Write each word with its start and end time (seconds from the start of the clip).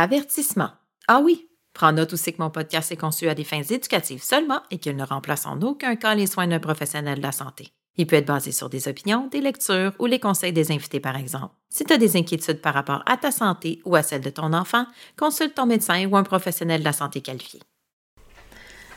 Avertissement. 0.00 0.70
Ah 1.08 1.18
oui, 1.18 1.48
Prends 1.74 1.90
note 1.90 2.12
aussi 2.12 2.32
que 2.32 2.40
mon 2.40 2.50
podcast 2.50 2.92
est 2.92 2.96
conçu 2.96 3.28
à 3.28 3.34
des 3.34 3.42
fins 3.42 3.62
éducatives 3.62 4.22
seulement 4.22 4.60
et 4.70 4.78
qu'il 4.78 4.94
ne 4.94 5.04
remplace 5.04 5.44
en 5.44 5.60
aucun 5.62 5.96
cas 5.96 6.14
les 6.14 6.28
soins 6.28 6.46
d'un 6.46 6.60
professionnel 6.60 7.18
de 7.18 7.22
la 7.22 7.32
santé. 7.32 7.72
Il 7.96 8.06
peut 8.06 8.14
être 8.14 8.26
basé 8.26 8.52
sur 8.52 8.68
des 8.68 8.86
opinions, 8.86 9.26
des 9.26 9.40
lectures 9.40 9.92
ou 9.98 10.06
les 10.06 10.20
conseils 10.20 10.52
des 10.52 10.70
invités, 10.70 11.00
par 11.00 11.16
exemple. 11.16 11.52
Si 11.68 11.84
tu 11.84 11.92
as 11.92 11.98
des 11.98 12.16
inquiétudes 12.16 12.60
par 12.60 12.74
rapport 12.74 13.02
à 13.06 13.16
ta 13.16 13.32
santé 13.32 13.80
ou 13.84 13.96
à 13.96 14.04
celle 14.04 14.20
de 14.20 14.30
ton 14.30 14.52
enfant, 14.52 14.86
consulte 15.16 15.56
ton 15.56 15.66
médecin 15.66 16.06
ou 16.06 16.16
un 16.16 16.22
professionnel 16.22 16.80
de 16.80 16.84
la 16.84 16.92
santé 16.92 17.20
qualifié. 17.20 17.60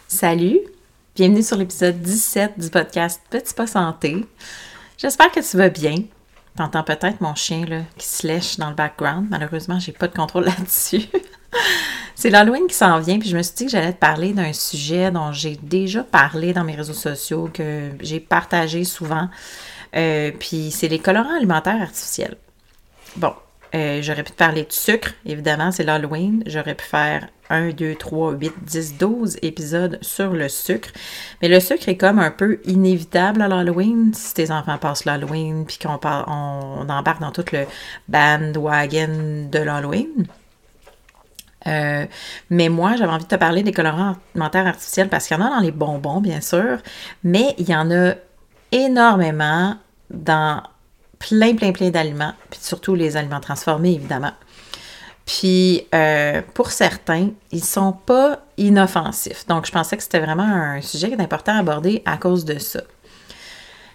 Salut! 0.08 0.60
Bienvenue 1.16 1.42
sur 1.42 1.58
l'épisode 1.58 2.00
17 2.00 2.60
du 2.60 2.70
podcast 2.70 3.22
Petit 3.32 3.56
pas 3.56 3.68
santé. 3.68 4.24
J'espère 5.00 5.32
que 5.32 5.40
tu 5.40 5.58
vas 5.58 5.70
bien. 5.70 5.96
T'entends 6.56 6.84
peut-être 6.84 7.22
mon 7.22 7.36
chien 7.36 7.66
là, 7.66 7.82
qui 7.98 8.08
se 8.08 8.28
lèche 8.28 8.58
dans 8.58 8.70
le 8.70 8.76
background. 8.76 9.28
Malheureusement, 9.30 9.80
j'ai 9.80 9.92
pas 9.94 10.08
de 10.08 10.16
contrôle 10.16 10.46
là-dessus. 10.46 11.08
C'est 12.16 12.30
l'Halloween 12.30 12.68
qui 12.68 12.76
s'en 12.76 13.00
vient, 13.00 13.18
puis 13.20 13.30
je 13.30 13.38
me 13.38 13.42
suis 13.42 13.56
dit 13.56 13.66
que 13.66 13.72
j'allais 13.72 13.94
te 13.94 14.00
parler 14.00 14.34
d'un 14.34 14.54
sujet 14.54 15.12
dont 15.12 15.32
j'ai 15.32 15.56
déjà 15.56 16.04
parlé 16.04 16.54
dans 16.54 16.64
mes 16.64 16.76
réseaux 16.76 16.94
sociaux, 16.94 17.50
que 17.52 17.92
j'ai 18.00 18.20
partagé 18.20 18.84
souvent. 18.84 19.30
Euh, 19.96 20.32
puis 20.38 20.72
c'est 20.72 20.88
les 20.88 21.00
colorants 21.00 21.36
alimentaires 21.36 21.82
artificiels. 21.82 22.38
Bon, 23.16 23.34
euh, 23.74 24.02
j'aurais 24.02 24.24
pu 24.24 24.32
te 24.32 24.38
parler 24.38 24.64
de 24.64 24.72
sucre, 24.72 25.14
évidemment, 25.26 25.72
c'est 25.72 25.84
l'Halloween. 25.84 26.44
J'aurais 26.46 26.76
pu 26.76 26.86
faire 26.86 27.28
1, 27.52 27.70
2, 27.72 27.96
3, 27.96 28.34
8, 28.34 28.54
10, 28.64 28.98
12 28.98 29.38
épisodes 29.42 30.00
sur 30.02 30.32
le 30.32 30.50
sucre. 30.50 30.90
Mais 31.42 31.48
le 31.48 31.60
sucre 31.60 31.88
est 31.90 31.98
comme 31.98 32.20
un 32.20 32.32
peu 32.32 32.60
inévitable 32.66 33.42
à 33.42 33.48
l'Halloween. 33.48 34.14
Si 34.14 34.34
tes 34.34 34.50
enfants 34.52 34.78
passent 34.78 35.06
l'Halloween, 35.06 35.66
puis 35.66 35.78
qu'on 35.78 36.00
on 36.04 36.90
embarque 36.90 37.22
dans 37.22 37.32
tout 37.32 37.46
le 37.52 37.66
bandwagon 38.08 39.50
de 39.52 39.60
l'Halloween. 39.60 40.28
Euh, 41.68 42.06
mais 42.50 42.70
moi, 42.70 42.96
j'avais 42.96 43.12
envie 43.12 43.24
de 43.24 43.30
te 43.30 43.36
parler 43.36 43.64
des 43.64 43.72
colorants 43.72 44.16
alimentaires 44.34 44.68
artificiels 44.68 45.10
parce 45.10 45.28
qu'il 45.28 45.38
y 45.38 45.40
en 45.40 45.46
a 45.46 45.50
dans 45.50 45.60
les 45.60 45.72
bonbons, 45.72 46.22
bien 46.22 46.42
sûr, 46.42 46.80
mais 47.24 47.54
il 47.58 47.70
y 47.70 47.76
en 47.76 47.92
a 47.92 48.16
énormément 48.72 49.76
dans 50.10 50.64
plein, 51.20 51.56
plein, 51.56 51.72
plein 51.72 51.90
d'aliments, 51.90 52.34
puis 52.50 52.60
surtout 52.62 52.96
les 52.96 53.16
aliments 53.16 53.40
transformés, 53.40 53.94
évidemment. 53.94 54.32
Puis, 55.26 55.88
euh, 55.94 56.42
pour 56.54 56.72
certains, 56.72 57.30
ils 57.52 57.64
sont 57.64 57.94
pas 57.94 58.40
inoffensifs. 58.58 59.46
Donc, 59.48 59.66
je 59.66 59.72
pensais 59.72 59.96
que 59.98 60.04
c'était 60.04 60.20
vraiment 60.20 60.44
un 60.44 60.82
sujet 60.82 61.16
important 61.20 61.56
à 61.56 61.60
aborder 61.60 62.02
à 62.06 62.18
cause 62.18 62.46
de 62.46 62.60
ça. 62.60 62.82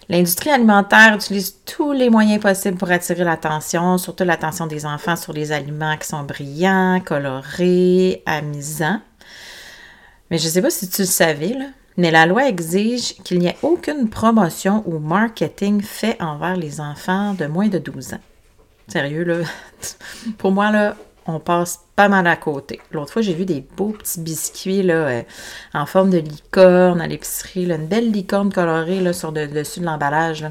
L'industrie 0.09 0.51
alimentaire 0.51 1.15
utilise 1.15 1.57
tous 1.65 1.91
les 1.91 2.09
moyens 2.09 2.41
possibles 2.41 2.77
pour 2.77 2.89
attirer 2.89 3.25
l'attention, 3.25 3.97
surtout 3.97 4.23
l'attention 4.23 4.65
des 4.65 4.85
enfants 4.85 5.17
sur 5.17 5.33
les 5.33 5.51
aliments 5.51 5.97
qui 5.97 6.07
sont 6.07 6.23
brillants, 6.23 7.01
colorés, 7.01 8.23
amusants. 8.25 9.01
Mais 10.31 10.37
je 10.37 10.45
ne 10.45 10.49
sais 10.49 10.61
pas 10.61 10.69
si 10.69 10.89
tu 10.89 11.01
le 11.01 11.07
savais, 11.07 11.53
là, 11.53 11.65
mais 11.97 12.11
la 12.11 12.25
loi 12.25 12.47
exige 12.47 13.15
qu'il 13.23 13.39
n'y 13.39 13.47
ait 13.47 13.57
aucune 13.63 14.09
promotion 14.09 14.81
ou 14.85 14.99
marketing 14.99 15.81
fait 15.81 16.15
envers 16.21 16.55
les 16.55 16.79
enfants 16.79 17.33
de 17.33 17.45
moins 17.45 17.67
de 17.67 17.79
12 17.79 18.13
ans. 18.13 18.21
Sérieux, 18.87 19.23
là, 19.23 19.39
pour 20.37 20.51
moi, 20.51 20.71
là, 20.71 20.95
on 21.27 21.39
passe 21.39 21.81
pas 21.95 22.07
mal 22.07 22.25
à 22.25 22.35
côté. 22.35 22.79
L'autre 22.91 23.11
fois, 23.11 23.21
j'ai 23.21 23.33
vu 23.33 23.45
des 23.45 23.61
beaux 23.75 23.89
petits 23.89 24.21
biscuits 24.21 24.83
là, 24.83 24.93
euh, 24.93 25.23
en 25.73 25.85
forme 25.85 26.09
de 26.09 26.17
licorne 26.17 27.01
à 27.01 27.07
l'épicerie, 27.07 27.65
une 27.65 27.87
belle 27.87 28.11
licorne 28.11 28.51
colorée 28.51 29.01
là, 29.01 29.13
sur 29.13 29.31
le 29.31 29.47
dessus 29.47 29.81
de 29.81 29.85
l'emballage. 29.85 30.45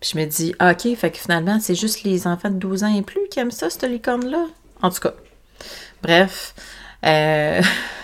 Puis 0.00 0.10
je 0.14 0.18
me 0.18 0.24
dis, 0.24 0.54
ah, 0.58 0.72
OK, 0.72 0.96
fait 0.96 1.10
que 1.10 1.18
finalement, 1.18 1.58
c'est 1.60 1.74
juste 1.74 2.02
les 2.04 2.26
enfants 2.26 2.50
de 2.50 2.56
12 2.56 2.84
ans 2.84 2.94
et 2.94 3.02
plus 3.02 3.28
qui 3.30 3.40
aiment 3.40 3.50
ça, 3.50 3.70
cette 3.70 3.84
licorne-là? 3.84 4.46
En 4.80 4.90
tout 4.90 5.00
cas, 5.00 5.14
bref. 6.02 6.54
Euh, 7.04 7.60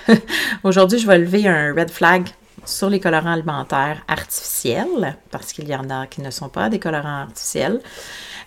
aujourd'hui, 0.65 0.99
je 0.99 1.07
vais 1.07 1.19
lever 1.19 1.47
un 1.47 1.75
red 1.75 1.91
flag 1.91 2.29
sur 2.69 2.91
les 2.91 3.01
colorants 3.01 3.33
alimentaires 3.33 4.03
artificiels, 4.09 5.17
parce 5.31 5.53
qu'il 5.53 5.69
y 5.69 5.75
en 5.75 5.89
a 5.91 6.07
qui 6.07 6.21
ne 6.21 6.31
sont 6.31 6.49
pas 6.49 6.69
des 6.69 6.79
colorants 6.79 7.23
artificiels. 7.23 7.81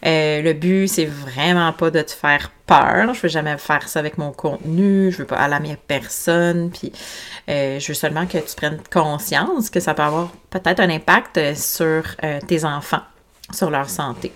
Euh, 0.06 0.42
le 0.42 0.54
but, 0.54 0.88
c'est 0.88 1.06
vraiment 1.06 1.72
pas 1.74 1.92
de 1.92 2.02
te 2.02 2.12
faire 2.12 2.52
peur. 2.66 3.14
Je 3.14 3.22
veux 3.22 3.30
jamais 3.30 3.58
faire 3.58 3.88
ça 3.88 4.00
avec 4.00 4.18
mon 4.18 4.32
contenu. 4.32 5.12
Je 5.12 5.20
veux 5.20 5.26
pas 5.26 5.38
alarmer 5.38 5.78
personne. 5.88 6.72
Puis, 6.72 6.92
euh, 7.50 7.80
je 7.80 7.88
veux 7.88 7.94
seulement 7.94 8.26
que 8.26 8.38
tu 8.38 8.56
prennes 8.56 8.80
conscience 8.92 9.70
que 9.70 9.80
ça 9.80 9.94
peut 9.94 10.04
avoir 10.04 10.32
peut-être 10.50 10.80
un 10.80 10.90
impact 10.90 11.56
sur 11.56 12.04
euh, 12.24 12.40
tes 12.48 12.66
enfants, 12.66 13.04
sur 13.54 13.70
leur 13.70 13.90
santé. 13.90 14.32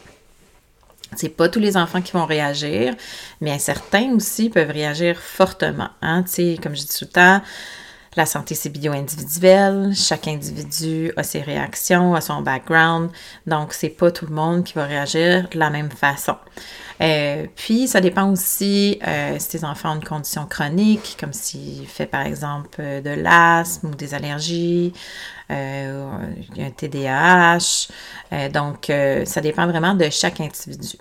C'est 1.15 1.29
pas 1.29 1.47
tous 1.47 1.59
les 1.59 1.77
enfants 1.77 2.01
qui 2.01 2.11
vont 2.11 2.25
réagir, 2.25 2.93
mais 3.39 3.57
certains 3.59 4.13
aussi 4.15 4.49
peuvent 4.49 4.71
réagir 4.71 5.17
fortement. 5.19 5.89
Hein? 6.01 6.25
Comme 6.61 6.75
je 6.75 6.81
dis 6.81 6.97
tout 6.97 7.05
le 7.05 7.11
temps, 7.11 7.41
la 8.15 8.25
santé, 8.25 8.55
c'est 8.55 8.69
bio-individuel. 8.69 9.93
Chaque 9.93 10.27
individu 10.27 11.11
a 11.17 11.23
ses 11.23 11.41
réactions, 11.41 12.15
a 12.15 12.21
son 12.21 12.41
background. 12.41 13.09
Donc, 13.45 13.73
c'est 13.73 13.89
pas 13.89 14.11
tout 14.11 14.25
le 14.25 14.33
monde 14.33 14.63
qui 14.63 14.73
va 14.73 14.85
réagir 14.85 15.49
de 15.49 15.59
la 15.59 15.69
même 15.69 15.91
façon. 15.91 16.37
Euh, 17.01 17.45
puis, 17.55 17.87
ça 17.87 17.99
dépend 17.99 18.31
aussi 18.31 18.99
euh, 19.05 19.35
si 19.37 19.49
tes 19.49 19.63
enfants 19.65 19.91
ont 19.91 19.95
une 19.95 20.03
condition 20.03 20.45
chronique, 20.45 21.17
comme 21.19 21.33
s'il 21.33 21.85
fait 21.87 22.05
par 22.05 22.25
exemple 22.25 22.81
de 22.81 23.09
l'asthme 23.09 23.87
ou 23.87 23.95
des 23.95 24.13
allergies, 24.13 24.93
euh, 25.51 26.09
un 26.57 26.71
TDAH. 26.71 27.89
Euh, 28.31 28.49
donc, 28.49 28.91
ça 29.25 29.41
dépend 29.41 29.67
vraiment 29.67 29.93
de 29.93 30.09
chaque 30.09 30.39
individu. 30.39 30.97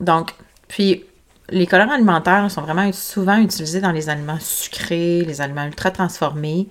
Donc, 0.00 0.32
puis, 0.68 1.04
les 1.50 1.66
colorants 1.66 1.92
alimentaires 1.92 2.50
sont 2.50 2.62
vraiment 2.62 2.90
souvent 2.92 3.38
utilisés 3.38 3.80
dans 3.80 3.92
les 3.92 4.08
aliments 4.08 4.38
sucrés, 4.40 5.24
les 5.24 5.40
aliments 5.40 5.64
ultra 5.66 5.90
transformés. 5.90 6.68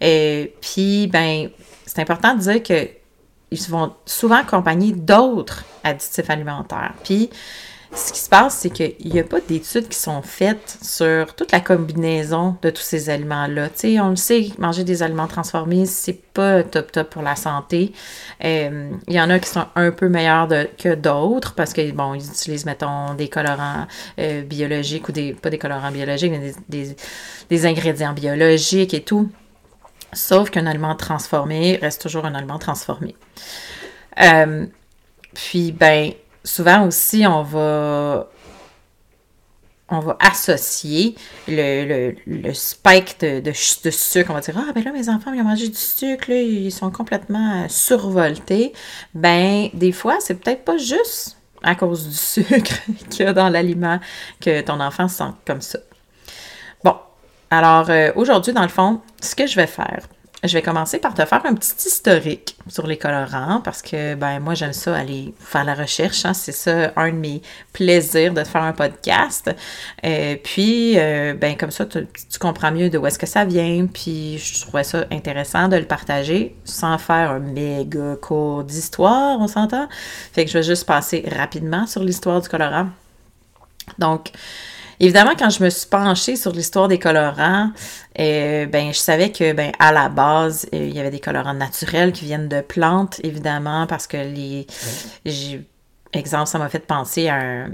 Et 0.00 0.54
puis, 0.60 1.08
ben, 1.08 1.50
c'est 1.84 2.00
important 2.00 2.34
de 2.34 2.40
dire 2.40 2.62
que 2.62 2.88
ils 3.50 3.70
vont 3.70 3.94
souvent 4.04 4.36
accompagner 4.36 4.92
d'autres 4.92 5.64
additifs 5.82 6.28
alimentaires. 6.28 6.92
Puis, 7.02 7.30
ce 7.94 8.12
qui 8.12 8.20
se 8.20 8.28
passe, 8.28 8.58
c'est 8.58 8.70
qu'il 8.70 8.94
n'y 9.06 9.18
a 9.18 9.24
pas 9.24 9.40
d'études 9.40 9.88
qui 9.88 9.98
sont 9.98 10.20
faites 10.20 10.78
sur 10.82 11.34
toute 11.34 11.52
la 11.52 11.60
combinaison 11.60 12.56
de 12.60 12.68
tous 12.68 12.82
ces 12.82 13.08
aliments-là. 13.08 13.68
On 14.02 14.10
le 14.10 14.16
sait, 14.16 14.50
manger 14.58 14.84
des 14.84 15.02
aliments 15.02 15.26
transformés, 15.26 15.86
c'est 15.86 16.20
pas 16.34 16.62
top 16.62 16.92
top 16.92 17.08
pour 17.08 17.22
la 17.22 17.34
santé. 17.34 17.92
Euh, 18.44 18.90
il 19.06 19.14
y 19.14 19.20
en 19.20 19.30
a 19.30 19.38
qui 19.38 19.48
sont 19.48 19.64
un 19.74 19.90
peu 19.90 20.08
meilleurs 20.08 20.48
que 20.76 20.94
d'autres 20.94 21.54
parce 21.54 21.72
que, 21.72 21.90
bon, 21.92 22.12
ils 22.14 22.26
utilisent, 22.26 22.66
mettons, 22.66 23.14
des 23.14 23.28
colorants 23.28 23.86
euh, 24.18 24.42
biologiques 24.42 25.08
ou 25.08 25.12
des, 25.12 25.32
pas 25.32 25.48
des 25.48 25.58
colorants 25.58 25.90
biologiques, 25.90 26.30
mais 26.30 26.52
des, 26.68 26.94
des 27.48 27.66
ingrédients 27.66 28.12
biologiques 28.12 28.92
et 28.92 29.02
tout. 29.02 29.30
Sauf 30.12 30.50
qu'un 30.50 30.66
aliment 30.66 30.94
transformé 30.94 31.78
reste 31.80 32.02
toujours 32.02 32.26
un 32.26 32.34
aliment 32.34 32.58
transformé. 32.58 33.14
Euh, 34.20 34.66
puis, 35.34 35.72
ben, 35.72 36.12
souvent 36.48 36.86
aussi, 36.86 37.26
on 37.26 37.42
va, 37.42 38.28
associer 40.20 41.14
le, 41.46 42.52
spike 42.52 43.20
de, 43.20 43.40
de, 43.40 43.52
sucre. 43.52 44.30
On 44.30 44.34
va 44.34 44.40
dire 44.40 44.54
Ah, 44.58 44.72
ben 44.74 44.84
là, 44.84 44.92
mes 44.92 45.08
enfants, 45.08 45.32
ils 45.32 45.40
ont 45.40 45.44
mangé 45.44 45.68
du 45.68 45.76
sucre, 45.76 46.30
ils 46.30 46.72
sont 46.72 46.90
complètement 46.90 47.66
survoltés. 47.68 48.72
Ben, 49.14 49.68
des 49.74 49.92
fois, 49.92 50.16
c'est 50.20 50.34
peut-être 50.34 50.64
pas 50.64 50.76
juste 50.76 51.36
à 51.62 51.74
cause 51.74 52.08
du 52.08 52.14
sucre 52.14 52.74
qu'il 53.10 53.24
y 53.24 53.28
a 53.28 53.32
dans 53.32 53.48
l'aliment 53.48 53.98
que 54.40 54.60
ton 54.60 54.80
enfant 54.80 55.08
sent 55.08 55.32
comme 55.46 55.60
ça. 55.60 55.78
Bon, 56.84 56.96
alors 57.50 57.90
euh, 57.90 58.12
aujourd'hui, 58.14 58.52
dans 58.52 58.62
le 58.62 58.68
fond, 58.68 59.00
ce 59.20 59.34
que 59.34 59.46
je 59.46 59.56
vais 59.56 59.66
faire, 59.66 60.06
je 60.44 60.52
vais 60.52 60.62
commencer 60.62 60.98
par 60.98 61.14
te 61.14 61.24
faire 61.24 61.44
un 61.46 61.54
petit 61.54 61.88
historique 61.88 62.56
sur 62.68 62.86
les 62.86 62.96
colorants 62.96 63.60
parce 63.60 63.82
que 63.82 64.14
ben 64.14 64.38
moi 64.38 64.54
j'aime 64.54 64.72
ça 64.72 64.96
aller 64.96 65.34
faire 65.40 65.64
la 65.64 65.74
recherche. 65.74 66.24
Hein. 66.24 66.32
c'est 66.32 66.52
ça 66.52 66.92
un 66.94 67.10
de 67.10 67.16
mes 67.16 67.42
plaisirs 67.72 68.32
de 68.32 68.44
faire 68.44 68.62
un 68.62 68.72
podcast. 68.72 69.50
Euh, 70.04 70.36
puis 70.42 70.96
euh, 70.96 71.34
ben 71.34 71.56
comme 71.56 71.72
ça 71.72 71.86
tu, 71.86 72.06
comprends 72.38 72.70
mieux 72.70 72.88
de 72.88 72.98
où 72.98 73.06
est-ce 73.06 73.18
que 73.18 73.26
ça 73.26 73.44
vient. 73.44 73.86
Puis 73.92 74.38
je 74.38 74.60
trouvais 74.60 74.84
ça 74.84 75.06
intéressant 75.10 75.66
de 75.66 75.76
le 75.76 75.86
partager 75.86 76.54
sans 76.64 76.98
faire 76.98 77.32
un 77.32 77.40
méga 77.40 78.14
cours 78.22 78.62
d'histoire, 78.62 79.40
on 79.40 79.48
s'entend? 79.48 79.88
Fait 80.32 80.44
que 80.44 80.50
je 80.50 80.58
vais 80.58 80.64
juste 80.64 80.86
passer 80.86 81.24
rapidement 81.36 81.86
sur 81.88 82.04
l'histoire 82.04 82.40
du 82.40 82.48
colorant. 82.48 82.88
Donc 83.98 84.30
Évidemment, 85.00 85.32
quand 85.38 85.50
je 85.50 85.62
me 85.62 85.70
suis 85.70 85.88
penchée 85.88 86.36
sur 86.36 86.52
l'histoire 86.52 86.88
des 86.88 86.98
colorants, 86.98 87.70
euh, 88.18 88.66
ben, 88.66 88.92
je 88.92 88.98
savais 88.98 89.30
que, 89.30 89.52
ben, 89.52 89.70
à 89.78 89.92
la 89.92 90.08
base, 90.08 90.66
euh, 90.74 90.86
il 90.88 90.94
y 90.94 90.98
avait 90.98 91.10
des 91.10 91.20
colorants 91.20 91.54
naturels 91.54 92.12
qui 92.12 92.24
viennent 92.24 92.48
de 92.48 92.60
plantes, 92.60 93.20
évidemment, 93.22 93.86
parce 93.86 94.06
que 94.08 94.16
les, 94.16 94.66
exemple, 96.12 96.46
ça 96.46 96.58
m'a 96.58 96.68
fait 96.68 96.84
penser 96.84 97.28
à 97.28 97.36
un, 97.36 97.70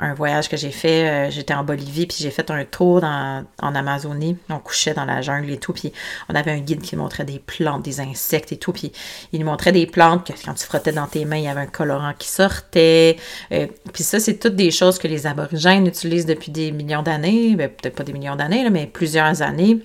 un 0.00 0.14
voyage 0.14 0.48
que 0.48 0.56
j'ai 0.56 0.70
fait. 0.70 1.08
Euh, 1.08 1.30
j'étais 1.30 1.54
en 1.54 1.64
Bolivie, 1.64 2.06
puis 2.06 2.18
j'ai 2.20 2.30
fait 2.30 2.50
un 2.50 2.64
tour 2.64 3.02
en 3.04 3.44
Amazonie. 3.60 4.36
On 4.50 4.58
couchait 4.58 4.94
dans 4.94 5.04
la 5.04 5.22
jungle 5.22 5.50
et 5.50 5.58
tout, 5.58 5.72
puis 5.72 5.92
on 6.28 6.34
avait 6.34 6.50
un 6.50 6.58
guide 6.58 6.82
qui 6.82 6.96
montrait 6.96 7.24
des 7.24 7.38
plantes, 7.38 7.82
des 7.82 8.00
insectes 8.00 8.52
et 8.52 8.56
tout, 8.56 8.72
puis 8.72 8.92
il 9.32 9.40
nous 9.40 9.46
montrait 9.46 9.72
des 9.72 9.86
plantes 9.86 10.26
que 10.26 10.32
quand 10.44 10.54
tu 10.54 10.64
frottais 10.64 10.92
dans 10.92 11.06
tes 11.06 11.24
mains, 11.24 11.36
il 11.36 11.44
y 11.44 11.48
avait 11.48 11.60
un 11.60 11.66
colorant 11.66 12.12
qui 12.18 12.28
sortait. 12.28 13.16
Euh, 13.52 13.66
puis 13.92 14.02
ça, 14.02 14.20
c'est 14.20 14.38
toutes 14.38 14.56
des 14.56 14.70
choses 14.70 14.98
que 14.98 15.08
les 15.08 15.26
aborigènes 15.26 15.86
utilisent 15.86 16.26
depuis 16.26 16.50
des 16.50 16.72
millions 16.72 17.02
d'années, 17.02 17.54
ben, 17.56 17.68
peut-être 17.68 17.96
pas 17.96 18.04
des 18.04 18.12
millions 18.12 18.36
d'années, 18.36 18.68
mais 18.70 18.86
plusieurs 18.86 19.42
années. 19.42 19.78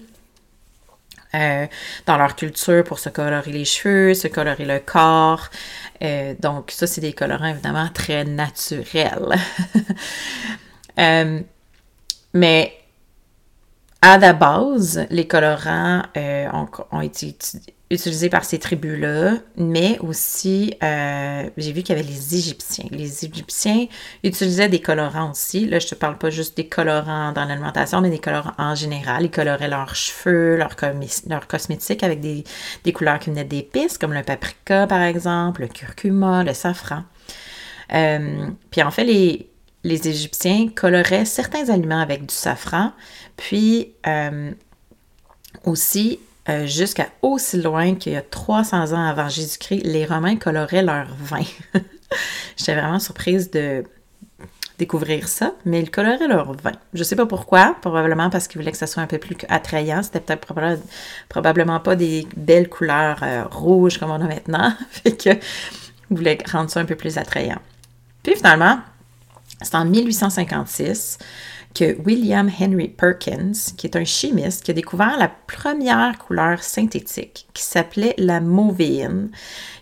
Euh, 1.35 1.67
dans 2.07 2.17
leur 2.17 2.35
culture 2.35 2.83
pour 2.83 2.97
se 2.97 3.09
colorer 3.09 3.51
les 3.51 3.65
cheveux, 3.65 4.15
se 4.15 4.27
colorer 4.27 4.65
le 4.65 4.79
corps. 4.79 5.49
Euh, 6.01 6.33
donc, 6.39 6.71
ça, 6.71 6.87
c'est 6.87 7.01
des 7.01 7.13
colorants 7.13 7.47
évidemment 7.47 7.89
très 7.93 8.23
naturels. 8.25 9.35
Euh, 10.97 11.39
mais 12.33 12.73
à 14.01 14.17
la 14.17 14.33
base, 14.33 15.05
les 15.09 15.27
colorants 15.27 16.03
ont, 16.15 16.67
ont, 16.91 17.01
été 17.01 17.35
utilisés 17.91 18.29
par 18.29 18.45
ces 18.45 18.59
tribus-là, 18.59 19.37
mais 19.57 19.97
aussi, 19.99 20.75
euh, 20.83 21.49
j'ai 21.57 21.71
vu 21.71 21.81
qu'il 21.81 21.95
y 21.95 21.99
avait 21.99 22.07
les 22.07 22.35
Égyptiens. 22.35 22.85
Les 22.91 23.25
Égyptiens 23.25 23.87
utilisaient 24.23 24.69
des 24.69 24.79
colorants 24.79 25.31
aussi. 25.31 25.65
Là, 25.65 25.79
je 25.79 25.87
te 25.87 25.95
parle 25.95 26.17
pas 26.17 26.29
juste 26.29 26.55
des 26.55 26.67
colorants 26.67 27.31
dans 27.31 27.45
l'alimentation, 27.45 28.01
mais 28.01 28.11
des 28.11 28.19
colorants 28.19 28.53
en 28.59 28.75
général. 28.75 29.23
Ils 29.23 29.31
coloraient 29.31 29.67
leurs 29.67 29.95
cheveux, 29.95 30.55
leurs, 30.55 30.75
leur 31.27 31.47
cosmétiques 31.47 32.03
avec 32.03 32.21
des, 32.21 32.43
couleurs 32.93 33.17
qui 33.17 33.31
venaient 33.31 33.43
d'épices, 33.43 33.97
comme 33.97 34.13
le 34.13 34.23
paprika, 34.23 34.85
par 34.85 35.01
exemple, 35.01 35.61
le 35.61 35.67
curcuma, 35.67 36.43
le 36.43 36.53
safran. 36.53 37.03
Euh, 37.93 38.49
puis 38.69 38.83
en 38.83 38.91
fait, 38.91 39.03
les, 39.03 39.49
les 39.83 40.07
Égyptiens 40.07 40.67
coloraient 40.75 41.25
certains 41.25 41.69
aliments 41.69 42.01
avec 42.01 42.25
du 42.25 42.33
safran, 42.33 42.91
puis 43.37 43.93
euh, 44.07 44.51
aussi 45.65 46.19
euh, 46.49 46.65
jusqu'à 46.65 47.07
aussi 47.21 47.61
loin 47.61 47.95
qu'il 47.95 48.13
y 48.13 48.15
a 48.15 48.21
300 48.21 48.93
ans 48.93 49.05
avant 49.05 49.29
Jésus-Christ, 49.29 49.81
les 49.83 50.05
Romains 50.05 50.35
coloraient 50.35 50.81
leur 50.81 51.07
vin. 51.15 51.43
J'étais 52.57 52.73
vraiment 52.73 52.99
surprise 52.99 53.51
de 53.51 53.83
découvrir 54.79 55.27
ça, 55.27 55.53
mais 55.65 55.81
ils 55.81 55.91
coloraient 55.91 56.27
leur 56.27 56.53
vin. 56.53 56.71
Je 56.93 56.99
ne 56.99 57.03
sais 57.03 57.15
pas 57.15 57.25
pourquoi, 57.25 57.75
probablement 57.81 58.29
parce 58.29 58.47
qu'ils 58.47 58.59
voulaient 58.59 58.71
que 58.71 58.77
ça 58.77 58.87
soit 58.87 59.03
un 59.03 59.07
peu 59.07 59.19
plus 59.19 59.35
attrayant. 59.49 60.01
C'était 60.01 60.21
peut-être 60.21 60.53
probablement 61.27 61.79
pas 61.81 61.95
des 61.95 62.25
belles 62.35 62.69
couleurs 62.69 63.19
euh, 63.21 63.43
rouges 63.43 63.97
comme 63.99 64.09
on 64.09 64.21
a 64.21 64.27
maintenant, 64.27 64.73
fait 64.89 65.11
que 65.11 65.29
ils 66.11 66.17
voulaient 66.17 66.37
rendre 66.51 66.71
ça 66.71 66.79
un 66.79 66.85
peu 66.85 66.95
plus 66.95 67.17
attrayant. 67.17 67.59
Puis 68.23 68.35
finalement, 68.35 68.79
c'est 69.61 69.75
en 69.75 69.85
1856 69.85 71.17
que 71.75 72.01
William 72.03 72.49
Henry 72.59 72.87
Perkins, 72.87 73.51
qui 73.77 73.85
est 73.85 73.95
un 73.95 74.03
chimiste, 74.03 74.63
qui 74.63 74.71
a 74.71 74.73
découvert 74.73 75.17
la 75.17 75.29
première 75.29 76.17
couleur 76.17 76.63
synthétique 76.63 77.47
qui 77.53 77.63
s'appelait 77.63 78.15
la 78.17 78.41
mauvéine. 78.41 79.29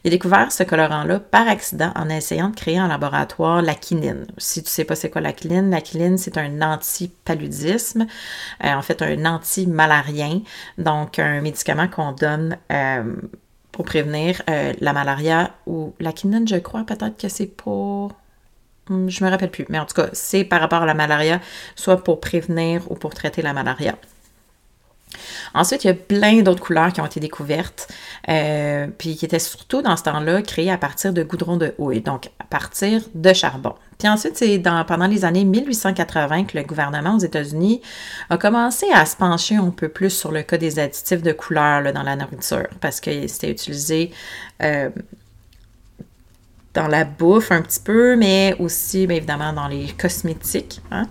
Il 0.03 0.09
a 0.09 0.11
découvert 0.11 0.51
ce 0.51 0.63
colorant-là 0.63 1.19
par 1.19 1.47
accident 1.47 1.91
en 1.95 2.09
essayant 2.09 2.49
de 2.49 2.55
créer 2.55 2.79
en 2.79 2.87
laboratoire 2.87 3.61
la 3.61 3.75
quinine. 3.75 4.27
Si 4.37 4.63
tu 4.63 4.69
sais 4.69 4.83
pas 4.83 4.95
c'est 4.95 5.09
quoi 5.09 5.21
la 5.21 5.33
quinine, 5.33 5.69
la 5.69 5.81
quinine 5.81 6.17
c'est 6.17 6.37
un 6.37 6.61
anti-paludisme, 6.61 8.05
euh, 8.63 8.73
en 8.73 8.81
fait 8.81 9.01
un 9.01 9.25
anti-malarien, 9.25 10.41
donc 10.77 11.19
un 11.19 11.41
médicament 11.41 11.87
qu'on 11.87 12.11
donne 12.11 12.57
euh, 12.71 13.15
pour 13.71 13.85
prévenir 13.85 14.41
euh, 14.49 14.73
la 14.81 14.91
malaria 14.91 15.51
ou 15.65 15.93
la 15.99 16.11
quinine, 16.11 16.47
je 16.47 16.57
crois 16.57 16.83
peut-être 16.83 17.17
que 17.17 17.29
c'est 17.29 17.47
pour 17.47 18.11
je 18.89 19.23
me 19.23 19.29
rappelle 19.29 19.51
plus, 19.51 19.65
mais 19.69 19.79
en 19.79 19.85
tout 19.85 19.95
cas, 19.95 20.09
c'est 20.13 20.43
par 20.43 20.61
rapport 20.61 20.83
à 20.83 20.85
la 20.85 20.93
malaria, 20.93 21.39
soit 21.75 22.03
pour 22.03 22.19
prévenir 22.19 22.89
ou 22.91 22.95
pour 22.95 23.13
traiter 23.13 23.41
la 23.41 23.53
malaria. 23.53 23.95
Ensuite, 25.53 25.83
il 25.83 25.87
y 25.87 25.89
a 25.89 25.93
plein 25.93 26.41
d'autres 26.41 26.61
couleurs 26.61 26.91
qui 26.91 27.01
ont 27.01 27.05
été 27.05 27.19
découvertes, 27.19 27.87
euh, 28.29 28.87
puis 28.97 29.15
qui 29.15 29.25
étaient 29.25 29.39
surtout 29.39 29.81
dans 29.81 29.95
ce 29.95 30.03
temps-là 30.03 30.41
créées 30.41 30.71
à 30.71 30.77
partir 30.77 31.13
de 31.13 31.23
goudron 31.23 31.57
de 31.57 31.73
houille, 31.77 32.01
donc 32.01 32.29
à 32.39 32.43
partir 32.43 33.01
de 33.15 33.33
charbon. 33.33 33.73
Puis 33.97 34.07
ensuite, 34.07 34.37
c'est 34.37 34.61
pendant 34.87 35.07
les 35.07 35.25
années 35.25 35.45
1880 35.45 36.45
que 36.45 36.57
le 36.57 36.63
gouvernement 36.63 37.15
aux 37.15 37.19
États-Unis 37.19 37.81
a 38.29 38.37
commencé 38.37 38.85
à 38.93 39.05
se 39.05 39.15
pencher 39.15 39.55
un 39.55 39.71
peu 39.71 39.89
plus 39.89 40.11
sur 40.11 40.31
le 40.31 40.43
cas 40.43 40.57
des 40.57 40.77
additifs 40.77 41.23
de 41.23 41.31
couleurs 41.31 41.91
dans 41.93 42.03
la 42.03 42.15
nourriture, 42.15 42.67
parce 42.79 42.99
que 42.99 43.27
c'était 43.27 43.51
utilisé 43.51 44.11
euh, 44.61 44.89
dans 46.77 46.87
la 46.87 47.05
bouffe 47.05 47.51
un 47.51 47.63
petit 47.63 47.79
peu, 47.79 48.15
mais 48.15 48.55
aussi, 48.59 49.07
bien 49.07 49.17
évidemment, 49.17 49.51
dans 49.51 49.67
les 49.67 49.87
cosmétiques. 49.97 50.79
Hein. 50.91 51.07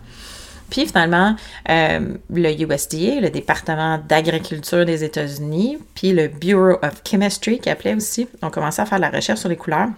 Puis 0.71 0.87
finalement, 0.87 1.35
euh, 1.69 2.15
le 2.31 2.51
USDA, 2.53 3.21
le 3.21 3.31
département 3.31 3.99
d'agriculture 3.99 4.85
des 4.85 5.03
États-Unis, 5.03 5.79
puis 5.95 6.13
le 6.13 6.29
Bureau 6.29 6.79
of 6.83 7.03
Chemistry, 7.09 7.59
qui 7.59 7.69
appelait 7.69 7.95
aussi, 7.95 8.29
ont 8.43 8.51
commencé 8.51 8.81
à 8.81 8.87
faire 8.87 9.01
la 9.01 9.11
recherche 9.11 9.41
sur 9.41 9.49
les 9.49 9.57
couleurs. 9.57 9.89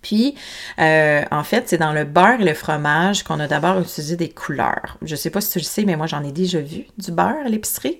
Puis, 0.00 0.36
euh, 0.78 1.22
en 1.32 1.42
fait, 1.42 1.68
c'est 1.68 1.78
dans 1.78 1.92
le 1.92 2.04
beurre 2.04 2.40
et 2.40 2.44
le 2.44 2.54
fromage 2.54 3.24
qu'on 3.24 3.40
a 3.40 3.48
d'abord 3.48 3.80
utilisé 3.80 4.16
des 4.16 4.28
couleurs. 4.28 4.96
Je 5.02 5.12
ne 5.12 5.16
sais 5.16 5.30
pas 5.30 5.40
si 5.40 5.50
tu 5.50 5.58
le 5.58 5.64
sais, 5.64 5.84
mais 5.84 5.96
moi, 5.96 6.06
j'en 6.06 6.22
ai 6.22 6.30
déjà 6.30 6.60
vu 6.60 6.84
du 6.98 7.10
beurre 7.10 7.44
à 7.44 7.48
l'épicerie 7.48 7.98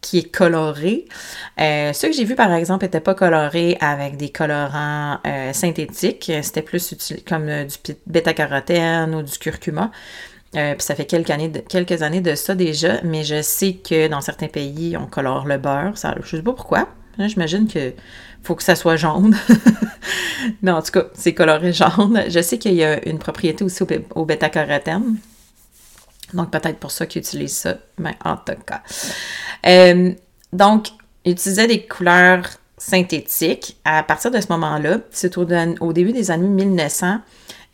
qui 0.00 0.18
est 0.18 0.30
coloré. 0.30 1.06
Euh, 1.60 1.92
ceux 1.92 2.08
que 2.08 2.14
j'ai 2.14 2.24
vus, 2.24 2.34
par 2.34 2.52
exemple, 2.52 2.84
n'étaient 2.84 3.00
pas 3.00 3.14
colorés 3.14 3.76
avec 3.80 4.16
des 4.16 4.30
colorants 4.30 5.18
euh, 5.26 5.52
synthétiques. 5.52 6.32
C'était 6.42 6.62
plus 6.62 6.94
comme 7.28 7.48
euh, 7.48 7.64
du 7.64 7.94
bêta-carotène 8.06 9.14
ou 9.14 9.22
du 9.22 9.38
curcuma. 9.38 9.90
puis 10.52 10.74
ça 10.78 10.94
fait 10.94 11.04
quelques 11.04 11.30
années, 11.30 12.20
de, 12.20 12.34
ça 12.34 12.54
déjà, 12.54 13.02
mais 13.02 13.24
je 13.24 13.42
sais 13.42 13.74
que 13.74 14.08
dans 14.08 14.20
certains 14.20 14.48
pays, 14.48 14.96
on 14.96 15.06
colore 15.06 15.46
le 15.46 15.58
beurre. 15.58 15.96
Ça, 15.98 16.14
je 16.22 16.36
sais 16.36 16.42
pas 16.42 16.52
pourquoi. 16.52 16.88
J'imagine 17.18 17.68
que 17.68 17.92
faut 18.42 18.54
que 18.54 18.62
ça 18.62 18.74
soit 18.74 18.96
jaune. 18.96 19.36
mais 20.62 20.70
en 20.70 20.80
tout 20.80 20.92
cas, 20.92 21.04
c'est 21.12 21.34
coloré 21.34 21.74
jaune. 21.74 22.24
Je 22.28 22.40
sais 22.40 22.56
qu'il 22.56 22.74
y 22.74 22.84
a 22.84 23.06
une 23.06 23.18
propriété 23.18 23.62
aussi 23.62 23.82
au, 23.82 23.86
au 24.14 24.24
bêta-carotène. 24.24 25.16
Donc, 26.34 26.50
peut-être 26.50 26.78
pour 26.78 26.90
ça 26.90 27.06
qu'ils 27.06 27.20
utilisent 27.20 27.56
ça, 27.56 27.76
mais 27.98 28.16
en 28.24 28.36
tout 28.36 28.52
cas. 28.66 28.82
Euh, 29.66 30.12
donc, 30.52 30.88
ils 31.24 31.32
utilisaient 31.32 31.66
des 31.66 31.86
couleurs 31.86 32.44
synthétiques. 32.78 33.78
À 33.84 34.02
partir 34.02 34.30
de 34.30 34.40
ce 34.40 34.46
moment-là, 34.50 34.98
c'est 35.10 35.36
au, 35.36 35.92
début 35.92 36.12
des 36.12 36.30
années 36.30 36.48
1900, 36.48 37.18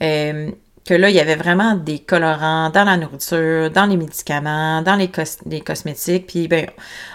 euh, 0.02 0.50
que 0.86 0.94
là, 0.94 1.10
il 1.10 1.16
y 1.16 1.20
avait 1.20 1.34
vraiment 1.34 1.74
des 1.74 1.98
colorants 1.98 2.70
dans 2.70 2.84
la 2.84 2.96
nourriture, 2.96 3.70
dans 3.70 3.86
les 3.86 3.96
médicaments, 3.96 4.82
dans 4.82 4.94
les, 4.94 5.08
cosmétiques. 5.60 6.26
Puis, 6.26 6.48
ben, 6.48 6.66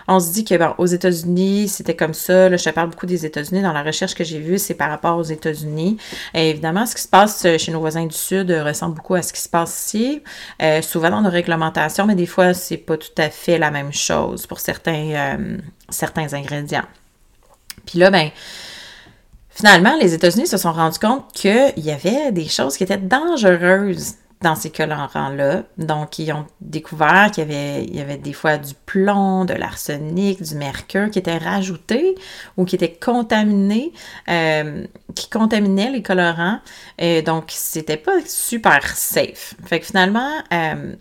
on 0.08 0.20
se 0.20 0.34
dit 0.34 0.44
que, 0.44 0.56
bon, 0.58 0.74
aux 0.78 0.86
États-Unis, 0.86 1.70
c'était 1.70 1.96
comme 1.96 2.14
ça. 2.14 2.50
Là, 2.50 2.58
je 2.58 2.64
te 2.66 2.70
parle 2.70 2.90
beaucoup 2.90 3.06
des 3.06 3.26
États-Unis. 3.26 3.62
Dans 3.62 3.74
la 3.74 3.84
recherche 3.84 4.14
que 4.14 4.24
j'ai 4.24 4.40
vue, 4.40 4.60
c'est 4.60 4.74
par 4.74 4.90
rapport 4.90 5.18
aux 5.18 5.24
États-Unis. 5.24 5.98
Évidemment, 6.34 6.86
ce 6.86 6.96
qui 6.96 7.02
se 7.02 7.08
passe 7.08 7.46
chez 7.58 7.72
nos 7.72 7.80
voisins 7.80 8.06
du 8.06 8.16
Sud 8.16 8.52
ressemble 8.52 8.96
beaucoup 8.96 9.16
à 9.16 9.22
ce 9.22 9.32
qui 9.32 9.42
se 9.42 9.50
passe 9.50 9.86
ici. 9.86 10.22
Euh, 10.62 10.82
souvent 10.82 11.10
dans 11.10 11.22
nos 11.22 11.30
réglementations, 11.30 12.06
mais 12.06 12.16
des 12.16 12.26
fois, 12.26 12.54
c'est 12.54 12.78
pas 12.78 12.98
tout 12.98 13.08
à 13.18 13.30
fait 13.30 13.58
la 13.58 13.72
même 13.72 13.94
chose 13.94 14.48
pour 14.48 14.60
certains, 14.60 15.12
euh, 15.14 15.58
certains 15.90 16.34
ingrédients. 16.34 16.86
Puis 17.86 18.00
là, 18.00 18.12
ben, 18.12 18.30
Finalement, 19.54 19.96
les 20.00 20.14
États-Unis 20.14 20.48
se 20.48 20.58
sont 20.58 20.72
rendus 20.72 21.00
compte 21.00 21.32
qu'il 21.34 21.74
y 21.78 21.92
avait 21.92 22.32
des 22.32 22.48
choses 22.48 22.78
qui 22.78 22.84
étaient 22.84 22.98
dangereuses 22.98 24.16
dans 24.42 24.56
ces 24.56 24.72
colorants-là. 24.72 25.64
Donc, 25.78 26.18
ils 26.20 26.32
ont 26.34 26.46
découvert 26.62 27.30
qu'il 27.32 27.52
y 27.52 28.02
avait, 28.02 28.18
des 28.18 28.34
fois 28.34 28.58
du 28.58 28.74
plomb, 28.86 29.46
de 29.46 29.54
l'arsenic, 29.54 30.42
du 30.42 30.56
mercure 30.56 31.12
qui 31.12 31.20
étaient 31.20 31.38
rajoutés 31.38 32.16
ou 32.58 32.66
qui 32.66 32.76
étaient 32.76 32.94
contaminés, 32.94 33.94
euh, 34.30 34.86
qui 35.16 35.30
contaminaient 35.30 35.92
les 35.92 36.02
colorants. 36.02 36.60
Et 36.98 37.22
donc, 37.22 37.46
c'était 37.50 37.98
pas 37.98 38.20
super 38.26 38.96
safe. 38.96 39.54
Fait 39.66 39.80
que 39.80 39.86
finalement, 39.86 40.32
euh, 40.54 40.96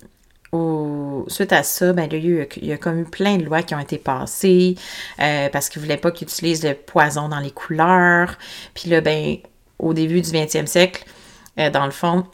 suite 1.29 1.53
à 1.53 1.63
ça, 1.63 1.93
ben, 1.93 2.09
il, 2.11 2.25
y 2.25 2.41
a, 2.41 2.45
il 2.57 2.67
y 2.67 2.73
a 2.73 2.77
comme 2.77 3.01
eu 3.01 3.05
plein 3.05 3.37
de 3.37 3.45
lois 3.45 3.63
qui 3.63 3.75
ont 3.75 3.79
été 3.79 3.99
passées 3.99 4.75
euh, 5.21 5.49
parce 5.49 5.69
qu'ils 5.69 5.81
ne 5.81 5.87
voulaient 5.87 5.97
pas 5.97 6.11
qu'ils 6.11 6.29
utilisent 6.29 6.65
le 6.65 6.75
poison 6.75 7.29
dans 7.29 7.41
les 7.41 7.51
couleurs. 7.51 8.37
Puis 8.75 8.91
là, 8.91 9.01
ben, 9.01 9.37
au 9.79 9.95
début 9.95 10.21
du 10.21 10.31
20e 10.31 10.67
siècle, 10.67 11.05
euh, 11.59 11.71
dans 11.71 11.85
le 11.85 11.93
fond, 11.93 12.25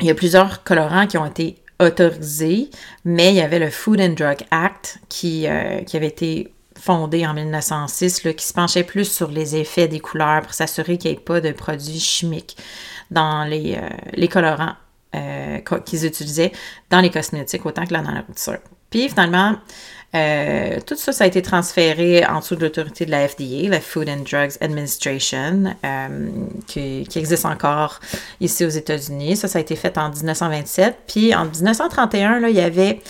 il 0.00 0.06
y 0.06 0.10
a 0.10 0.14
plusieurs 0.14 0.62
colorants 0.62 1.06
qui 1.06 1.16
ont 1.16 1.26
été 1.26 1.56
autorisés, 1.80 2.70
mais 3.04 3.30
il 3.30 3.36
y 3.36 3.40
avait 3.40 3.58
le 3.58 3.70
Food 3.70 4.00
and 4.00 4.14
Drug 4.14 4.38
Act 4.50 4.98
qui, 5.08 5.46
euh, 5.46 5.82
qui 5.82 5.96
avait 5.96 6.06
été 6.08 6.52
fondé 6.78 7.26
en 7.26 7.34
1906, 7.34 8.24
là, 8.24 8.32
qui 8.32 8.44
se 8.44 8.52
penchait 8.52 8.84
plus 8.84 9.10
sur 9.10 9.30
les 9.30 9.56
effets 9.56 9.88
des 9.88 10.00
couleurs 10.00 10.42
pour 10.42 10.52
s'assurer 10.52 10.98
qu'il 10.98 11.10
n'y 11.10 11.16
ait 11.16 11.20
pas 11.20 11.40
de 11.40 11.52
produits 11.52 12.00
chimiques 12.00 12.56
dans 13.10 13.44
les, 13.44 13.78
les 14.12 14.28
colorants 14.28 14.74
euh, 15.16 15.58
qu'ils 15.84 16.04
utilisaient 16.04 16.52
dans 16.90 17.00
les 17.00 17.10
cosmétiques 17.10 17.64
autant 17.64 17.84
que 17.84 17.94
dans 17.94 18.02
la 18.02 18.12
nourriture. 18.12 18.58
Puis 18.90 19.08
finalement, 19.08 19.54
euh, 20.14 20.78
tout 20.84 20.94
ça, 20.96 21.12
ça 21.12 21.24
a 21.24 21.26
été 21.26 21.40
transféré 21.42 22.26
en 22.26 22.40
dessous 22.40 22.54
de 22.54 22.60
l'autorité 22.60 23.06
de 23.06 23.10
la 23.10 23.26
FDA, 23.26 23.68
la 23.68 23.80
Food 23.80 24.08
and 24.08 24.24
Drugs 24.30 24.56
Administration, 24.60 25.74
euh, 25.84 26.28
qui, 26.66 27.06
existe 27.16 27.46
encore 27.46 28.00
ici 28.40 28.64
aux 28.64 28.70
États-Unis. 28.70 29.36
Ça, 29.36 29.48
ça 29.48 29.58
a 29.58 29.62
été 29.62 29.74
fait 29.74 29.96
en 29.96 30.10
1927. 30.10 30.96
Puis 31.06 31.34
en 31.34 31.46
1931, 31.46 32.40
là, 32.40 32.50
il 32.50 32.56
y 32.56 32.60
avait 32.60 33.00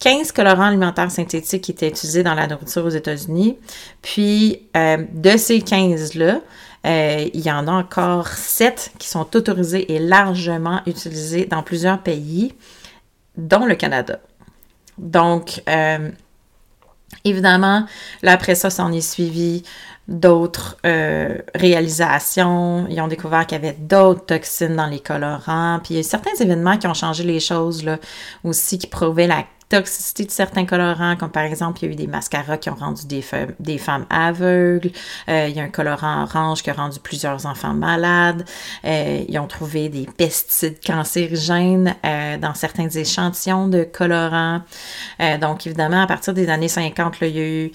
15 0.00 0.32
colorants 0.32 0.66
alimentaires 0.66 1.10
synthétiques 1.10 1.62
qui 1.62 1.70
étaient 1.70 1.88
utilisés 1.88 2.22
dans 2.22 2.34
la 2.34 2.46
nourriture 2.46 2.84
aux 2.84 2.90
États-Unis. 2.90 3.56
Puis 4.02 4.60
de 4.74 5.36
ces 5.36 5.60
15-là, 5.60 6.40
euh, 6.86 7.28
il 7.32 7.40
y 7.40 7.50
en 7.50 7.66
a 7.66 7.72
encore 7.72 8.28
sept 8.28 8.92
qui 8.98 9.08
sont 9.08 9.36
autorisés 9.36 9.92
et 9.92 9.98
largement 9.98 10.82
utilisés 10.86 11.46
dans 11.46 11.62
plusieurs 11.62 12.02
pays, 12.02 12.54
dont 13.36 13.64
le 13.64 13.74
Canada. 13.74 14.20
Donc, 14.98 15.62
euh, 15.68 16.10
évidemment, 17.24 17.86
là, 18.22 18.32
après 18.32 18.54
ça, 18.54 18.70
ça 18.70 18.84
en 18.84 18.92
est 18.92 19.00
suivi 19.00 19.62
d'autres 20.08 20.76
euh, 20.84 21.38
réalisations. 21.54 22.86
Ils 22.90 23.00
ont 23.00 23.08
découvert 23.08 23.46
qu'il 23.46 23.56
y 23.62 23.66
avait 23.66 23.76
d'autres 23.78 24.26
toxines 24.26 24.76
dans 24.76 24.86
les 24.86 25.00
colorants. 25.00 25.80
Puis 25.82 25.94
il 25.94 25.96
y 25.96 26.00
a 26.00 26.02
certains 26.02 26.34
événements 26.38 26.76
qui 26.76 26.86
ont 26.86 26.94
changé 26.94 27.24
les 27.24 27.40
choses 27.40 27.82
là, 27.84 27.98
aussi, 28.42 28.78
qui 28.78 28.86
prouvaient 28.86 29.26
la 29.26 29.44
toxicité 29.74 30.24
de 30.24 30.30
certains 30.30 30.66
colorants, 30.66 31.16
comme 31.16 31.30
par 31.30 31.42
exemple, 31.42 31.80
il 31.82 31.86
y 31.86 31.88
a 31.88 31.92
eu 31.92 31.96
des 31.96 32.06
mascaras 32.06 32.58
qui 32.58 32.70
ont 32.70 32.76
rendu 32.76 33.06
des, 33.06 33.78
femmes 33.78 34.06
aveugles. 34.08 34.90
Euh, 35.28 35.48
il 35.48 35.56
y 35.56 35.60
a 35.60 35.64
un 35.64 35.68
colorant 35.68 36.22
orange 36.22 36.62
qui 36.62 36.70
a 36.70 36.74
rendu 36.74 37.00
plusieurs 37.00 37.44
enfants 37.46 37.74
malades. 37.74 38.44
Euh, 38.84 39.24
ils 39.28 39.38
ont 39.38 39.48
trouvé 39.48 39.88
des 39.88 40.06
pesticides 40.06 40.78
cancérigènes 40.84 41.96
euh, 42.04 42.36
dans 42.38 42.54
certains 42.54 42.88
échantillons 42.88 43.66
de 43.66 43.82
colorants. 43.82 44.62
donc, 45.40 45.66
évidemment, 45.66 46.02
à 46.02 46.06
partir 46.06 46.34
des 46.34 46.48
années 46.48 46.68
50, 46.68 47.20
là, 47.20 47.26
il 47.26 47.36
y 47.36 47.40
a 47.40 47.42
eu 47.42 47.72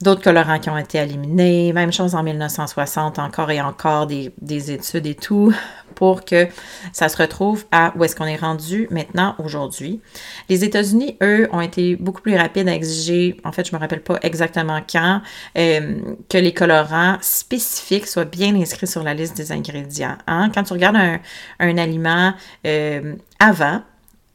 d'autres 0.00 0.22
colorants 0.22 0.58
qui 0.58 0.70
ont 0.70 0.78
été 0.78 0.98
éliminés. 0.98 1.72
Même 1.72 1.92
chose 1.92 2.14
en 2.14 2.22
1960, 2.22 3.18
encore 3.18 3.50
et 3.50 3.60
encore 3.60 4.06
des, 4.06 4.32
des 4.40 4.72
études 4.72 5.06
et 5.06 5.14
tout 5.14 5.54
pour 5.94 6.24
que 6.24 6.48
ça 6.92 7.08
se 7.08 7.16
retrouve 7.16 7.64
à 7.70 7.92
où 7.96 8.04
est-ce 8.04 8.16
qu'on 8.16 8.26
est 8.26 8.36
rendu 8.36 8.88
maintenant 8.90 9.34
aujourd'hui. 9.38 10.00
Les 10.48 10.64
États-Unis, 10.64 11.16
eux, 11.22 11.48
ont 11.52 11.60
été 11.60 11.96
beaucoup 11.96 12.20
plus 12.20 12.36
rapides 12.36 12.68
à 12.68 12.74
exiger, 12.74 13.36
en 13.44 13.52
fait, 13.52 13.66
je 13.66 13.72
ne 13.72 13.78
me 13.78 13.80
rappelle 13.80 14.02
pas 14.02 14.18
exactement 14.22 14.80
quand, 14.90 15.22
euh, 15.56 15.96
que 16.28 16.38
les 16.38 16.52
colorants 16.52 17.16
spécifiques 17.20 18.06
soient 18.06 18.24
bien 18.24 18.54
inscrits 18.54 18.86
sur 18.86 19.02
la 19.02 19.14
liste 19.14 19.36
des 19.36 19.52
ingrédients. 19.52 20.16
Hein. 20.26 20.50
Quand 20.54 20.64
tu 20.64 20.72
regardes 20.72 20.96
un, 20.96 21.78
aliment 21.78 22.34
euh, 22.66 23.14
avant, 23.38 23.82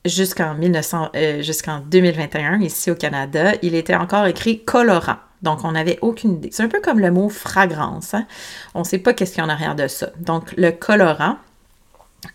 jusqu'en 0.05 0.55
euh, 1.15 1.41
jusqu'en 1.41 1.79
2021, 1.79 2.61
ici 2.61 2.91
au 2.91 2.95
Canada, 2.95 3.53
il 3.61 3.75
était 3.75 3.95
encore 3.95 4.25
écrit 4.25 4.63
colorant. 4.63 5.17
Donc, 5.41 5.63
on 5.63 5.71
n'avait 5.71 5.99
aucune 6.01 6.33
idée. 6.33 6.49
C'est 6.51 6.63
un 6.63 6.67
peu 6.67 6.81
comme 6.81 6.99
le 6.99 7.11
mot 7.11 7.29
fragrance. 7.29 8.13
Hein. 8.13 8.25
On 8.73 8.79
ne 8.79 8.83
sait 8.83 8.97
pas 8.97 9.13
qu'est-ce 9.13 9.31
qu'il 9.31 9.39
y 9.39 9.41
a 9.41 9.45
en 9.45 9.49
arrière 9.49 9.75
de 9.75 9.87
ça. 9.87 10.09
Donc, 10.19 10.53
le 10.57 10.71
colorant, 10.71 11.37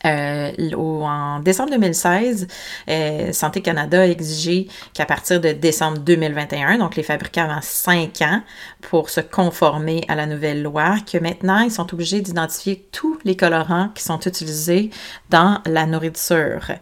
euh, 0.06 0.52
en 0.74 1.40
décembre 1.40 1.70
2016, 1.70 2.46
euh, 2.88 3.32
Santé 3.32 3.62
Canada 3.62 4.00
a 4.02 4.06
exigé 4.06 4.68
qu'à 4.92 5.06
partir 5.06 5.40
de 5.40 5.52
décembre 5.52 5.98
2021, 5.98 6.78
donc 6.78 6.96
les 6.96 7.02
fabricants 7.02 7.48
avaient 7.48 7.60
cinq 7.62 8.22
ans 8.22 8.42
pour 8.80 9.10
se 9.10 9.20
conformer 9.20 10.04
à 10.08 10.14
la 10.14 10.26
nouvelle 10.26 10.62
loi, 10.62 10.96
que 11.10 11.18
maintenant 11.18 11.60
ils 11.60 11.70
sont 11.70 11.92
obligés 11.92 12.20
d'identifier 12.20 12.86
tous 12.92 13.18
les 13.24 13.36
colorants 13.36 13.88
qui 13.94 14.02
sont 14.02 14.20
utilisés 14.20 14.90
dans 15.30 15.60
la 15.66 15.86
nourriture. 15.86 16.72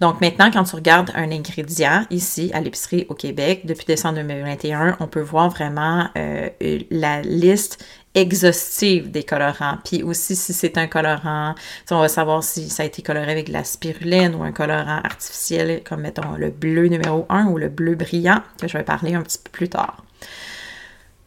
Donc 0.00 0.20
maintenant, 0.20 0.50
quand 0.50 0.64
tu 0.64 0.76
regardes 0.76 1.10
un 1.14 1.30
ingrédient 1.30 2.04
ici 2.10 2.50
à 2.54 2.60
l'épicerie 2.60 3.06
au 3.08 3.14
Québec, 3.14 3.62
depuis 3.64 3.86
décembre 3.86 4.16
2021, 4.16 4.96
on 5.00 5.06
peut 5.06 5.20
voir 5.20 5.50
vraiment 5.50 6.08
euh, 6.16 6.48
la 6.90 7.22
liste 7.22 7.84
exhaustive 8.20 9.10
des 9.10 9.22
colorants. 9.22 9.78
Puis 9.84 10.02
aussi, 10.02 10.36
si 10.36 10.52
c'est 10.52 10.78
un 10.78 10.86
colorant, 10.86 11.54
on 11.90 12.00
va 12.00 12.08
savoir 12.08 12.42
si 12.42 12.68
ça 12.68 12.82
a 12.82 12.86
été 12.86 13.02
coloré 13.02 13.30
avec 13.30 13.48
de 13.48 13.52
la 13.52 13.64
spiruline 13.64 14.34
ou 14.34 14.42
un 14.42 14.52
colorant 14.52 15.00
artificiel, 15.02 15.82
comme 15.84 16.02
mettons 16.02 16.34
le 16.36 16.50
bleu 16.50 16.86
numéro 16.88 17.26
1 17.28 17.46
ou 17.46 17.58
le 17.58 17.68
bleu 17.68 17.94
brillant, 17.94 18.42
que 18.60 18.68
je 18.68 18.76
vais 18.76 18.84
parler 18.84 19.14
un 19.14 19.22
petit 19.22 19.38
peu 19.38 19.50
plus 19.50 19.68
tard. 19.68 20.04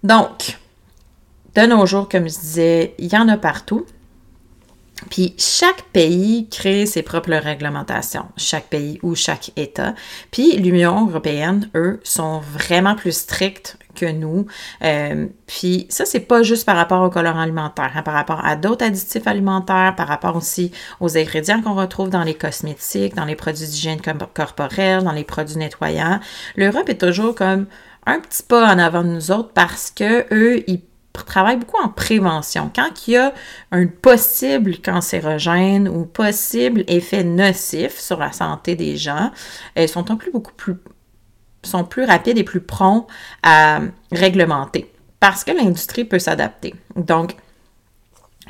Donc, 0.04 0.58
de 1.56 1.62
nos 1.62 1.86
jours, 1.86 2.08
comme 2.08 2.30
je 2.30 2.40
disais, 2.40 2.96
il 2.98 3.12
y 3.12 3.18
en 3.18 3.28
a 3.28 3.38
partout. 3.38 3.86
Puis 5.10 5.34
chaque 5.38 5.82
pays 5.94 6.48
crée 6.50 6.86
ses 6.86 7.02
propres 7.02 7.34
réglementations, 7.34 8.26
chaque 8.38 8.68
pays 8.68 9.00
ou 9.02 9.16
chaque 9.16 9.52
État. 9.58 9.96
Puis 10.30 10.58
l'Union 10.58 11.08
européenne, 11.08 11.70
eux, 11.76 12.00
sont 12.04 12.40
vraiment 12.40 12.96
plus 12.96 13.18
stricts 13.18 13.78
nous. 14.06 14.46
Euh, 14.84 15.28
puis 15.48 15.86
ça, 15.90 16.06
c'est 16.06 16.20
pas 16.22 16.44
juste 16.44 16.66
par 16.66 16.76
rapport 16.76 17.02
aux 17.02 17.10
colorants 17.10 17.42
alimentaires, 17.42 17.92
hein, 17.96 18.02
par 18.02 18.14
rapport 18.14 18.44
à 18.46 18.56
d'autres 18.56 18.86
additifs 18.86 19.28
alimentaires, 19.28 19.96
par 19.96 20.08
rapport 20.08 20.36
aussi 20.36 20.72
aux 21.00 21.18
ingrédients 21.18 21.62
qu'on 21.62 21.76
retrouve 21.76 22.10
dans 22.10 22.24
les 22.24 22.36
cosmétiques, 22.36 23.16
dans 23.16 23.26
les 23.26 23.36
produits 23.36 23.68
d'hygiène 23.68 24.00
corporelle, 24.34 25.04
dans 25.04 25.12
les 25.12 25.24
produits 25.24 25.58
nettoyants. 25.58 26.20
L'Europe 26.56 26.90
est 26.90 27.02
toujours 27.02 27.36
comme 27.36 27.68
un 28.06 28.20
petit 28.20 28.44
pas 28.44 28.74
en 28.74 28.80
avant 28.80 29.04
de 29.04 29.10
nous 29.10 29.32
autres 29.32 29.52
parce 29.54 29.92
que 29.92 30.26
eux, 30.34 30.64
ils 30.68 30.82
travaillent 31.26 31.58
beaucoup 31.58 31.82
en 31.82 31.90
prévention. 31.90 32.72
Quand 32.74 33.08
il 33.08 33.12
y 33.12 33.18
a 33.18 33.34
un 33.72 33.88
possible 33.88 34.78
cancérogène 34.78 35.88
ou 35.88 36.06
possible 36.06 36.84
effet 36.88 37.24
nocif 37.24 38.00
sur 38.00 38.18
la 38.18 38.32
santé 38.32 38.76
des 38.76 38.98
gens, 38.98 39.32
ils 39.76 39.90
sont 39.90 40.12
en 40.12 40.16
plus 40.16 40.32
beaucoup 40.32 40.54
plus 40.54 40.76
sont 41.64 41.84
plus 41.84 42.06
rapides 42.06 42.38
et 42.38 42.44
plus 42.44 42.62
prompts 42.62 43.08
à 43.44 43.82
réglementer 44.12 44.92
parce 45.22 45.44
que 45.44 45.52
l'industrie 45.52 46.04
peut 46.04 46.20
s'adapter. 46.20 46.74
Donc, 46.98 47.36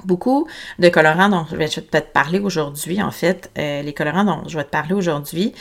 beaucoup 0.06 0.48
de 0.80 0.90
colorants 0.90 1.30
dont 1.30 1.46
je 1.52 1.56
vais 1.56 1.68
te 1.68 2.00
parler 2.00 2.40
aujourd'hui, 2.40 3.02
en 3.04 3.12
fait, 3.12 3.52
euh, 3.58 3.82
les 3.84 3.94
colorants 3.94 4.24
dont 4.24 4.48
je 4.48 4.58
vais 4.58 4.64
te 4.64 4.70
parler 4.70 4.94
aujourd'hui, 4.94 5.54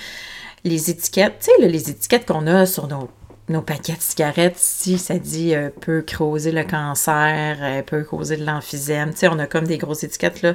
les 0.65 0.89
étiquettes, 0.89 1.41
tu 1.41 1.51
sais, 1.63 1.69
les 1.69 1.91
étiquettes 1.91 2.27
qu'on 2.27 2.47
a 2.47 2.65
sur 2.65 2.87
nos, 2.87 3.11
nos, 3.49 3.61
paquets 3.61 3.95
de 3.95 4.01
cigarettes, 4.01 4.57
si 4.57 4.99
ça 4.99 5.19
dit 5.19 5.55
euh, 5.55 5.71
peut 5.81 6.05
causer 6.17 6.53
le 6.53 6.63
cancer, 6.63 7.59
euh, 7.61 7.83
peut 7.83 8.05
causer 8.05 8.37
de 8.37 8.45
l'emphysème, 8.45 9.11
tu 9.11 9.19
sais, 9.19 9.29
on 9.29 9.39
a 9.41 9.47
comme 9.47 9.67
des 9.67 9.79
grosses 9.79 10.05
étiquettes 10.05 10.43
là, 10.43 10.55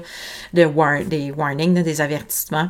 de 0.54 1.04
des 1.04 1.32
warnings, 1.32 1.84
des 1.84 2.02
avertissements. 2.02 2.70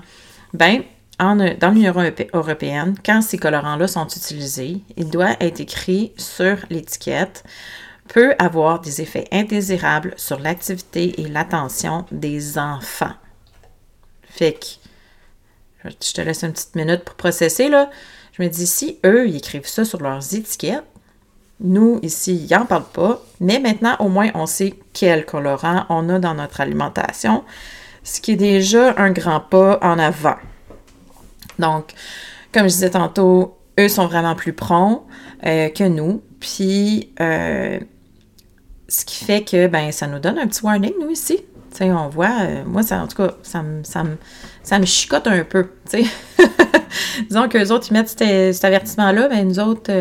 Ben, 0.53 0.81
dans 1.19 1.71
l'Union 1.73 1.93
européenne, 2.33 2.95
quand 3.05 3.21
ces 3.21 3.37
colorants-là 3.37 3.87
sont 3.87 4.07
utilisés, 4.07 4.81
il 4.97 5.09
doit 5.09 5.35
être 5.39 5.59
écrit 5.59 6.11
sur 6.17 6.57
l'étiquette 6.69 7.43
peut 8.07 8.35
avoir 8.39 8.81
des 8.81 9.01
effets 9.01 9.27
indésirables 9.31 10.13
sur 10.17 10.39
l'activité 10.39 11.19
et 11.21 11.27
l'attention 11.27 12.05
des 12.11 12.57
enfants. 12.57 13.13
Fait 14.29 14.53
que 14.53 15.89
je 16.01 16.13
te 16.13 16.21
laisse 16.21 16.43
une 16.43 16.53
petite 16.53 16.75
minute 16.75 17.03
pour 17.03 17.15
processer, 17.15 17.69
là. 17.69 17.89
Je 18.33 18.43
me 18.43 18.49
dis, 18.49 18.67
si 18.67 18.99
eux, 19.05 19.27
ils 19.27 19.37
écrivent 19.37 19.67
ça 19.67 19.85
sur 19.85 20.01
leurs 20.01 20.35
étiquettes, 20.35 20.83
nous, 21.61 21.99
ici, 22.01 22.45
ils 22.49 22.53
n'en 22.53 22.65
parlent 22.65 22.83
pas, 22.91 23.21
mais 23.39 23.59
maintenant, 23.59 23.95
au 23.99 24.09
moins, 24.09 24.29
on 24.33 24.45
sait 24.45 24.73
quel 24.91 25.25
colorant 25.25 25.85
on 25.87 26.09
a 26.09 26.19
dans 26.19 26.33
notre 26.33 26.59
alimentation, 26.59 27.45
ce 28.03 28.19
qui 28.19 28.33
est 28.33 28.37
déjà 28.37 28.93
un 28.97 29.11
grand 29.11 29.39
pas 29.39 29.79
en 29.81 29.97
avant. 29.97 30.35
Donc, 31.59 31.93
comme 32.51 32.63
je 32.63 32.73
disais 32.73 32.89
tantôt, 32.89 33.57
eux 33.79 33.89
sont 33.89 34.07
vraiment 34.07 34.35
plus 34.35 34.53
prompts 34.53 35.05
euh, 35.45 35.69
que 35.69 35.83
nous. 35.83 36.21
Puis, 36.39 37.09
euh, 37.19 37.79
ce 38.87 39.05
qui 39.05 39.25
fait 39.25 39.43
que, 39.43 39.67
ben, 39.67 39.91
ça 39.91 40.07
nous 40.07 40.19
donne 40.19 40.37
un 40.37 40.47
petit 40.47 40.63
warning, 40.63 40.93
nous, 41.01 41.09
ici. 41.09 41.37
Tu 41.71 41.77
sais, 41.77 41.91
on 41.91 42.07
voit, 42.07 42.31
euh, 42.41 42.63
moi, 42.65 42.83
ça, 42.83 43.01
en 43.01 43.07
tout 43.07 43.17
cas, 43.17 43.33
ça 43.43 43.61
me, 43.61 43.83
ça 43.83 44.03
me, 44.03 44.17
ça 44.63 44.81
chicote 44.85 45.27
un 45.27 45.43
peu, 45.43 45.69
tu 45.89 46.03
sais. 46.03 46.09
Disons 47.29 47.49
qu'eux 47.49 47.71
autres, 47.71 47.87
ils 47.89 47.93
mettent 47.93 48.07
cet, 48.07 48.63
avertissement-là, 48.63 49.27
mais 49.29 49.43
nous 49.43 49.59
autres, 49.59 49.91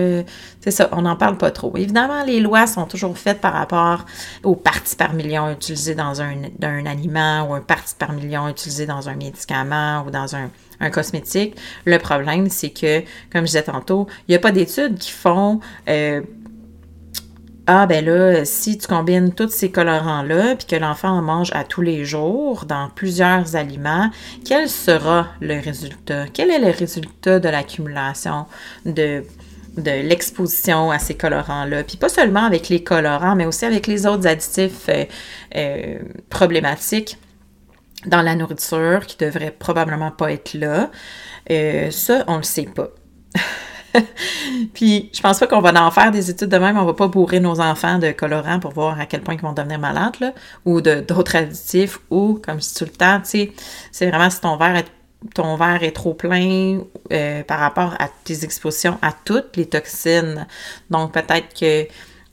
c'est 0.60 0.70
ça, 0.70 0.88
on 0.92 1.02
n'en 1.02 1.16
parle 1.16 1.36
pas 1.36 1.50
trop. 1.50 1.76
Évidemment, 1.76 2.22
les 2.24 2.38
lois 2.38 2.68
sont 2.68 2.84
toujours 2.84 3.18
faites 3.18 3.40
par 3.40 3.52
rapport 3.52 4.06
aux 4.44 4.54
parties 4.54 4.94
par 4.94 5.12
million 5.12 5.50
utilisées 5.50 5.96
dans 5.96 6.22
un, 6.22 6.34
un 6.62 6.86
aliment 6.86 7.48
ou 7.48 7.54
un 7.54 7.60
partie 7.60 7.96
par 7.96 8.12
million 8.12 8.48
utilisé 8.48 8.86
dans 8.86 9.08
un 9.08 9.16
médicament 9.16 10.04
ou 10.06 10.12
dans 10.12 10.36
un, 10.36 10.50
un 10.80 10.90
cosmétique. 10.90 11.56
Le 11.84 11.98
problème, 11.98 12.48
c'est 12.50 12.70
que, 12.70 13.00
comme 13.32 13.42
je 13.42 13.46
disais 13.46 13.62
tantôt, 13.62 14.06
il 14.28 14.32
n'y 14.32 14.36
a 14.36 14.40
pas 14.40 14.52
d'études 14.52 14.98
qui 14.98 15.10
font 15.10 15.60
euh, 15.88 16.20
ah, 17.66 17.86
ben 17.86 18.04
là, 18.04 18.44
si 18.44 18.76
tu 18.76 18.86
combines 18.86 19.32
tous 19.32 19.48
ces 19.48 19.70
colorants-là, 19.70 20.54
puis 20.56 20.66
que 20.66 20.76
l'enfant 20.76 21.08
en 21.08 21.22
mange 21.22 21.50
à 21.54 21.64
tous 21.64 21.80
les 21.80 22.04
jours 22.04 22.66
dans 22.66 22.90
plusieurs 22.90 23.56
aliments, 23.56 24.10
quel 24.44 24.68
sera 24.68 25.28
le 25.40 25.58
résultat? 25.60 26.26
Quel 26.30 26.50
est 26.50 26.58
le 26.58 26.70
résultat 26.70 27.40
de 27.40 27.48
l'accumulation 27.48 28.44
de, 28.84 29.24
l'exposition 29.78 30.90
à 30.90 30.98
ces 30.98 31.14
colorants-là? 31.14 31.84
Puis 31.84 31.96
pas 31.96 32.10
seulement 32.10 32.44
avec 32.44 32.68
les 32.68 32.82
colorants, 32.82 33.34
mais 33.34 33.46
aussi 33.46 33.64
avec 33.64 33.86
les 33.86 34.06
autres 34.06 34.26
additifs 34.26 34.90
euh, 34.90 35.04
euh, 35.56 35.98
problématiques 36.28 37.16
dans 38.06 38.22
la 38.22 38.34
nourriture 38.34 39.06
qui 39.06 39.16
devrait 39.16 39.50
probablement 39.50 40.10
pas 40.10 40.32
être 40.32 40.54
là. 40.54 40.90
Euh, 41.50 41.90
ça, 41.90 42.24
on 42.26 42.36
le 42.38 42.42
sait 42.42 42.68
pas. 42.74 42.88
Puis, 44.74 45.10
je 45.12 45.20
pense 45.20 45.38
pas 45.38 45.46
qu'on 45.46 45.60
va 45.60 45.72
en 45.82 45.90
faire 45.90 46.10
des 46.10 46.30
études 46.30 46.48
de 46.48 46.58
même. 46.58 46.76
On 46.76 46.84
va 46.84 46.94
pas 46.94 47.08
bourrer 47.08 47.40
nos 47.40 47.60
enfants 47.60 47.98
de 47.98 48.10
colorants 48.12 48.60
pour 48.60 48.72
voir 48.72 48.98
à 48.98 49.06
quel 49.06 49.22
point 49.22 49.34
ils 49.34 49.40
vont 49.40 49.52
devenir 49.52 49.78
malades, 49.78 50.16
là, 50.20 50.32
ou 50.64 50.80
d'autres 50.80 51.36
additifs, 51.36 52.00
ou, 52.10 52.40
comme 52.42 52.58
dis 52.58 52.74
tout 52.74 52.84
le 52.84 52.90
temps, 52.90 53.20
tu 53.20 53.30
sais, 53.30 53.52
c'est 53.92 54.08
vraiment 54.08 54.30
si 54.30 54.40
ton 54.40 54.56
verre 54.56 54.76
est, 54.76 54.86
ton 55.34 55.56
verre 55.56 55.82
est 55.82 55.92
trop 55.92 56.14
plein 56.14 56.80
euh, 57.12 57.42
par 57.44 57.60
rapport 57.60 57.94
à 57.98 58.08
tes 58.24 58.44
expositions 58.44 58.98
à 59.00 59.12
toutes 59.12 59.56
les 59.56 59.66
toxines. 59.66 60.46
Donc, 60.90 61.12
peut-être 61.12 61.58
que 61.58 61.86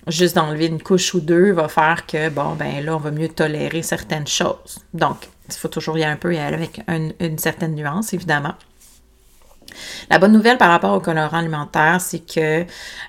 juste 0.08 0.36
d'enlever 0.36 0.66
une 0.66 0.82
couche 0.82 1.13
ou 1.13 1.20
deux 1.20 1.51
va 1.51 1.68
faire 1.68 2.06
que, 2.08 2.30
bon, 2.30 2.56
ben 2.56 2.84
là, 2.84 2.96
on 2.96 3.00
va 3.00 3.12
mieux 3.12 3.30
tolérer 3.30 3.84
certaines 3.84 4.28
choses. 4.28 4.80
Donc, 4.94 5.30
il 5.55 5.60
faut 5.60 5.67
toujours 5.67 5.98
y 5.98 6.03
aller 6.03 6.13
un 6.13 6.17
peu 6.17 6.34
y 6.34 6.38
aller 6.38 6.55
avec 6.55 6.81
une, 6.88 7.38
certaine 7.38 7.75
nuance, 7.75 8.13
évidemment. 8.13 8.55
La 10.10 10.20
bonne 10.20 10.34
nouvelle 10.34 10.58
par 10.58 10.70
rapport 10.70 10.93
aux 10.93 11.00
colorants 11.00 11.38
alimentaires, 11.38 12.01
c'est 12.01 12.20
que 12.20 12.65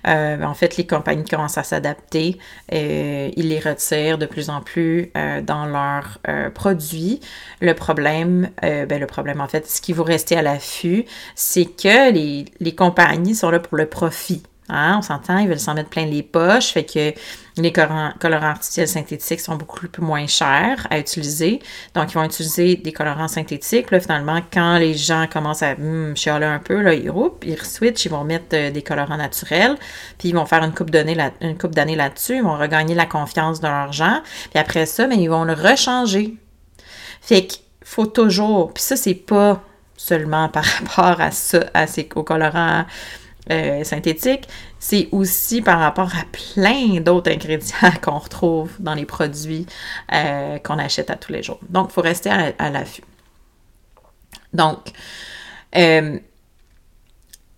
euh, 0.06 0.42
en 0.44 0.54
fait 0.54 0.76
les 0.76 0.86
compagnies 0.86 1.24
commencent 1.24 1.58
à 1.58 1.64
s'adapter. 1.64 2.38
Euh, 2.72 3.30
ils 3.36 3.48
les 3.48 3.58
retirent 3.58 4.16
de 4.16 4.26
plus 4.26 4.48
en 4.48 4.60
plus 4.60 5.10
euh, 5.16 5.40
dans 5.40 5.66
leurs 5.66 6.18
produits. 6.54 7.18
Le 7.60 7.74
problème, 7.74 8.50
ben, 8.62 9.00
le 9.00 9.06
problème 9.06 9.40
en 9.40 9.48
fait, 9.48 9.68
ce 9.68 9.80
qui 9.80 9.92
vous 9.92 10.04
rester 10.04 10.36
à 10.36 10.42
l'affût, 10.42 11.04
c'est 11.34 11.64
que 11.64 12.12
les, 12.12 12.44
les 12.60 12.74
compagnies 12.76 13.34
sont 13.34 13.50
là 13.50 13.58
pour 13.58 13.76
le 13.76 13.86
profit. 13.86 14.44
Hein, 14.72 14.96
on 14.98 15.02
s'entend, 15.02 15.38
ils 15.38 15.48
veulent 15.48 15.60
s'en 15.60 15.74
mettre 15.74 15.90
plein 15.90 16.06
les 16.06 16.22
poches, 16.22 16.72
fait 16.72 16.84
que 16.84 17.12
les 17.58 17.72
colorants, 17.72 18.14
artificiels 18.22 18.88
synthétiques 18.88 19.40
sont 19.40 19.56
beaucoup 19.56 19.86
plus 19.86 20.02
moins 20.02 20.26
chers 20.26 20.86
à 20.88 20.98
utiliser. 20.98 21.60
Donc, 21.94 22.10
ils 22.10 22.14
vont 22.14 22.24
utiliser 22.24 22.76
des 22.76 22.92
colorants 22.92 23.28
synthétiques. 23.28 23.90
Là, 23.90 24.00
finalement, 24.00 24.40
quand 24.50 24.78
les 24.78 24.94
gens 24.94 25.26
commencent 25.30 25.62
à 25.62 25.74
hmm, 25.74 26.16
chialer 26.16 26.46
un 26.46 26.58
peu, 26.58 26.80
là, 26.80 26.94
ils, 26.94 27.12
ils 27.42 27.62
switchent, 27.62 28.06
ils 28.06 28.10
vont 28.10 28.24
mettre 28.24 28.54
euh, 28.54 28.70
des 28.70 28.80
colorants 28.80 29.18
naturels, 29.18 29.76
puis 30.18 30.30
ils 30.30 30.34
vont 30.34 30.46
faire 30.46 30.64
une 30.64 30.72
coupe 30.72 30.90
d'années 30.90 31.14
là, 31.14 31.30
là-dessus, 31.42 32.36
ils 32.36 32.42
vont 32.42 32.56
regagner 32.56 32.94
la 32.94 33.06
confiance 33.06 33.60
de 33.60 33.66
leurs 33.66 33.92
gens, 33.92 34.22
puis 34.50 34.58
après 34.58 34.86
ça, 34.86 35.06
mais 35.06 35.16
ben, 35.16 35.22
ils 35.22 35.30
vont 35.30 35.44
le 35.44 35.52
rechanger. 35.52 36.34
Fait 37.20 37.46
qu'il 37.46 37.62
faut 37.84 38.06
toujours, 38.06 38.72
puis 38.72 38.82
ça, 38.82 38.96
c'est 38.96 39.14
pas 39.14 39.62
seulement 39.96 40.48
par 40.48 40.64
rapport 40.96 41.20
à 41.20 41.30
ça, 41.30 41.64
à 41.74 41.86
ces, 41.86 42.08
aux 42.14 42.22
colorants 42.22 42.84
euh, 43.50 43.82
synthétique, 43.82 44.46
c'est 44.78 45.08
aussi 45.10 45.62
par 45.62 45.80
rapport 45.80 46.12
à 46.14 46.22
plein 46.30 47.00
d'autres 47.00 47.28
ingrédients 47.28 47.90
qu'on 48.02 48.18
retrouve 48.18 48.70
dans 48.78 48.94
les 48.94 49.04
produits 49.04 49.66
euh, 50.12 50.58
qu'on 50.58 50.78
achète 50.78 51.10
à 51.10 51.16
tous 51.16 51.32
les 51.32 51.42
jours. 51.42 51.58
Donc, 51.68 51.88
il 51.90 51.92
faut 51.92 52.02
rester 52.02 52.30
à, 52.30 52.70
l'affût. 52.70 53.02
Donc, 54.52 54.92
euh, 55.74 56.20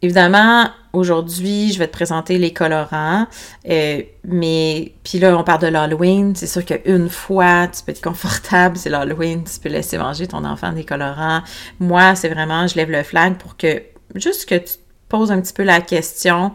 évidemment, 0.00 0.70
aujourd'hui, 0.94 1.70
je 1.70 1.78
vais 1.78 1.86
te 1.86 1.92
présenter 1.92 2.38
les 2.38 2.54
colorants, 2.54 3.26
mais 3.66 4.94
puis 5.04 5.18
là, 5.18 5.36
on 5.36 5.44
parle 5.44 5.60
de 5.60 5.66
l'Halloween. 5.66 6.34
C'est 6.34 6.46
sûr 6.46 6.64
qu'une 6.64 7.10
fois, 7.10 7.68
tu 7.68 7.82
peux 7.82 7.92
être 7.92 8.02
confortable, 8.02 8.78
c'est 8.78 8.88
l'Halloween, 8.88 9.44
tu 9.44 9.60
peux 9.60 9.68
laisser 9.68 9.98
manger 9.98 10.28
ton 10.28 10.46
enfant 10.46 10.72
des 10.72 10.84
colorants. 10.84 11.42
Moi, 11.78 12.14
c'est 12.14 12.30
vraiment, 12.30 12.66
je 12.66 12.76
lève 12.76 12.90
le 12.90 13.02
flag 13.02 13.36
pour 13.36 13.58
que 13.58 13.82
juste 14.14 14.48
que 14.48 14.54
tu 14.54 14.78
pose 15.08 15.30
un 15.30 15.40
petit 15.40 15.52
peu 15.52 15.62
la 15.62 15.80
question 15.80 16.52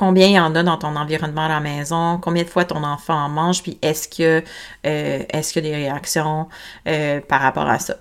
combien 0.00 0.26
il 0.28 0.32
y 0.32 0.40
en 0.40 0.54
a 0.54 0.62
dans 0.62 0.78
ton 0.78 0.96
environnement 0.96 1.44
à 1.44 1.48
la 1.48 1.60
maison, 1.60 2.18
combien 2.22 2.42
de 2.42 2.48
fois 2.48 2.64
ton 2.64 2.82
enfant 2.84 3.14
en 3.14 3.28
mange, 3.28 3.62
puis 3.62 3.78
est-ce 3.82 4.08
que 4.08 4.42
euh, 4.86 5.24
est-ce 5.28 5.52
qu'il 5.52 5.64
y 5.64 5.68
a 5.68 5.70
des 5.70 5.76
réactions 5.76 6.48
euh, 6.88 7.20
par 7.20 7.42
rapport 7.42 7.68
à 7.68 7.78
ça? 7.78 7.96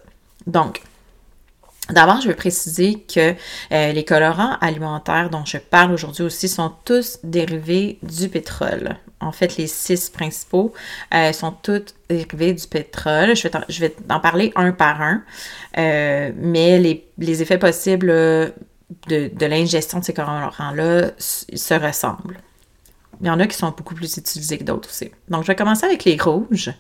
Donc, 0.48 0.82
D'abord, 1.90 2.22
je 2.22 2.28
veux 2.28 2.36
préciser 2.36 3.04
que 3.12 3.34
euh, 3.72 3.92
les 3.94 4.06
colorants 4.06 4.58
alimentaires 4.62 5.32
dont 5.32 5.44
je 5.44 5.58
parle 5.58 5.92
aujourd'hui 5.92 6.22
aussi 6.22 6.48
sont 6.48 6.72
tous 6.86 7.18
dérivés 7.24 7.98
du 8.04 8.30
pétrole. 8.30 8.96
En 9.20 9.32
fait, 9.32 9.58
les 9.58 9.66
six 9.66 10.12
principaux 10.12 10.72
sont 11.34 11.52
tous 11.64 11.96
dérivés 12.08 12.54
du 12.54 12.68
pétrole. 12.68 13.36
Je 13.36 13.80
vais, 13.80 13.96
en 14.08 14.20
parler 14.20 14.52
un 14.56 14.72
par 14.72 15.02
un, 15.02 15.24
mais 15.76 16.78
les, 17.18 17.42
effets 17.42 17.58
possibles 17.58 18.54
de, 19.08 19.46
l'ingestion 19.46 20.00
de 20.00 20.06
ces 20.06 20.14
colorants-là 20.14 21.12
se 21.18 21.74
ressemblent. 21.74 22.40
Il 23.22 23.28
y 23.28 23.30
en 23.30 23.40
a 23.40 23.48
qui 23.48 23.58
sont 23.58 23.74
beaucoup 23.76 23.96
plus 23.96 24.18
utilisés 24.18 24.58
que 24.58 24.64
d'autres 24.64 24.90
aussi. 24.90 25.12
Donc, 25.28 25.44
je 25.44 25.48
vais 25.48 25.56
commencer 25.56 25.86
avec 25.86 26.06
les 26.06 26.18
rouges. 26.18 26.72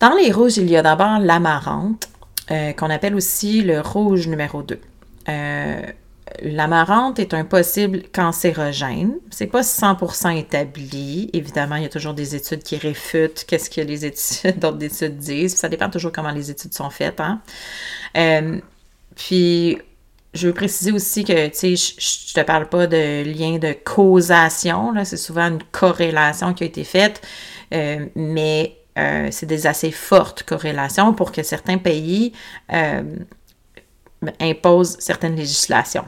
Dans 0.00 0.14
les 0.14 0.32
rouges, 0.32 0.56
il 0.56 0.68
y 0.68 0.76
a 0.76 0.82
d'abord 0.82 1.20
l'amarante, 1.20 2.08
euh, 2.50 2.72
qu'on 2.72 2.90
appelle 2.90 3.14
aussi 3.14 3.62
le 3.62 3.80
rouge 3.80 4.26
numéro 4.26 4.62
2. 4.62 4.80
Euh, 5.28 5.82
l'amarante 6.42 7.20
est 7.20 7.34
un 7.34 7.44
possible 7.44 8.02
cancérogène. 8.12 9.12
C'est 9.30 9.46
pas 9.46 9.62
100% 9.62 10.36
établi. 10.36 11.30
Évidemment, 11.32 11.76
il 11.76 11.84
y 11.84 11.86
a 11.86 11.88
toujours 11.88 12.14
des 12.14 12.34
études 12.34 12.64
qui 12.64 12.76
réfutent 12.76 13.44
qu'est-ce 13.46 13.70
que 13.70 13.80
les 13.80 14.04
études, 14.04 14.58
d'autres 14.58 14.82
études 14.82 15.18
disent. 15.18 15.54
Ça 15.54 15.68
dépend 15.68 15.88
toujours 15.88 16.10
comment 16.10 16.32
les 16.32 16.50
études 16.50 16.74
sont 16.74 16.90
faites. 16.90 17.20
Hein. 17.20 17.40
Euh, 18.16 18.58
puis, 19.14 19.78
je 20.34 20.46
veux 20.46 20.54
préciser 20.54 20.92
aussi 20.92 21.24
que, 21.24 21.48
tu 21.48 21.54
sais, 21.54 21.76
je, 21.76 22.38
ne 22.38 22.42
te 22.42 22.46
parle 22.46 22.68
pas 22.68 22.86
de 22.86 23.22
lien 23.24 23.58
de 23.58 23.72
causation, 23.72 24.92
là, 24.92 25.04
c'est 25.04 25.16
souvent 25.16 25.48
une 25.48 25.62
corrélation 25.70 26.54
qui 26.54 26.64
a 26.64 26.66
été 26.66 26.84
faite, 26.84 27.20
euh, 27.74 28.06
mais 28.14 28.76
euh, 28.98 29.28
c'est 29.30 29.46
des 29.46 29.66
assez 29.66 29.90
fortes 29.90 30.42
corrélations 30.42 31.12
pour 31.12 31.32
que 31.32 31.42
certains 31.42 31.78
pays 31.78 32.32
euh, 32.72 33.02
imposent 34.40 34.96
certaines 35.00 35.36
législations. 35.36 36.04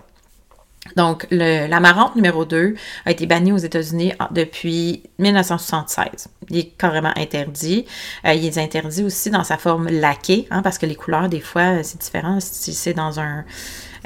Donc, 0.96 1.26
l'amarante 1.30 2.14
numéro 2.14 2.44
2 2.44 2.74
a 3.06 3.10
été 3.10 3.24
banni 3.24 3.52
aux 3.52 3.58
États-Unis 3.58 4.12
depuis 4.32 5.02
1976. 5.18 6.28
Il 6.50 6.58
est 6.58 6.76
carrément 6.76 7.12
interdit. 7.16 7.86
il 8.22 8.44
est 8.44 8.58
interdit 8.58 9.02
aussi 9.02 9.30
dans 9.30 9.44
sa 9.44 9.56
forme 9.56 9.88
laquée, 9.88 10.46
hein, 10.50 10.60
parce 10.60 10.76
que 10.76 10.84
les 10.84 10.94
couleurs, 10.94 11.30
des 11.30 11.40
fois, 11.40 11.82
c'est 11.82 11.98
différent 11.98 12.38
si 12.38 12.74
c'est 12.74 12.92
dans 12.92 13.18
un, 13.18 13.46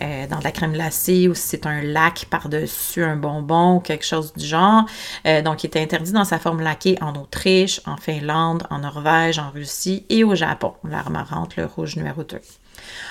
euh, 0.00 0.26
dans 0.26 0.38
de 0.38 0.44
la 0.44 0.52
crème 0.52 0.72
glacée 0.72 1.28
ou 1.28 1.34
si 1.34 1.48
c'est 1.48 1.66
un 1.66 1.82
lac 1.82 2.26
par-dessus 2.30 3.02
un 3.02 3.16
bonbon 3.16 3.76
ou 3.76 3.80
quelque 3.80 4.04
chose 4.04 4.32
du 4.34 4.46
genre. 4.46 4.84
Euh, 5.26 5.42
donc, 5.42 5.64
il 5.64 5.68
était 5.68 5.80
interdit 5.80 6.12
dans 6.12 6.24
sa 6.24 6.38
forme 6.38 6.60
laquée 6.60 6.96
en 7.00 7.14
Autriche, 7.14 7.80
en 7.86 7.96
Finlande, 7.96 8.64
en 8.70 8.80
Norvège, 8.80 9.38
en 9.38 9.50
Russie 9.50 10.04
et 10.08 10.24
au 10.24 10.34
Japon, 10.34 10.74
l'armarante, 10.84 11.56
le 11.56 11.66
rouge 11.66 11.96
numéro 11.96 12.22
2. 12.22 12.38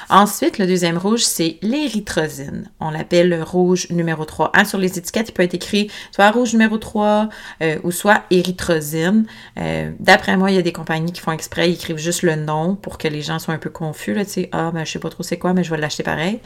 Ensuite, 0.10 0.58
le 0.58 0.67
deuxième 0.67 0.97
rouge, 0.97 1.21
c'est 1.21 1.58
l'érythrosine. 1.62 2.69
On 2.80 2.91
l'appelle 2.91 3.30
le 3.30 3.43
rouge 3.43 3.89
numéro 3.89 4.23
3. 4.23 4.52
Hein, 4.54 4.63
sur 4.63 4.78
les 4.78 4.97
étiquettes, 4.97 5.30
il 5.30 5.32
peut 5.34 5.43
être 5.43 5.54
écrit 5.54 5.91
soit 6.12 6.32
rouge 6.32 6.54
numéro 6.54 6.78
3 6.78 7.30
euh, 7.62 7.78
ou 7.84 7.91
soit 7.91 8.23
érythrosine. 8.32 9.26
Euh, 9.60 9.91
d'après 10.00 10.38
moi, 10.38 10.52
il 10.52 10.56
y 10.56 10.60
a 10.60 10.62
des 10.62 10.71
compagnies 10.71 11.12
qui 11.12 11.21
font 11.21 11.32
exprès, 11.32 11.69
ils 11.69 11.73
écrivent 11.73 11.97
juste 11.97 12.21
le 12.21 12.36
nom 12.36 12.76
pour 12.76 12.97
que 12.97 13.08
les 13.08 13.21
gens 13.21 13.39
soient 13.39 13.54
un 13.54 13.60
peu 13.60 13.69
confus. 13.69 14.13
Là, 14.13 14.23
ah, 14.52 14.71
ben, 14.73 14.86
je 14.86 14.91
sais 14.91 15.00
pas 15.00 15.10
trop 15.10 15.23
c'est 15.23 15.38
quoi, 15.38 15.54
mais 15.54 15.63
je 15.63 15.71
vais 15.71 15.78
l'acheter 15.78 16.04
pareil. 16.04 16.39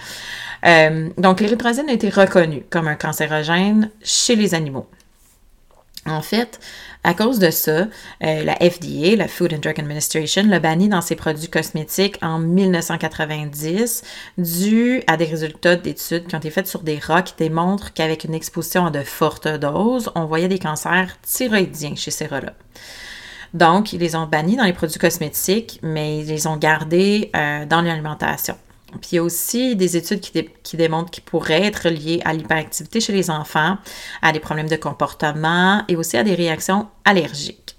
Euh, 0.66 1.10
donc, 1.18 1.42
l'érythrosine 1.42 1.90
a 1.90 1.94
été 1.94 2.10
reconnue 2.10 2.64
comme 2.70 2.88
un 2.88 2.96
cancérogène 2.96 3.90
chez 4.04 4.36
les 4.36 4.54
animaux. 4.54 4.88
En 6.08 6.24
fait, 6.24 6.60
à 7.04 7.14
cause 7.14 7.38
de 7.38 7.52
ça, 7.52 7.72
euh, 7.72 7.88
la 8.44 8.56
FDA, 8.56 9.16
la 9.16 9.28
Food 9.28 9.54
and 9.54 9.60
Drug 9.60 9.80
Administration, 9.80 10.44
l'a 10.48 10.60
banni 10.60 10.90
dans 10.90 11.02
ses 11.02 11.16
produits 11.16 11.48
cosmétiques 11.48 12.18
en 12.24 12.40
1990 12.40 14.04
dû 14.40 15.04
à 15.06 15.16
des 15.16 15.26
résultats 15.26 15.76
d'études 15.76 16.26
qui 16.26 16.36
ont 16.36 16.40
été 16.40 16.50
faites 16.50 16.68
sur 16.68 16.82
des 16.82 16.98
rats 16.98 17.22
qui 17.22 17.36
démontrent 17.38 17.94
qu'avec 17.94 18.24
une 18.24 18.34
exposition 18.34 18.88
à 18.88 18.90
de 18.90 19.04
fortes 19.04 19.48
doses, 19.48 20.12
on 20.16 20.26
voyait 20.26 20.48
des 20.48 20.58
cancers 20.58 21.18
thyroïdiens 21.22 21.96
chez 21.96 22.12
ces 22.12 22.26
rats-là. 22.26 22.54
Donc, 23.54 23.94
ils 23.94 24.00
les 24.00 24.16
ont 24.16 24.26
bannis 24.26 24.56
dans 24.56 24.64
les 24.64 24.74
produits 24.74 25.00
cosmétiques, 25.00 25.80
mais 25.84 26.20
ils 26.20 26.28
les 26.28 26.48
ont 26.48 26.58
gardés 26.58 27.30
euh, 27.36 27.66
dans 27.66 27.82
l'alimentation. 27.82 28.56
Puis 29.00 29.12
il 29.14 29.16
y 29.16 29.20
a 29.20 29.24
aussi 29.24 29.76
des 29.76 29.98
études 29.98 30.20
qui, 30.20 30.78
démontrent 30.78 31.12
qu'ils 31.12 31.24
pourraient 31.24 31.64
être 31.64 31.90
liés 31.90 32.22
à 32.26 32.34
l'hyperactivité 32.34 33.00
chez 33.00 33.14
les 33.14 33.30
enfants, 33.30 33.78
à 34.22 34.32
des 34.32 34.40
problèmes 34.40 34.70
de 34.70 34.76
comportement 34.76 35.84
et 35.88 35.96
aussi 35.96 36.18
à 36.18 36.24
des 36.24 36.36
réactions 36.36 36.88
allergiques. 37.06 37.78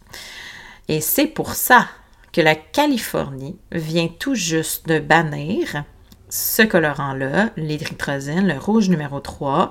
Et 0.89 1.01
c'est 1.01 1.27
pour 1.27 1.55
ça 1.55 1.87
que 2.33 2.41
la 2.41 2.55
Californie 2.55 3.57
vient 3.73 4.09
tout 4.09 4.35
juste 4.35 4.89
de 4.89 4.99
bannir 4.99 5.85
ce 6.29 6.63
colorant-là, 6.63 7.51
l'hydritrosine, 7.57 8.49
le 8.49 8.59
rouge 8.59 8.89
numéro 8.89 9.21
3. 9.21 9.71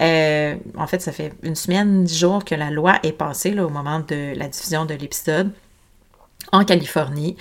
Euh, 0.00 0.56
en 0.76 0.86
fait, 0.88 1.00
ça 1.00 1.12
fait 1.12 1.32
une 1.44 1.54
semaine, 1.54 2.02
dix 2.02 2.18
jours 2.18 2.44
que 2.44 2.56
la 2.56 2.70
loi 2.70 2.98
est 3.04 3.12
passée 3.12 3.52
là, 3.52 3.64
au 3.64 3.68
moment 3.68 4.00
de 4.00 4.32
la 4.36 4.48
diffusion 4.48 4.86
de 4.86 4.94
l'épisode 4.94 5.52
en 6.52 6.64
Californie. 6.64 7.36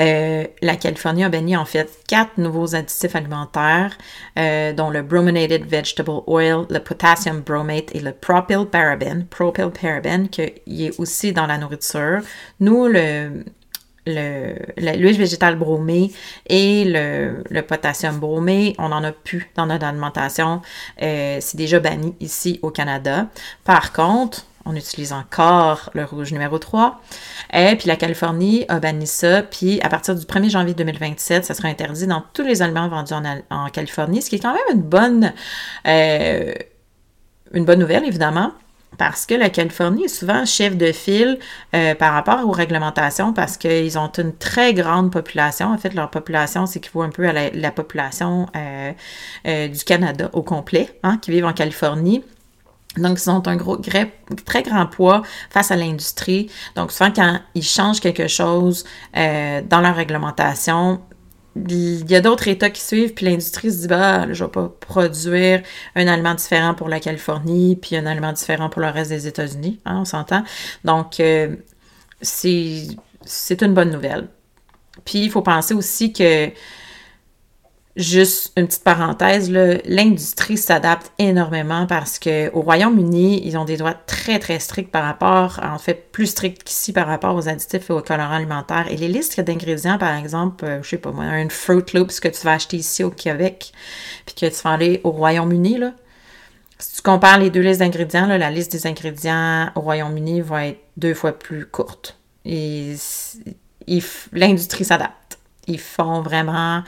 Euh, 0.00 0.44
la 0.62 0.76
Californie 0.76 1.24
a 1.24 1.28
banni 1.28 1.56
en 1.56 1.64
fait 1.64 1.88
quatre 2.08 2.38
nouveaux 2.38 2.74
additifs 2.74 3.14
alimentaires, 3.14 3.96
euh, 4.38 4.72
dont 4.72 4.90
le 4.90 5.02
brominated 5.02 5.64
vegetable 5.64 6.22
oil, 6.26 6.66
le 6.70 6.78
potassium 6.78 7.40
bromate 7.40 7.94
et 7.94 8.00
le 8.00 8.12
propylparaben. 8.12 9.26
Propylparaben, 9.26 10.28
qui 10.28 10.84
est 10.86 10.98
aussi 10.98 11.32
dans 11.32 11.46
la 11.46 11.58
nourriture. 11.58 12.20
Nous, 12.60 12.86
le, 12.86 13.44
l'huile 14.06 15.18
végétale 15.18 15.56
bromée 15.56 16.12
et 16.48 16.84
le, 16.86 17.60
potassium 17.62 18.18
bromé, 18.18 18.74
on 18.78 18.88
n'en 18.90 19.02
a 19.04 19.12
plus 19.12 19.50
dans 19.56 19.66
notre 19.66 19.84
alimentation. 19.84 20.62
Euh, 21.02 21.38
c'est 21.40 21.56
déjà 21.56 21.80
banni 21.80 22.14
ici 22.20 22.58
au 22.62 22.70
Canada. 22.70 23.28
Par 23.64 23.92
contre, 23.92 24.46
on 24.66 24.74
utilise 24.74 25.12
encore 25.12 25.90
le 25.94 26.04
rouge 26.04 26.32
numéro 26.32 26.58
3. 26.58 27.00
Et 27.54 27.76
puis 27.76 27.86
la 27.86 27.96
Californie 27.96 28.64
a 28.68 28.80
banni 28.80 29.06
ça, 29.06 29.42
puis 29.42 29.80
à 29.80 29.88
partir 29.88 30.14
du 30.14 30.26
1er 30.26 30.50
janvier 30.50 30.74
2027, 30.74 31.44
ça 31.44 31.54
sera 31.54 31.68
interdit 31.68 32.06
dans 32.06 32.22
tous 32.32 32.42
les 32.42 32.62
aliments 32.62 32.88
vendus 32.88 33.14
en, 33.50 33.70
Californie, 33.70 34.20
ce 34.20 34.28
qui 34.28 34.36
est 34.36 34.40
quand 34.40 34.52
même 34.52 34.76
une 34.76 34.82
bonne, 34.82 35.32
euh, 35.86 36.52
bonne 37.54 37.78
nouvelle, 37.78 38.04
évidemment. 38.04 38.52
Parce 38.98 39.26
que 39.26 39.34
la 39.34 39.50
Californie 39.50 40.04
est 40.04 40.08
souvent 40.08 40.46
chef 40.46 40.74
de 40.76 40.90
file 40.90 41.38
euh, 41.74 41.94
par 41.94 42.14
rapport 42.14 42.46
aux 42.46 42.52
réglementations 42.52 43.34
parce 43.34 43.58
qu'ils 43.58 43.98
ont 43.98 44.10
une 44.16 44.34
très 44.34 44.72
grande 44.72 45.12
population. 45.12 45.66
En 45.66 45.76
fait, 45.76 45.92
leur 45.92 46.10
population 46.10 46.64
s'équivaut 46.64 47.02
un 47.02 47.10
peu 47.10 47.28
à 47.28 47.32
la, 47.50 47.70
population 47.72 48.46
euh, 48.56 49.68
du 49.68 49.84
Canada 49.84 50.30
au 50.32 50.42
complet, 50.42 50.98
hein, 51.02 51.18
qui 51.18 51.30
vivent 51.30 51.44
en 51.44 51.52
Californie. 51.52 52.24
Donc, 52.96 53.18
ils 53.22 53.30
ont 53.30 53.46
un 53.46 53.56
gros, 53.56 53.76
très 53.76 54.62
grand 54.62 54.86
poids 54.86 55.22
face 55.50 55.70
à 55.70 55.76
l'industrie. 55.76 56.50
Donc, 56.74 56.92
souvent, 56.92 57.10
quand 57.10 57.40
ils 57.54 57.62
changent 57.62 58.00
quelque 58.00 58.28
chose 58.28 58.84
euh, 59.16 59.62
dans 59.68 59.80
leur 59.80 59.96
réglementation, 59.96 61.00
il 61.56 62.10
y 62.10 62.14
a 62.14 62.20
d'autres 62.20 62.48
États 62.48 62.70
qui 62.70 62.82
suivent, 62.82 63.14
puis 63.14 63.24
l'industrie 63.24 63.72
se 63.72 63.78
dit, 63.78 63.88
bah, 63.88 64.30
je 64.32 64.44
vais 64.44 64.50
pas 64.50 64.68
produire 64.80 65.62
un 65.94 66.06
aliment 66.06 66.34
différent 66.34 66.74
pour 66.74 66.88
la 66.88 67.00
Californie, 67.00 67.76
puis 67.76 67.96
un 67.96 68.06
aliment 68.06 68.32
différent 68.32 68.68
pour 68.68 68.82
le 68.82 68.88
reste 68.88 69.10
des 69.10 69.26
États-Unis, 69.26 69.80
hein, 69.86 69.98
on 70.00 70.04
s'entend. 70.04 70.42
Donc, 70.84 71.20
euh, 71.20 71.56
c'est 72.20 73.62
une 73.62 73.74
bonne 73.74 73.90
nouvelle. 73.90 74.28
Puis, 75.04 75.20
il 75.24 75.30
faut 75.30 75.42
penser 75.42 75.74
aussi 75.74 76.12
que 76.12 76.50
Juste 77.96 78.52
une 78.58 78.66
petite 78.66 78.84
parenthèse, 78.84 79.50
l'industrie 79.50 80.58
s'adapte 80.58 81.10
énormément 81.18 81.86
parce 81.86 82.18
qu'au 82.18 82.60
Royaume-Uni, 82.60 83.40
ils 83.46 83.56
ont 83.56 83.64
des 83.64 83.78
droits 83.78 83.94
très, 83.94 84.38
très 84.38 84.58
stricts 84.58 84.90
par 84.90 85.02
rapport, 85.02 85.60
en 85.62 85.78
fait, 85.78 86.12
plus 86.12 86.26
stricts 86.26 86.62
qu'ici 86.62 86.92
par 86.92 87.06
rapport 87.06 87.34
aux 87.34 87.48
additifs 87.48 87.88
et 87.88 87.94
aux 87.94 88.02
colorants 88.02 88.34
alimentaires. 88.34 88.86
Et 88.90 88.98
les 88.98 89.08
listes 89.08 89.40
d'ingrédients, 89.40 89.96
par 89.96 90.14
exemple, 90.14 90.66
euh, 90.66 90.82
je 90.82 90.90
sais 90.90 90.98
pas 90.98 91.10
moi, 91.10 91.24
un 91.24 91.48
Fruit 91.48 91.84
Loops 91.94 92.20
que 92.20 92.28
tu 92.28 92.42
vas 92.42 92.52
acheter 92.52 92.76
ici 92.76 93.02
au 93.02 93.10
Québec, 93.10 93.72
puis 94.26 94.34
que 94.34 94.54
tu 94.54 94.62
vas 94.62 94.72
aller 94.72 95.00
au 95.02 95.10
Royaume-Uni, 95.10 95.78
là, 95.78 95.92
si 96.78 96.96
tu 96.96 97.02
compares 97.02 97.38
les 97.38 97.48
deux 97.48 97.62
listes 97.62 97.80
d'ingrédients, 97.80 98.26
la 98.26 98.50
liste 98.50 98.72
des 98.72 98.86
ingrédients 98.86 99.70
au 99.74 99.80
Royaume-Uni 99.80 100.42
va 100.42 100.66
être 100.66 100.80
deux 100.98 101.14
fois 101.14 101.32
plus 101.32 101.64
courte. 101.64 102.18
Et 102.44 102.94
l'industrie 104.32 104.84
s'adapte. 104.84 105.38
Ils 105.66 105.80
font 105.80 106.20
vraiment 106.20 106.82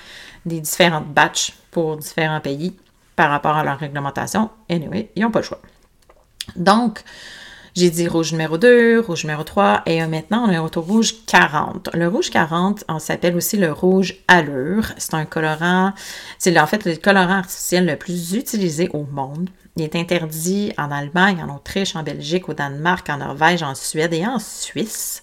des 0.49 0.61
différentes 0.61 1.09
batches 1.09 1.53
pour 1.71 1.97
différents 1.97 2.41
pays 2.41 2.77
par 3.17 3.31
rapport 3.31 3.57
à 3.57 3.65
leur 3.65 3.79
réglementation. 3.79 4.51
Anyway, 4.71 5.11
ils 5.17 5.23
n'ont 5.23 5.31
pas 5.31 5.41
le 5.41 5.45
choix. 5.45 5.61
Donc, 6.57 7.03
j'ai 7.75 7.91
dit 7.91 8.09
rouge 8.09 8.33
numéro 8.33 8.59
2, 8.59 9.01
rouge 9.01 9.25
numéro 9.25 9.45
3 9.45 9.83
et 9.87 10.05
maintenant 10.07 10.47
on 10.49 10.51
est 10.51 10.59
au 10.59 10.81
rouge 10.81 11.15
40. 11.27 11.91
Le 11.95 12.09
rouge 12.09 12.31
40, 12.31 12.85
on 12.89 12.99
s'appelle 12.99 13.37
aussi 13.37 13.57
le 13.57 13.71
rouge 13.71 14.17
allure. 14.27 14.87
C'est 14.97 15.15
un 15.15 15.25
colorant, 15.25 15.93
c'est 16.39 16.59
en 16.59 16.67
fait 16.67 16.85
le 16.85 16.97
colorant 16.97 17.39
artificiel 17.39 17.87
le 17.87 17.97
plus 17.97 18.35
utilisé 18.35 18.89
au 18.93 19.05
monde. 19.05 19.51
Il 19.77 19.85
est 19.85 19.95
interdit 19.95 20.73
en 20.77 20.91
Allemagne, 20.91 21.41
en 21.41 21.55
Autriche, 21.55 21.95
en 21.95 22.03
Belgique, 22.03 22.49
au 22.49 22.55
Danemark, 22.55 23.09
en 23.11 23.19
Norvège, 23.19 23.63
en 23.63 23.77
Suède 23.77 24.13
et 24.13 24.27
en 24.27 24.41
Suisse. 24.41 25.23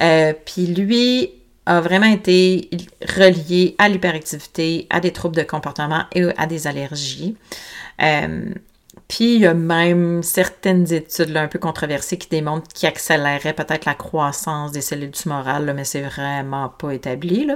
Euh, 0.00 0.34
puis 0.44 0.66
lui, 0.68 1.30
a 1.66 1.80
vraiment 1.80 2.06
été 2.06 2.68
relié 3.02 3.74
à 3.78 3.88
l'hyperactivité, 3.88 4.86
à 4.90 5.00
des 5.00 5.12
troubles 5.12 5.36
de 5.36 5.42
comportement 5.42 6.04
et 6.12 6.24
à 6.36 6.46
des 6.46 6.66
allergies. 6.66 7.36
Euh, 8.02 8.46
puis 9.08 9.34
il 9.34 9.40
y 9.42 9.46
a 9.46 9.54
même 9.54 10.22
certaines 10.22 10.90
études 10.92 11.36
un 11.36 11.48
peu 11.48 11.58
controversées 11.58 12.16
qui 12.16 12.28
démontrent 12.28 12.68
qu'il 12.72 12.88
accélérait 12.88 13.52
peut-être 13.52 13.84
la 13.84 13.94
croissance 13.94 14.72
des 14.72 14.80
cellules 14.80 15.10
tumorales, 15.10 15.72
mais 15.74 15.84
c'est 15.84 16.02
vraiment 16.02 16.68
pas 16.68 16.92
établi. 16.94 17.48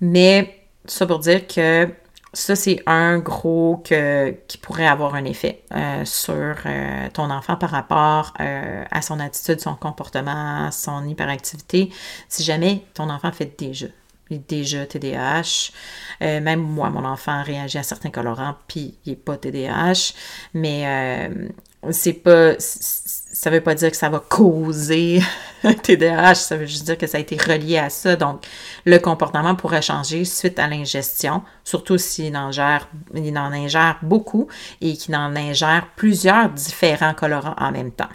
Mais 0.00 0.58
ça 0.86 1.06
pour 1.06 1.18
dire 1.18 1.46
que 1.46 1.88
ça, 2.34 2.56
c'est 2.56 2.82
un 2.86 3.18
gros 3.18 3.82
qui 3.84 4.58
pourrait 4.58 4.86
avoir 4.86 5.14
un 5.14 5.24
effet 5.24 5.62
euh, 5.74 6.04
sur 6.04 6.56
euh, 6.66 7.08
ton 7.12 7.30
enfant 7.30 7.56
par 7.56 7.70
rapport 7.70 8.34
euh, 8.40 8.84
à 8.90 9.02
son 9.02 9.20
attitude, 9.20 9.60
son 9.60 9.76
comportement, 9.76 10.70
son 10.70 11.06
hyperactivité. 11.06 11.90
Si 12.28 12.42
jamais 12.42 12.82
ton 12.92 13.08
enfant 13.08 13.32
fait 13.32 13.56
déjà, 13.58 13.86
déjà 14.30 14.84
TDAH, 14.84 15.70
même 16.20 16.60
moi, 16.60 16.90
mon 16.90 17.04
enfant 17.04 17.42
réagit 17.42 17.78
à 17.78 17.82
certains 17.82 18.10
colorants, 18.10 18.56
puis 18.66 18.98
il 19.06 19.10
n'est 19.10 19.16
pas 19.16 19.36
TDAH, 19.36 20.14
mais 20.54 21.30
c'est 21.90 22.12
pas 22.14 22.54
ça 22.58 23.50
veut 23.50 23.60
pas 23.60 23.74
dire 23.74 23.90
que 23.90 23.96
ça 23.96 24.08
va 24.08 24.20
causer 24.20 25.20
un 25.64 25.74
TDAH, 25.74 26.36
ça 26.36 26.56
veut 26.56 26.66
juste 26.66 26.84
dire 26.84 26.96
que 26.96 27.06
ça 27.06 27.18
a 27.18 27.20
été 27.20 27.36
relié 27.36 27.78
à 27.78 27.90
ça. 27.90 28.16
Donc, 28.16 28.46
le 28.86 28.98
comportement 28.98 29.54
pourrait 29.54 29.82
changer 29.82 30.24
suite 30.24 30.58
à 30.58 30.66
l'ingestion, 30.66 31.42
surtout 31.64 31.98
s'il 31.98 32.36
en, 32.36 32.50
il 33.14 33.38
en 33.38 33.52
ingère 33.52 33.98
beaucoup 34.02 34.48
et 34.80 34.96
qu'il 34.96 35.14
en 35.16 35.34
ingère 35.36 35.88
plusieurs 35.96 36.48
différents 36.48 37.12
colorants 37.12 37.56
en 37.58 37.72
même 37.72 37.90
temps. 37.90 38.08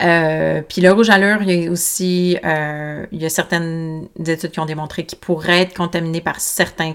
Euh, 0.00 0.62
puis 0.68 0.80
le 0.80 0.92
rouge 0.92 1.10
à 1.10 1.18
l'heure, 1.18 1.42
il 1.42 1.50
y 1.50 1.66
a 1.66 1.70
aussi 1.70 2.38
euh, 2.44 3.04
il 3.10 3.20
y 3.20 3.26
a 3.26 3.30
certaines 3.30 4.08
études 4.24 4.52
qui 4.52 4.60
ont 4.60 4.66
démontré 4.66 5.04
qu'il 5.04 5.18
pourrait 5.18 5.62
être 5.62 5.74
contaminé 5.74 6.20
par 6.20 6.40
certains 6.40 6.92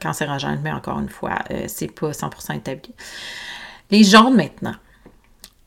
cancérogènes, 0.00 0.60
mais 0.62 0.70
encore 0.70 1.00
une 1.00 1.08
fois, 1.08 1.38
euh, 1.50 1.64
c'est 1.66 1.92
pas 1.92 2.10
100% 2.10 2.56
établi. 2.56 2.94
Les 3.94 4.02
jaunes 4.02 4.34
maintenant. 4.34 4.74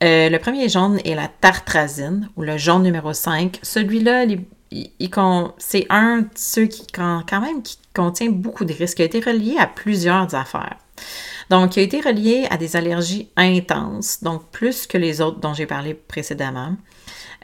Euh, 0.03 0.27
le 0.27 0.37
premier 0.37 0.67
jaune 0.67 0.99
est 1.05 1.15
la 1.15 1.29
tartrazine, 1.29 2.27
ou 2.35 2.41
le 2.41 2.57
jaune 2.57 2.83
numéro 2.83 3.13
5. 3.13 3.57
Celui-là, 3.63 4.25
c'est 5.57 5.85
un 5.89 6.17
de 6.23 6.27
ceux 6.35 6.65
qui, 6.65 6.85
qui 6.87 7.77
contient 7.93 8.29
beaucoup 8.29 8.65
de 8.65 8.73
risques, 8.73 8.97
qui 8.97 9.01
a 9.03 9.05
été 9.05 9.21
relié 9.21 9.55
à 9.57 9.65
plusieurs 9.65 10.35
affaires. 10.35 10.75
Donc, 11.49 11.77
il 11.77 11.79
a 11.79 11.83
été 11.83 12.01
relié 12.01 12.47
à 12.49 12.57
des 12.57 12.75
allergies 12.75 13.29
intenses, 13.37 14.21
donc 14.21 14.51
plus 14.51 14.87
que 14.87 14.97
les 14.97 15.21
autres 15.21 15.39
dont 15.39 15.53
j'ai 15.53 15.65
parlé 15.65 15.93
précédemment. 15.93 16.75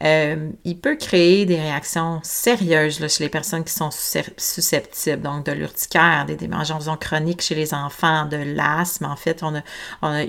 Euh, 0.04 0.50
il 0.66 0.80
peut 0.80 0.96
créer 0.96 1.46
des 1.46 1.56
réactions 1.56 2.20
sérieuses 2.24 3.06
chez 3.08 3.24
les 3.24 3.30
personnes 3.30 3.64
qui 3.64 3.74
sont 3.74 3.90
susceptibles, 3.92 5.22
donc 5.22 5.46
de 5.46 5.54
l'urticaire, 5.54 6.26
des 6.26 6.36
démangeaisons 6.36 6.98
chroniques 6.98 7.42
chez 7.42 7.56
les 7.56 7.74
enfants, 7.74 8.26
de 8.26 8.38
l'asthme. 8.38 9.06
En 9.06 9.16
fait, 9.16 9.44
on 9.44 9.54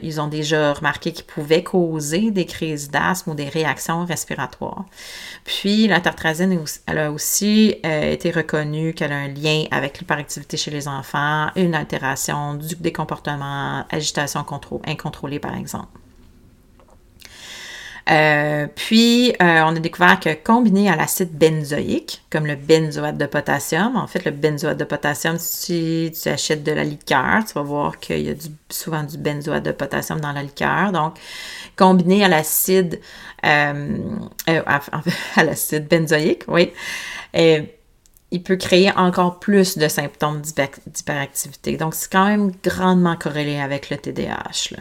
ils 0.03 0.21
ont 0.21 0.29
déjà 0.29 0.73
remarqué 0.73 1.13
qu'ils 1.13 1.25
pouvaient 1.25 1.63
causer 1.63 2.31
des 2.31 2.47
crises 2.47 2.91
d'asthme 2.91 3.31
ou 3.31 3.35
des 3.35 3.49
réactions 3.49 4.05
respiratoires. 4.05 4.85
Puis, 5.45 5.89
la 5.89 6.01
tartrazine 6.01 6.65
elle 6.87 6.99
a 6.99 7.11
aussi 7.11 7.77
euh, 7.85 8.13
été 8.13 8.31
reconnue 8.31 8.95
qu'elle 8.95 9.13
a 9.13 9.17
un 9.17 9.29
lien 9.29 9.65
avec 9.71 9.99
l'hyperactivité 9.99 10.57
chez 10.57 10.71
les 10.71 10.89
enfants, 10.89 11.49
une 11.57 11.75
altération 11.75 12.55
du, 12.55 12.77
des 12.77 12.93
comportements, 12.93 13.85
agitation 13.91 14.45
incontrôlée, 14.87 15.39
par 15.39 15.57
exemple. 15.57 16.04
Euh, 18.11 18.67
puis, 18.75 19.31
euh, 19.31 19.63
on 19.65 19.75
a 19.75 19.79
découvert 19.79 20.21
que 20.21 20.35
combiné 20.35 20.91
à 20.91 20.97
l'acide 20.97 21.33
benzoïque, 21.33 22.23
comme 22.31 22.47
le 22.47 22.55
benzoate 22.55 23.17
de 23.17 23.27
potassium, 23.27 23.97
en 23.97 24.07
fait, 24.07 24.25
le 24.25 24.31
benzoate 24.31 24.77
de 24.77 24.85
potassium, 24.85 25.37
si 25.39 26.13
tu 26.21 26.29
achètes 26.29 26.63
de 26.63 26.73
la 26.73 26.85
liqueur, 26.85 27.45
tu 27.47 27.55
vas 27.55 27.63
voir 27.63 27.99
qu'il 27.99 28.21
y 28.21 28.31
a 28.31 28.35
souvent 28.69 29.03
du 29.03 29.17
benzoate 29.17 29.63
de 29.63 29.73
potassium 29.73 30.21
dans 30.21 30.33
la 30.33 30.43
liqueur. 30.43 30.93
Donc, 30.93 31.15
combiné 31.77 32.25
à 32.25 32.29
l'acide, 32.29 33.01
euh, 33.45 33.99
à, 34.47 35.45
l'acide 35.45 35.89
benzoïque, 35.89 36.45
oui, 36.49 36.73
il 37.33 38.43
peut 38.43 38.57
créer 38.57 38.91
encore 38.97 39.39
plus 39.39 39.79
de 39.79 39.89
symptômes 39.89 40.43
d'hyperactivité. 40.43 41.77
Donc, 41.79 41.95
c'est 41.95 42.11
quand 42.11 42.27
même 42.27 42.53
grandement 42.63 43.17
corrélé 43.17 43.61
avec 43.61 43.89
le 43.89 43.97
TDAH. 43.97 44.75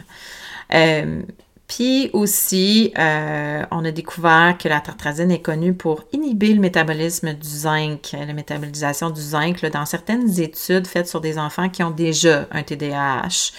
Puis 1.74 2.08
aussi, 2.12 2.92
euh, 2.96 3.64
on 3.72 3.84
a 3.84 3.90
découvert 3.90 4.56
que 4.56 4.68
la 4.68 4.80
tartrazine 4.80 5.32
est 5.32 5.42
connue 5.42 5.74
pour 5.74 6.04
inhiber 6.12 6.54
le 6.54 6.60
métabolisme 6.60 7.32
du 7.34 7.48
zinc, 7.48 8.12
la 8.12 8.32
métabolisation 8.32 9.10
du 9.10 9.20
zinc 9.20 9.60
dans 9.72 9.84
certaines 9.84 10.38
études 10.38 10.86
faites 10.86 11.08
sur 11.08 11.20
des 11.20 11.36
enfants 11.36 11.68
qui 11.68 11.82
ont 11.82 11.90
déjà 11.90 12.46
un 12.52 12.62
TDAH, 12.62 13.50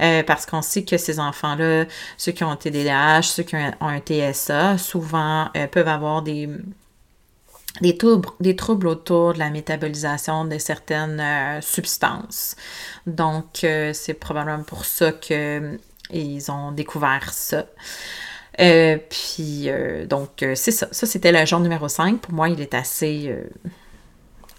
euh, 0.00 0.22
parce 0.22 0.46
qu'on 0.46 0.62
sait 0.62 0.84
que 0.84 0.96
ces 0.96 1.18
enfants-là, 1.18 1.86
ceux 2.16 2.30
qui 2.30 2.44
ont 2.44 2.50
un 2.52 2.56
TDAH, 2.56 3.22
ceux 3.22 3.42
qui 3.42 3.56
ont 3.56 3.72
un 3.80 3.98
TSA, 3.98 4.78
souvent 4.78 5.48
euh, 5.56 5.66
peuvent 5.66 5.88
avoir 5.88 6.22
des 6.22 6.48
des 7.80 7.96
troubles 8.54 8.86
autour 8.86 9.34
de 9.34 9.40
la 9.40 9.50
métabolisation 9.50 10.44
de 10.44 10.58
certaines 10.58 11.20
substances. 11.60 12.54
Donc, 13.04 13.66
c'est 13.92 14.14
probablement 14.14 14.62
pour 14.62 14.84
ça 14.84 15.10
que 15.10 15.76
et 16.10 16.20
ils 16.20 16.50
ont 16.50 16.72
découvert 16.72 17.32
ça. 17.32 17.66
Euh, 18.60 18.98
puis, 19.08 19.64
euh, 19.68 20.06
donc, 20.06 20.42
euh, 20.42 20.54
c'est 20.54 20.70
ça. 20.70 20.86
Ça, 20.90 21.06
c'était 21.06 21.32
le 21.32 21.44
genre 21.44 21.60
numéro 21.60 21.88
5. 21.88 22.20
Pour 22.20 22.32
moi, 22.32 22.48
il 22.48 22.60
est 22.60 22.74
assez, 22.74 23.34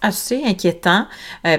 assez 0.02 0.44
inquiétant. 0.46 1.08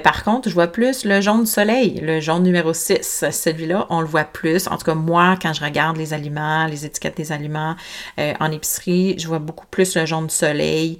par 0.03 0.23
contre, 0.23 0.49
je 0.49 0.53
vois 0.53 0.67
plus 0.67 1.03
le 1.05 1.21
jaune 1.21 1.45
soleil, 1.45 1.99
le 2.01 2.19
jaune 2.19 2.43
numéro 2.43 2.73
6. 2.73 3.25
Celui-là, 3.31 3.87
on 3.89 4.01
le 4.01 4.07
voit 4.07 4.23
plus. 4.25 4.67
En 4.67 4.77
tout 4.77 4.85
cas, 4.85 4.93
moi, 4.93 5.37
quand 5.41 5.53
je 5.53 5.63
regarde 5.63 5.97
les 5.97 6.13
aliments, 6.13 6.65
les 6.65 6.85
étiquettes 6.85 7.17
des 7.17 7.31
aliments 7.31 7.75
en 8.17 8.51
épicerie, 8.51 9.15
je 9.17 9.27
vois 9.27 9.39
beaucoup 9.39 9.67
plus 9.67 9.95
le 9.95 10.05
jaune 10.05 10.29
soleil. 10.29 10.99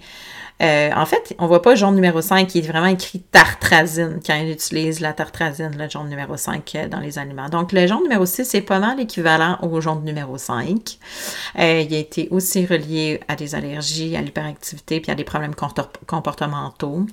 Euh, 0.62 0.89
en 0.96 1.06
fait, 1.06 1.36
on 1.38 1.46
voit 1.46 1.62
pas 1.62 1.72
le 1.72 1.76
jaune 1.76 1.96
numéro 1.96 2.20
5 2.22 2.48
qui 2.48 2.60
est 2.60 2.62
vraiment 2.62 2.88
écrit 2.88 3.20
tartrazine 3.20 4.20
quand 4.26 4.36
il 4.36 4.50
utilise 4.50 5.00
la 5.02 5.13
tartrazine, 5.13 5.72
le 5.78 5.88
jaune 5.88 6.10
numéro 6.10 6.36
5 6.36 6.76
euh, 6.76 6.88
dans 6.88 7.00
les 7.00 7.20
aliments. 7.20 7.50
Donc, 7.50 7.72
le 7.72 7.86
jaune 7.86 8.02
numéro 8.04 8.26
6 8.26 8.46
c'est 8.46 8.62
pas 8.62 8.80
mal 8.80 9.00
équivalent 9.00 9.60
au 9.62 9.80
jaune 9.82 10.04
numéro 10.04 10.38
5. 10.38 10.98
Euh, 11.60 11.82
il 11.88 11.93
a 11.93 11.98
été 12.00 12.28
aussi 12.32 12.65
relié 12.65 13.20
à 13.28 13.36
des 13.36 13.54
allergies, 13.54 14.15
à 14.15 14.22
l'hyperactivité 14.22 15.00
puis 15.00 15.12
à 15.12 15.15
des 15.15 15.24
problèmes 15.24 15.56
comportementaux. 16.08 17.06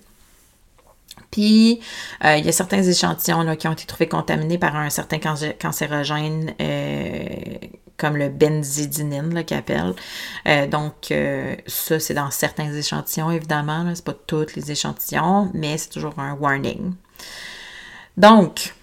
Puis, 1.31 1.81
il 2.23 2.45
y 2.45 2.49
a 2.49 2.53
certains 2.53 2.83
échantillons 2.83 3.57
qui 3.57 3.67
ont 3.67 3.73
été 3.73 3.87
trouvés 3.87 4.09
contaminés 4.09 4.57
par 4.57 4.77
un 4.77 4.89
certain 4.89 5.19
cancérogène 5.19 6.55
comme 7.97 8.17
le 8.17 8.29
benzidinine 8.29 9.45
qu'il 9.45 9.57
appelle. 9.57 9.95
Euh, 10.49 10.67
donc, 10.67 11.11
euh, 11.11 11.55
ça, 11.67 12.01
c'est 12.01 12.15
dans 12.15 12.31
certains 12.31 12.73
échantillons, 12.73 13.31
évidemment. 13.31 13.83
Ce 13.95 14.01
n'est 14.01 14.05
pas 14.05 14.15
tous 14.27 14.55
les 14.57 14.71
échantillons, 14.73 15.51
mais 15.55 15.79
c'est 15.79 15.91
toujours 15.91 16.19
un 16.19 16.35
warning. 16.35 16.95
Donc, 18.17 18.75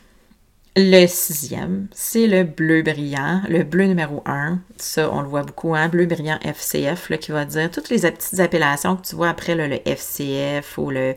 le 0.78 1.06
sixième, 1.06 1.90
c'est 1.92 2.28
le 2.28 2.46
bleu 2.46 2.82
brillant, 2.82 3.42
le 3.50 3.64
bleu 3.64 3.86
numéro 3.86 4.24
1. 4.26 4.60
Ça, 4.78 5.12
on 5.12 5.22
le 5.22 5.28
voit 5.28 5.44
beaucoup, 5.44 5.76
hein? 5.76 5.90
bleu 5.90 6.06
brillant 6.06 6.40
FCF, 6.42 7.10
là, 7.10 7.18
qui 7.18 7.32
va 7.32 7.44
dire 7.44 7.70
toutes 7.70 7.90
les 7.90 8.00
petites 8.00 8.40
appellations 8.40 8.96
que 8.96 9.06
tu 9.06 9.16
vois 9.16 9.30
après, 9.30 9.56
le 9.56 9.80
FCF 9.86 10.78
ou 10.78 10.90
le 10.90 11.16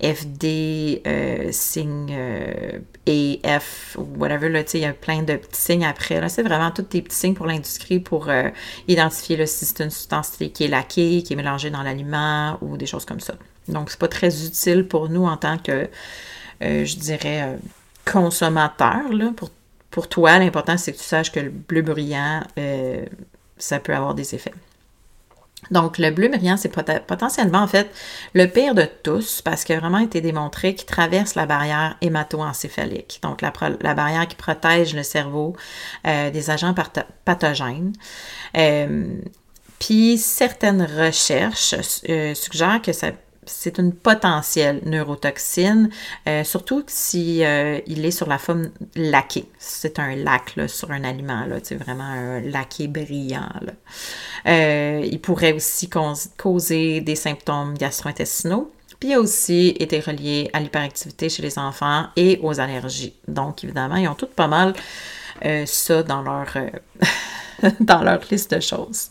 FD, 0.00 1.02
euh, 1.06 1.48
signe 1.50 2.16
euh, 3.08 3.36
AF, 3.44 3.96
ou 3.98 4.06
whatever, 4.18 4.48
là, 4.48 4.62
il 4.72 4.80
y 4.80 4.84
a 4.84 4.92
plein 4.92 5.22
de 5.22 5.36
petits 5.36 5.60
signes 5.60 5.84
après. 5.84 6.20
Là, 6.20 6.28
c'est 6.28 6.42
vraiment 6.42 6.70
tous 6.70 6.82
des 6.82 7.02
petits 7.02 7.16
signes 7.16 7.34
pour 7.34 7.46
l'industrie 7.46 8.00
pour 8.00 8.28
euh, 8.28 8.48
identifier 8.88 9.36
là, 9.36 9.46
si 9.46 9.64
c'est 9.64 9.80
une 9.82 9.90
substance 9.90 10.36
qui 10.36 10.64
est 10.64 10.68
laquée, 10.68 11.22
qui 11.22 11.32
est 11.32 11.36
mélangée 11.36 11.70
dans 11.70 11.82
l'aliment 11.82 12.58
ou 12.60 12.76
des 12.76 12.86
choses 12.86 13.04
comme 13.04 13.20
ça. 13.20 13.34
Donc, 13.68 13.90
c'est 13.90 13.98
pas 13.98 14.08
très 14.08 14.44
utile 14.46 14.86
pour 14.86 15.08
nous 15.08 15.24
en 15.24 15.36
tant 15.36 15.58
que, 15.58 15.88
je 16.60 16.96
dirais, 16.96 17.58
consommateur, 18.04 19.12
là, 19.12 19.32
pour, 19.36 19.50
pour 19.90 20.08
toi, 20.08 20.38
l'important, 20.38 20.76
c'est 20.76 20.92
que 20.92 20.98
tu 20.98 21.04
saches 21.04 21.32
que 21.32 21.40
le 21.40 21.50
bleu 21.50 21.82
brillant, 21.82 22.42
euh, 22.58 23.04
ça 23.58 23.78
peut 23.78 23.94
avoir 23.94 24.14
des 24.14 24.34
effets. 24.34 24.54
Donc, 25.70 25.98
le 25.98 26.10
bleu 26.10 26.28
brillant, 26.28 26.56
c'est 26.56 26.72
potentiellement, 27.06 27.60
en 27.60 27.66
fait, 27.66 27.90
le 28.34 28.46
pire 28.46 28.74
de 28.74 28.86
tous 29.02 29.42
parce 29.42 29.64
qu'il 29.64 29.74
a 29.74 29.80
vraiment 29.80 29.98
été 29.98 30.20
démontré 30.20 30.74
qu'il 30.74 30.86
traverse 30.86 31.34
la 31.34 31.46
barrière 31.46 31.96
hémato-encéphalique, 32.00 33.20
donc 33.22 33.40
la, 33.40 33.50
barrière 33.94 34.28
qui 34.28 34.36
protège 34.36 34.94
le 34.94 35.02
cerveau 35.02 35.56
euh, 36.06 36.30
des 36.30 36.50
agents 36.50 36.74
pathogènes. 37.24 37.92
Euh, 38.56 39.16
puis, 39.78 40.18
certaines 40.18 40.82
recherches 40.82 41.74
suggèrent 42.34 42.82
que 42.82 42.92
ça 42.92 43.10
c'est 43.46 43.78
une 43.78 43.92
potentielle 43.92 44.80
neurotoxine, 44.84 45.90
euh, 46.28 46.44
surtout 46.44 46.82
si 46.86 47.44
euh, 47.44 47.80
il 47.86 48.04
est 48.04 48.10
sur 48.10 48.28
la 48.28 48.38
forme 48.38 48.70
laquée. 48.96 49.46
C'est 49.58 49.98
un 49.98 50.14
lac 50.16 50.54
sur 50.66 50.90
un 50.90 51.04
aliment, 51.04 51.46
c'est 51.62 51.76
vraiment 51.76 52.04
un 52.04 52.40
laqué 52.40 52.88
brillant. 52.88 53.48
Euh, 54.46 55.00
il 55.04 55.20
pourrait 55.20 55.52
aussi 55.52 55.88
causer 56.36 57.00
des 57.00 57.16
symptômes 57.16 57.74
gastro-intestinaux. 57.76 58.72
Puis 59.00 59.10
il 59.10 59.14
a 59.14 59.20
aussi 59.20 59.74
été 59.78 60.00
relié 60.00 60.50
à 60.52 60.60
l'hyperactivité 60.60 61.28
chez 61.28 61.42
les 61.42 61.58
enfants 61.58 62.06
et 62.16 62.38
aux 62.42 62.60
allergies. 62.60 63.14
Donc, 63.26 63.64
évidemment, 63.64 63.96
ils 63.96 64.08
ont 64.08 64.14
toutes 64.14 64.34
pas 64.34 64.46
mal 64.46 64.74
ça 65.66 66.02
dans 66.02 66.22
leur, 66.22 66.46
dans 67.80 68.02
leur 68.02 68.20
liste 68.30 68.54
de 68.54 68.60
choses. 68.60 69.08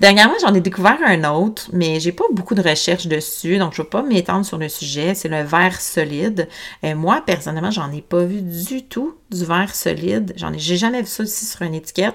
Dernièrement, 0.00 0.34
j'en 0.40 0.54
ai 0.54 0.60
découvert 0.60 0.98
un 1.04 1.24
autre, 1.24 1.68
mais 1.72 1.98
j'ai 1.98 2.12
pas 2.12 2.24
beaucoup 2.32 2.54
de 2.54 2.62
recherches 2.62 3.08
dessus, 3.08 3.58
donc 3.58 3.74
je 3.74 3.82
ne 3.82 3.84
vais 3.84 3.90
pas 3.90 4.02
m'étendre 4.02 4.46
sur 4.46 4.56
le 4.56 4.68
sujet. 4.68 5.14
C'est 5.14 5.28
le 5.28 5.42
verre 5.42 5.80
solide. 5.80 6.48
Euh, 6.84 6.94
moi, 6.94 7.22
personnellement, 7.26 7.72
j'en 7.72 7.90
ai 7.90 8.00
pas 8.00 8.22
vu 8.24 8.40
du 8.42 8.84
tout 8.84 9.16
du 9.30 9.44
verre 9.44 9.74
solide. 9.74 10.34
J'en 10.36 10.52
ai, 10.52 10.58
j'ai 10.58 10.76
jamais 10.76 11.00
vu 11.00 11.08
ça 11.08 11.24
aussi 11.24 11.44
sur 11.44 11.62
une 11.62 11.74
étiquette, 11.74 12.14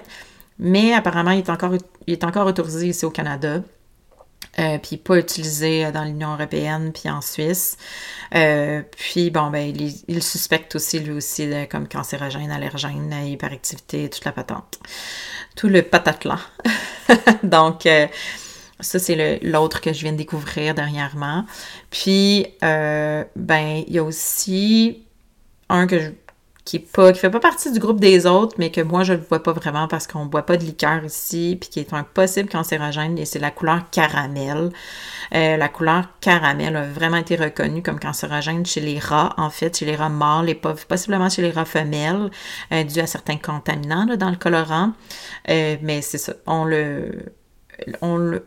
mais 0.59 0.93
apparemment, 0.93 1.31
il 1.31 1.39
est 1.39 1.49
encore, 1.49 1.73
il 2.07 2.13
est 2.13 2.23
encore 2.23 2.47
autorisé 2.47 2.87
ici 2.87 3.05
au 3.05 3.11
Canada. 3.11 3.61
Euh, 4.59 4.77
puis 4.77 4.97
pas 4.97 5.17
utilisé 5.17 5.91
dans 5.91 6.03
l'Union 6.03 6.33
européenne, 6.33 6.91
puis 6.93 7.09
en 7.09 7.21
Suisse. 7.21 7.75
Euh, 8.35 8.83
puis 8.91 9.31
bon, 9.31 9.49
ben, 9.49 9.73
il, 10.07 10.21
suspecte 10.21 10.75
aussi 10.75 10.99
lui 10.99 11.13
aussi 11.13 11.49
comme 11.71 11.87
cancérogène, 11.87 12.51
allergène, 12.51 13.11
hyperactivité, 13.25 14.09
toute 14.09 14.25
la 14.25 14.31
patente. 14.31 14.79
Tout 15.55 15.69
le 15.69 15.81
patatlan. 15.81 16.37
Donc, 17.43 17.87
euh, 17.87 18.05
ça, 18.79 18.99
c'est 18.99 19.39
l'autre 19.41 19.81
que 19.81 19.91
je 19.91 20.01
viens 20.01 20.11
de 20.11 20.17
découvrir 20.17 20.75
dernièrement. 20.75 21.45
Puis, 21.89 22.45
ben, 22.61 23.83
il 23.87 23.93
y 23.93 23.97
a 23.97 24.03
aussi 24.03 25.03
un 25.69 25.87
que 25.87 25.99
je 25.99 26.09
qui 26.65 26.77
est 26.77 26.91
pas 26.91 27.11
qui 27.11 27.19
fait 27.19 27.29
pas 27.29 27.39
partie 27.39 27.71
du 27.71 27.79
groupe 27.79 27.99
des 27.99 28.25
autres, 28.25 28.55
mais 28.57 28.71
que 28.71 28.79
moi 28.79 29.03
je 29.03 29.13
le 29.13 29.19
vois 29.19 29.43
pas 29.43 29.51
vraiment 29.51 29.87
parce 29.87 30.07
qu'on 30.07 30.25
boit 30.25 30.45
pas 30.45 30.55
de 30.55 30.63
liqueur 30.63 31.03
ici, 31.03 31.57
puis 31.59 31.69
qui 31.69 31.79
est 31.79 31.93
un 31.93 32.03
possible 32.03 32.49
cancérogène 32.49 33.17
et 33.17 33.25
c'est 33.25 33.39
la 33.39 33.51
couleur 33.51 33.89
caramel. 33.91 34.71
Euh, 35.33 35.57
la 35.57 35.67
couleur 35.67 36.07
caramel 36.21 36.75
a 36.75 36.83
vraiment 36.83 37.17
été 37.17 37.35
reconnue 37.35 37.83
comme 37.83 37.99
cancérogène 37.99 38.65
chez 38.65 38.81
les 38.81 38.99
rats, 38.99 39.33
en 39.37 39.49
fait, 39.49 39.77
chez 39.77 39.85
les 39.85 39.95
rats 39.95 40.09
mâles 40.09 40.49
et 40.49 40.55
possiblement 40.55 41.29
chez 41.29 41.41
les 41.41 41.51
rats 41.51 41.65
femelles, 41.65 42.29
euh, 42.71 42.83
dû 42.83 42.99
à 42.99 43.07
certains 43.07 43.37
contaminants 43.37 44.05
dans 44.17 44.29
le 44.29 44.37
colorant. 44.37 44.93
Euh, 45.49 45.75
mais 45.81 46.01
c'est 46.01 46.17
ça, 46.17 46.33
on 46.45 46.63
le, 46.63 47.33
on 48.01 48.15
le 48.17 48.45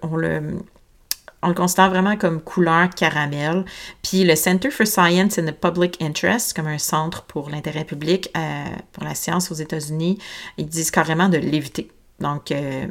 on 1.43 1.49
le 1.49 1.55
considère 1.55 1.91
vraiment 1.91 2.17
comme 2.17 2.41
couleur 2.41 2.91
caramel. 2.91 3.65
Puis 4.03 4.25
le 4.25 4.37
Center 4.37 4.71
for 4.71 4.87
Science 4.87 5.39
and 5.39 5.47
the 5.47 5.53
Public 5.53 5.97
Interest, 6.01 6.55
comme 6.55 6.67
un 6.67 6.79
centre 6.79 7.23
pour 7.23 7.51
l'intérêt 7.51 7.85
public 7.85 8.31
euh, 8.37 8.65
pour 8.93 9.05
la 9.05 9.15
science 9.15 9.51
aux 9.51 9.55
États-Unis, 9.55 10.19
ils 10.59 10.67
disent 10.67 10.91
carrément 10.91 11.29
de 11.29 11.39
l'éviter. 11.39 11.91
Donc, 12.21 12.51
euh, 12.51 12.87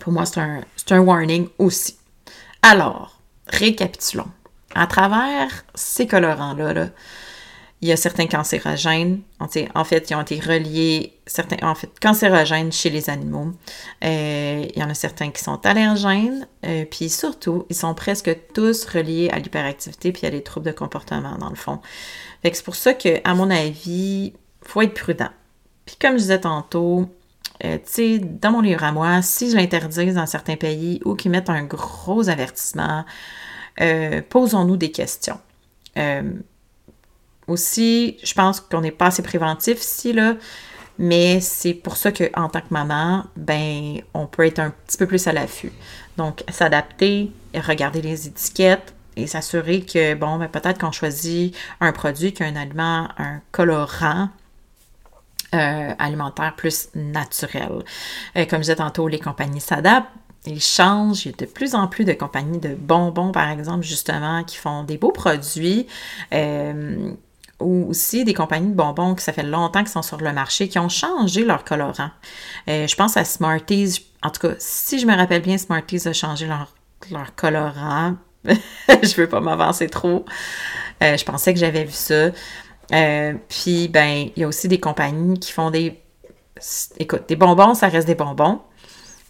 pour 0.00 0.12
moi, 0.12 0.24
c'est 0.26 0.40
un, 0.40 0.62
un 0.90 1.00
warning 1.00 1.48
aussi. 1.58 1.96
Alors, 2.62 3.20
récapitulons. 3.48 4.30
À 4.74 4.86
travers 4.86 5.64
ces 5.74 6.06
colorants-là, 6.06 6.72
là, 6.72 6.88
il 7.80 7.88
y 7.88 7.92
a 7.92 7.96
certains 7.96 8.26
cancérogènes. 8.26 9.20
En 9.40 9.84
fait, 9.84 10.10
ils 10.10 10.14
ont 10.14 10.22
été 10.22 10.40
reliés, 10.40 11.15
certains, 11.26 11.56
en 11.66 11.74
fait, 11.74 11.90
cancérogènes 12.00 12.70
chez 12.70 12.88
les 12.88 13.10
animaux. 13.10 13.50
Euh, 14.04 14.64
il 14.74 14.78
y 14.78 14.82
en 14.82 14.88
a 14.88 14.94
certains 14.94 15.30
qui 15.30 15.42
sont 15.42 15.64
allergènes. 15.66 16.46
Euh, 16.64 16.84
puis 16.88 17.08
surtout, 17.08 17.66
ils 17.68 17.76
sont 17.76 17.94
presque 17.94 18.34
tous 18.54 18.84
reliés 18.84 19.28
à 19.32 19.38
l'hyperactivité 19.38 20.12
puis 20.12 20.26
à 20.26 20.30
des 20.30 20.42
troubles 20.42 20.66
de 20.66 20.72
comportement, 20.72 21.36
dans 21.36 21.50
le 21.50 21.56
fond. 21.56 21.80
Fait 22.42 22.54
c'est 22.54 22.64
pour 22.64 22.76
ça 22.76 22.94
que, 22.94 23.20
à 23.24 23.34
mon 23.34 23.50
avis, 23.50 24.34
faut 24.62 24.82
être 24.82 24.94
prudent. 24.94 25.30
Puis 25.84 25.96
comme 26.00 26.12
je 26.12 26.22
disais 26.22 26.40
tantôt, 26.40 27.06
euh, 27.64 27.78
tu 27.78 27.84
sais, 27.84 28.18
dans 28.18 28.52
mon 28.52 28.60
livre 28.60 28.84
à 28.84 28.92
moi, 28.92 29.20
si 29.22 29.50
je 29.50 29.56
l'interdise 29.56 30.14
dans 30.14 30.26
certains 30.26 30.56
pays 30.56 31.00
ou 31.04 31.14
qu'ils 31.14 31.30
mettent 31.30 31.50
un 31.50 31.64
gros 31.64 32.28
avertissement, 32.28 33.04
posons-nous 34.30 34.76
des 34.76 34.90
questions. 34.90 35.38
Aussi, 37.46 38.16
je 38.24 38.34
pense 38.34 38.60
qu'on 38.60 38.80
n'est 38.80 38.90
pas 38.90 39.06
assez 39.06 39.22
préventif 39.22 39.80
ici, 39.80 40.12
là. 40.12 40.36
Mais 40.98 41.40
c'est 41.40 41.74
pour 41.74 41.96
ça 41.96 42.10
qu'en 42.12 42.48
tant 42.48 42.60
que 42.60 42.72
maman, 42.72 43.24
ben, 43.36 44.00
on 44.14 44.26
peut 44.26 44.46
être 44.46 44.58
un 44.58 44.72
petit 44.86 44.96
peu 44.96 45.06
plus 45.06 45.26
à 45.26 45.32
l'affût. 45.32 45.72
Donc, 46.16 46.42
s'adapter, 46.48 47.30
regarder 47.54 48.00
les 48.00 48.26
étiquettes 48.26 48.94
et 49.16 49.26
s'assurer 49.26 49.82
que, 49.82 50.14
bon, 50.14 50.36
ben, 50.38 50.48
peut-être 50.48 50.80
qu'on 50.80 50.92
choisit 50.92 51.54
un 51.80 51.92
produit 51.92 52.32
qui 52.32 52.42
a 52.42 52.46
un 52.46 52.56
aliment, 52.56 53.08
un 53.18 53.40
colorant 53.52 54.28
euh, 55.54 55.94
alimentaire 55.98 56.54
plus 56.56 56.88
naturel. 56.94 57.84
Euh, 58.36 58.44
comme 58.46 58.58
je 58.58 58.62
disais 58.62 58.76
tantôt, 58.76 59.08
les 59.08 59.20
compagnies 59.20 59.60
s'adaptent. 59.60 60.08
Ils 60.46 60.60
changent. 60.60 61.24
Il 61.24 61.30
y 61.30 61.34
a 61.34 61.36
de 61.36 61.50
plus 61.50 61.74
en 61.74 61.88
plus 61.88 62.04
de 62.04 62.12
compagnies 62.12 62.58
de 62.58 62.74
bonbons, 62.74 63.32
par 63.32 63.48
exemple, 63.50 63.84
justement, 63.84 64.44
qui 64.44 64.56
font 64.56 64.82
des 64.84 64.98
beaux 64.98 65.12
produits. 65.12 65.86
Euh, 66.32 67.12
ou 67.60 67.86
aussi 67.88 68.24
des 68.24 68.34
compagnies 68.34 68.70
de 68.70 68.74
bonbons 68.74 69.14
qui 69.14 69.24
ça 69.24 69.32
fait 69.32 69.42
longtemps 69.42 69.80
qu'ils 69.80 69.88
sont 69.88 70.02
sur 70.02 70.18
le 70.18 70.32
marché, 70.32 70.68
qui 70.68 70.78
ont 70.78 70.88
changé 70.88 71.44
leur 71.44 71.64
colorant. 71.64 72.10
Euh, 72.68 72.86
je 72.86 72.96
pense 72.96 73.16
à 73.16 73.24
Smarties. 73.24 74.06
En 74.22 74.30
tout 74.30 74.46
cas, 74.46 74.54
si 74.58 74.98
je 74.98 75.06
me 75.06 75.14
rappelle 75.14 75.42
bien, 75.42 75.56
Smarties 75.56 76.06
a 76.06 76.12
changé 76.12 76.46
leur, 76.46 77.34
colorant. 77.34 78.16
je 78.44 79.16
veux 79.16 79.28
pas 79.28 79.40
m'avancer 79.40 79.88
trop. 79.88 80.24
Euh, 81.02 81.16
je 81.16 81.24
pensais 81.24 81.54
que 81.54 81.60
j'avais 81.60 81.84
vu 81.84 81.92
ça. 81.92 82.30
Euh, 82.92 83.34
puis, 83.48 83.88
ben, 83.88 84.28
il 84.36 84.40
y 84.40 84.44
a 84.44 84.48
aussi 84.48 84.68
des 84.68 84.80
compagnies 84.80 85.38
qui 85.38 85.52
font 85.52 85.70
des... 85.70 86.00
Écoute, 86.98 87.24
des 87.28 87.36
bonbons, 87.36 87.74
ça 87.74 87.88
reste 87.88 88.06
des 88.06 88.14
bonbons. 88.14 88.60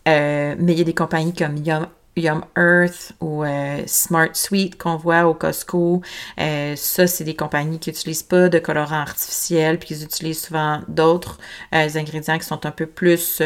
mais 0.07 0.57
il 0.59 0.79
y 0.79 0.81
a 0.81 0.85
des 0.85 0.95
compagnies 0.95 1.35
comme 1.35 1.57
Yum 1.57 1.87
Yum 2.17 2.45
Earth 2.57 3.13
ou 3.21 3.45
euh, 3.45 3.83
Smart 3.87 4.31
Sweet 4.33 4.79
qu'on 4.79 4.97
voit 4.97 5.27
au 5.27 5.35
Costco. 5.35 6.01
Euh, 6.41 6.75
ça, 6.75 7.07
c'est 7.07 7.25
des 7.25 7.37
compagnies 7.37 7.79
qui 7.79 7.91
n'utilisent 7.91 8.23
pas 8.23 8.49
de 8.49 8.59
colorants 8.59 9.03
artificiels, 9.03 9.79
puis 9.79 9.95
ils 9.95 10.05
utilisent 10.05 10.43
souvent 10.43 10.81
d'autres 10.89 11.39
euh, 11.75 11.89
ingrédients 11.95 12.39
qui 12.39 12.47
sont 12.47 12.65
un 12.65 12.71
peu 12.71 12.87
plus 12.87 13.43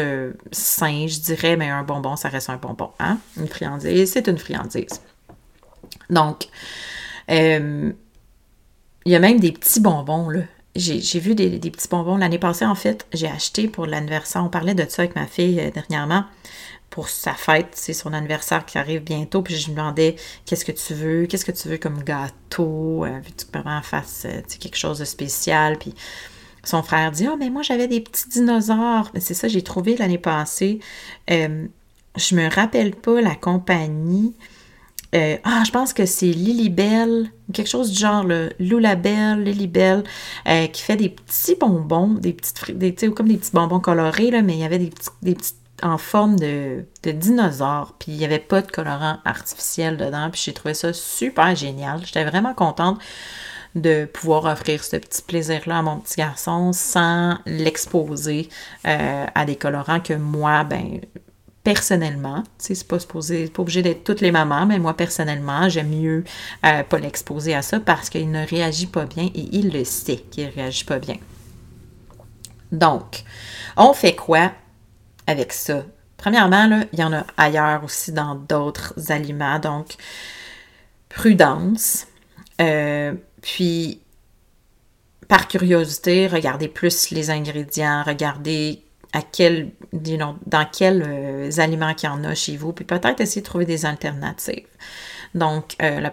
sains, 0.51 1.07
je 1.07 1.19
dirais, 1.19 1.57
mais 1.57 1.69
un 1.69 1.83
bonbon, 1.83 2.15
ça 2.15 2.29
reste 2.29 2.49
un 2.49 2.57
bonbon. 2.57 2.91
Hein? 2.99 3.17
Une 3.37 3.47
friandise, 3.47 4.13
c'est 4.13 4.27
une 4.27 4.37
friandise. 4.37 5.01
Donc, 6.09 6.47
il 7.27 7.93
y 9.05 9.15
a 9.15 9.19
même 9.19 9.39
des 9.39 9.51
petits 9.51 9.81
bonbons, 9.81 10.29
là. 10.29 10.41
J'ai 10.73 11.19
vu 11.19 11.35
des, 11.35 11.59
des, 11.59 11.69
petits 11.69 11.89
bonbons. 11.89 12.15
L'année 12.15 12.39
passée, 12.39 12.65
en 12.65 12.75
fait, 12.75 13.05
j'ai 13.11 13.27
acheté 13.27 13.67
pour 13.67 13.87
l'anniversaire. 13.87 14.41
On 14.41 14.47
parlait 14.47 14.73
de 14.73 14.85
ça 14.87 15.01
avec 15.01 15.17
ma 15.17 15.27
fille 15.27 15.69
dernièrement 15.73 16.23
pour 16.91 17.07
sa 17.07 17.33
fête, 17.33 17.69
c'est 17.71 17.93
son 17.93 18.11
anniversaire 18.13 18.65
qui 18.65 18.77
arrive 18.77 19.01
bientôt, 19.01 19.41
puis 19.41 19.55
je 19.55 19.67
lui 19.67 19.73
demandais 19.73 20.17
qu'est-ce 20.45 20.65
que 20.65 20.73
tu 20.73 20.93
veux, 20.93 21.25
qu'est-ce 21.25 21.45
que 21.45 21.53
tu 21.53 21.69
veux 21.69 21.77
comme 21.77 22.03
gâteau, 22.03 23.05
euh, 23.05 23.19
veux-tu 23.23 23.45
que 23.45 23.57
maman 23.57 23.81
fasse 23.81 24.25
euh, 24.25 24.41
quelque 24.59 24.75
chose 24.75 24.99
de 24.99 25.05
spécial, 25.05 25.79
puis 25.79 25.95
son 26.65 26.83
frère 26.83 27.11
dit, 27.11 27.27
oh, 27.31 27.37
mais 27.39 27.49
moi 27.49 27.61
j'avais 27.61 27.87
des 27.87 28.01
petits 28.01 28.27
dinosaures, 28.27 29.09
c'est 29.19 29.33
ça 29.33 29.47
j'ai 29.47 29.61
trouvé 29.61 29.95
l'année 29.95 30.17
passée, 30.17 30.79
euh, 31.31 31.65
je 32.17 32.35
me 32.35 32.53
rappelle 32.53 32.93
pas 32.93 33.21
la 33.21 33.35
compagnie, 33.35 34.35
euh, 35.15 35.37
ah, 35.45 35.63
je 35.65 35.71
pense 35.71 35.93
que 35.93 36.05
c'est 36.05 36.27
Lilybelle, 36.27 37.31
quelque 37.53 37.69
chose 37.69 37.91
du 37.91 37.99
genre, 37.99 38.25
le 38.25 38.51
Loulabelle, 38.59 39.43
Lilybelle, 39.43 40.03
qui 40.73 40.81
fait 40.81 40.97
des 40.97 41.09
petits 41.09 41.55
bonbons, 41.55 42.15
des 42.15 42.33
petites, 42.33 42.77
des, 42.77 42.93
comme 43.11 43.29
des 43.29 43.37
petits 43.37 43.51
bonbons 43.53 43.79
colorés, 43.79 44.41
mais 44.41 44.53
il 44.53 44.59
y 44.59 44.63
avait 44.63 44.79
des 44.79 44.89
petits 45.35 45.53
en 45.83 45.97
forme 45.97 46.39
de, 46.39 46.85
dinosaure, 47.03 47.95
puis 47.99 48.11
il 48.11 48.17
n'y 48.17 48.25
avait 48.25 48.39
pas 48.39 48.61
de 48.61 48.71
colorant 48.71 49.17
artificiel 49.25 49.97
dedans, 49.97 50.29
puis 50.31 50.41
j'ai 50.43 50.53
trouvé 50.53 50.73
ça 50.73 50.93
super 50.93 51.55
génial. 51.55 52.01
J'étais 52.05 52.23
vraiment 52.23 52.53
contente 52.53 52.99
de 53.75 54.05
pouvoir 54.05 54.45
offrir 54.45 54.83
ce 54.83 54.97
petit 54.97 55.21
plaisir-là 55.21 55.79
à 55.79 55.81
mon 55.81 55.97
petit 55.97 56.17
garçon 56.17 56.73
sans 56.73 57.37
l'exposer 57.45 58.49
euh, 58.85 59.25
à 59.33 59.45
des 59.45 59.55
colorants 59.55 60.01
que 60.01 60.13
moi, 60.13 60.63
ben, 60.65 60.99
personnellement, 61.63 62.43
c'est 62.57 62.87
pas 62.87 62.99
supposé, 62.99 63.47
pas 63.47 63.61
obligé 63.61 63.81
d'être 63.81 64.03
toutes 64.03 64.21
les 64.21 64.31
mamans, 64.31 64.65
mais 64.65 64.79
moi 64.79 64.95
personnellement, 64.95 65.69
j'aime 65.69 65.89
mieux 65.89 66.23
euh, 66.65 66.83
pas 66.83 66.99
l'exposer 66.99 67.53
à 67.53 67.61
ça 67.61 67.79
parce 67.79 68.09
qu'il 68.09 68.31
ne 68.31 68.45
réagit 68.45 68.87
pas 68.87 69.05
bien 69.05 69.29
et 69.33 69.49
il 69.51 69.71
le 69.71 69.83
sait 69.85 70.17
qu'il 70.17 70.47
réagit 70.47 70.85
pas 70.85 70.99
bien. 70.99 71.17
Donc, 72.71 73.23
on 73.77 73.93
fait 73.93 74.15
quoi? 74.15 74.51
Ça. 75.49 75.83
Premièrement, 76.17 76.67
là, 76.67 76.85
il 76.93 76.99
y 76.99 77.03
en 77.03 77.13
a 77.13 77.25
ailleurs 77.35 77.83
aussi 77.83 78.11
dans 78.11 78.35
d'autres 78.35 78.93
aliments, 79.11 79.57
donc 79.57 79.95
prudence. 81.09 82.07
Euh, 82.61 83.13
puis, 83.41 84.01
par 85.27 85.47
curiosité, 85.47 86.27
regardez 86.27 86.67
plus 86.67 87.09
les 87.09 87.31
ingrédients, 87.31 88.03
regardez 88.05 88.83
à 89.13 89.21
quel, 89.23 89.71
dans 89.91 90.65
quels 90.71 91.03
euh, 91.05 91.49
aliments 91.57 91.93
qu'il 91.93 92.07
y 92.07 92.11
en 92.11 92.23
a 92.23 92.35
chez 92.35 92.55
vous, 92.55 92.71
puis 92.71 92.85
peut-être 92.85 93.19
essayer 93.19 93.41
de 93.41 93.45
trouver 93.47 93.65
des 93.65 93.85
alternatives. 93.85 94.67
Donc, 95.33 95.75
euh, 95.81 95.99
le 95.99 96.09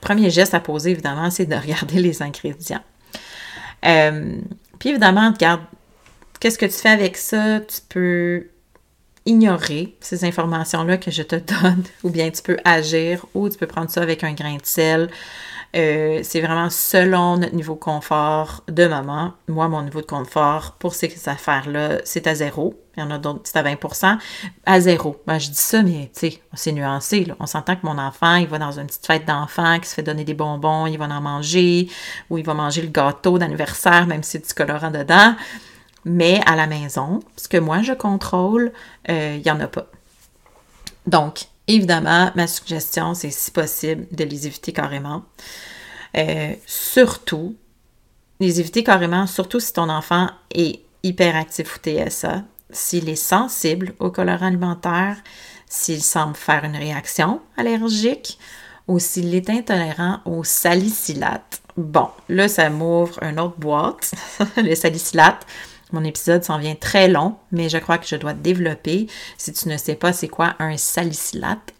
premier 0.00 0.30
geste 0.30 0.54
à 0.54 0.60
poser, 0.60 0.92
évidemment, 0.92 1.30
c'est 1.30 1.46
de 1.46 1.56
regarder 1.56 2.00
les 2.00 2.22
ingrédients. 2.22 2.84
puis, 3.82 4.90
évidemment, 4.90 5.32
regarde, 5.32 5.62
qu'est-ce 6.38 6.58
que 6.58 6.66
tu 6.66 6.72
fais 6.72 6.90
avec 6.90 7.16
ça? 7.16 7.60
Tu 7.60 7.80
peux 7.88 8.46
ignorer 9.30 9.94
ces 10.00 10.24
informations-là 10.24 10.98
que 10.98 11.10
je 11.10 11.22
te 11.22 11.36
donne, 11.36 11.84
ou 12.02 12.10
bien 12.10 12.30
tu 12.30 12.42
peux 12.42 12.58
agir, 12.64 13.24
ou 13.34 13.48
tu 13.48 13.56
peux 13.56 13.66
prendre 13.66 13.90
ça 13.90 14.02
avec 14.02 14.24
un 14.24 14.32
grain 14.32 14.56
de 14.56 14.64
sel. 14.64 15.08
Euh, 15.76 16.18
c'est 16.24 16.40
vraiment 16.40 16.68
selon 16.68 17.36
notre 17.36 17.54
niveau 17.54 17.74
de 17.74 17.78
confort 17.78 18.64
de 18.66 18.88
maman. 18.88 19.34
Moi, 19.46 19.68
mon 19.68 19.82
niveau 19.82 20.00
de 20.00 20.06
confort 20.06 20.74
pour 20.80 20.94
ces 20.94 21.28
affaires-là, 21.28 22.00
c'est 22.04 22.26
à 22.26 22.34
zéro. 22.34 22.74
Il 22.96 23.00
y 23.00 23.06
en 23.06 23.10
a 23.12 23.18
d'autres, 23.18 23.42
c'est 23.44 23.56
à 23.56 23.62
20% 23.62 24.18
À 24.66 24.80
zéro. 24.80 25.16
Ben, 25.28 25.38
je 25.38 25.50
dis 25.50 25.54
ça, 25.54 25.84
mais 25.84 26.10
tu 26.12 26.30
sais, 26.30 26.42
c'est 26.54 26.72
nuancé. 26.72 27.24
On 27.38 27.46
s'entend 27.46 27.76
que 27.76 27.86
mon 27.86 27.98
enfant, 27.98 28.34
il 28.34 28.48
va 28.48 28.58
dans 28.58 28.80
une 28.80 28.88
petite 28.88 29.06
fête 29.06 29.24
d'enfant, 29.26 29.78
qui 29.78 29.88
se 29.88 29.94
fait 29.94 30.02
donner 30.02 30.24
des 30.24 30.34
bonbons, 30.34 30.86
il 30.86 30.98
va 30.98 31.04
en 31.04 31.20
manger, 31.20 31.88
ou 32.30 32.38
il 32.38 32.44
va 32.44 32.54
manger 32.54 32.82
le 32.82 32.88
gâteau 32.88 33.38
d'anniversaire, 33.38 34.08
même 34.08 34.24
si 34.24 34.32
c'est 34.32 34.48
du 34.48 34.52
colorant 34.52 34.90
dedans. 34.90 35.36
Mais 36.04 36.40
à 36.46 36.56
la 36.56 36.66
maison, 36.66 37.20
ce 37.36 37.48
que 37.48 37.58
moi 37.58 37.82
je 37.82 37.92
contrôle, 37.92 38.72
il 39.08 39.14
euh, 39.14 39.38
n'y 39.38 39.50
en 39.50 39.60
a 39.60 39.66
pas. 39.66 39.86
Donc, 41.06 41.46
évidemment, 41.66 42.30
ma 42.34 42.46
suggestion, 42.46 43.14
c'est 43.14 43.30
si 43.30 43.50
possible 43.50 44.06
de 44.12 44.24
les 44.24 44.46
éviter 44.46 44.72
carrément. 44.72 45.24
Euh, 46.16 46.54
surtout, 46.66 47.56
les 48.40 48.60
éviter 48.60 48.82
carrément, 48.82 49.26
surtout 49.26 49.60
si 49.60 49.72
ton 49.72 49.88
enfant 49.88 50.28
est 50.54 50.80
hyperactif 51.02 51.76
ou 51.76 51.78
TSA, 51.78 52.42
s'il 52.70 53.08
est 53.08 53.16
sensible 53.16 53.94
au 53.98 54.10
colorant 54.10 54.46
alimentaire, 54.46 55.16
s'il 55.66 56.02
semble 56.02 56.34
faire 56.34 56.64
une 56.64 56.76
réaction 56.76 57.40
allergique 57.56 58.38
ou 58.88 58.98
s'il 58.98 59.34
est 59.34 59.48
intolérant 59.50 60.20
au 60.24 60.42
salicylate. 60.42 61.60
Bon, 61.76 62.08
là, 62.28 62.48
ça 62.48 62.68
m'ouvre 62.70 63.22
une 63.22 63.38
autre 63.38 63.56
boîte, 63.58 64.12
le 64.56 64.74
salicylate. 64.74 65.46
Mon 65.92 66.04
épisode 66.04 66.44
s'en 66.44 66.58
vient 66.58 66.74
très 66.74 67.08
long, 67.08 67.36
mais 67.52 67.68
je 67.68 67.78
crois 67.78 67.98
que 67.98 68.06
je 68.06 68.16
dois 68.16 68.32
développer. 68.32 69.06
Si 69.38 69.52
tu 69.52 69.68
ne 69.68 69.76
sais 69.76 69.94
pas 69.94 70.12
c'est 70.12 70.28
quoi 70.28 70.54
un 70.58 70.76
salicylate, 70.76 71.74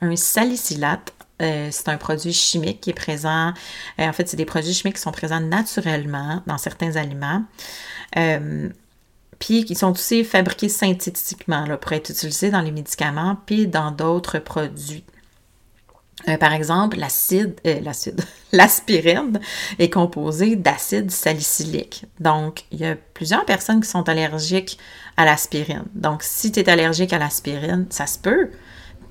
un 0.00 0.16
salicylate, 0.16 1.12
euh, 1.42 1.68
c'est 1.70 1.88
un 1.88 1.96
produit 1.96 2.32
chimique 2.32 2.80
qui 2.80 2.90
est 2.90 2.94
présent. 2.94 3.52
Euh, 3.98 4.08
en 4.08 4.12
fait, 4.12 4.28
c'est 4.28 4.36
des 4.36 4.46
produits 4.46 4.72
chimiques 4.72 4.96
qui 4.96 5.02
sont 5.02 5.12
présents 5.12 5.40
naturellement 5.40 6.42
dans 6.46 6.58
certains 6.58 6.96
aliments. 6.96 7.44
Euh, 8.16 8.68
puis 9.38 9.64
qui 9.64 9.74
sont 9.74 9.92
aussi 9.92 10.24
fabriqués 10.24 10.70
synthétiquement 10.70 11.66
pour 11.76 11.92
être 11.92 12.08
utilisés 12.08 12.50
dans 12.50 12.62
les 12.62 12.70
médicaments 12.70 13.36
puis 13.44 13.66
dans 13.66 13.90
d'autres 13.90 14.38
produits. 14.38 15.04
Euh, 16.28 16.36
par 16.36 16.52
exemple, 16.52 16.96
l'acide, 16.98 17.54
euh, 17.66 17.80
l'acide, 17.80 18.20
l'aspirine 18.52 19.40
est 19.78 19.90
composée 19.90 20.56
d'acide 20.56 21.10
salicylique. 21.10 22.04
Donc, 22.18 22.64
il 22.72 22.80
y 22.80 22.86
a 22.86 22.96
plusieurs 23.14 23.44
personnes 23.44 23.80
qui 23.80 23.88
sont 23.88 24.08
allergiques 24.08 24.78
à 25.16 25.24
l'aspirine. 25.24 25.84
Donc, 25.94 26.22
si 26.22 26.50
tu 26.50 26.60
es 26.60 26.68
allergique 26.68 27.12
à 27.12 27.18
l'aspirine, 27.18 27.86
ça 27.90 28.06
se 28.06 28.18
peut, 28.18 28.50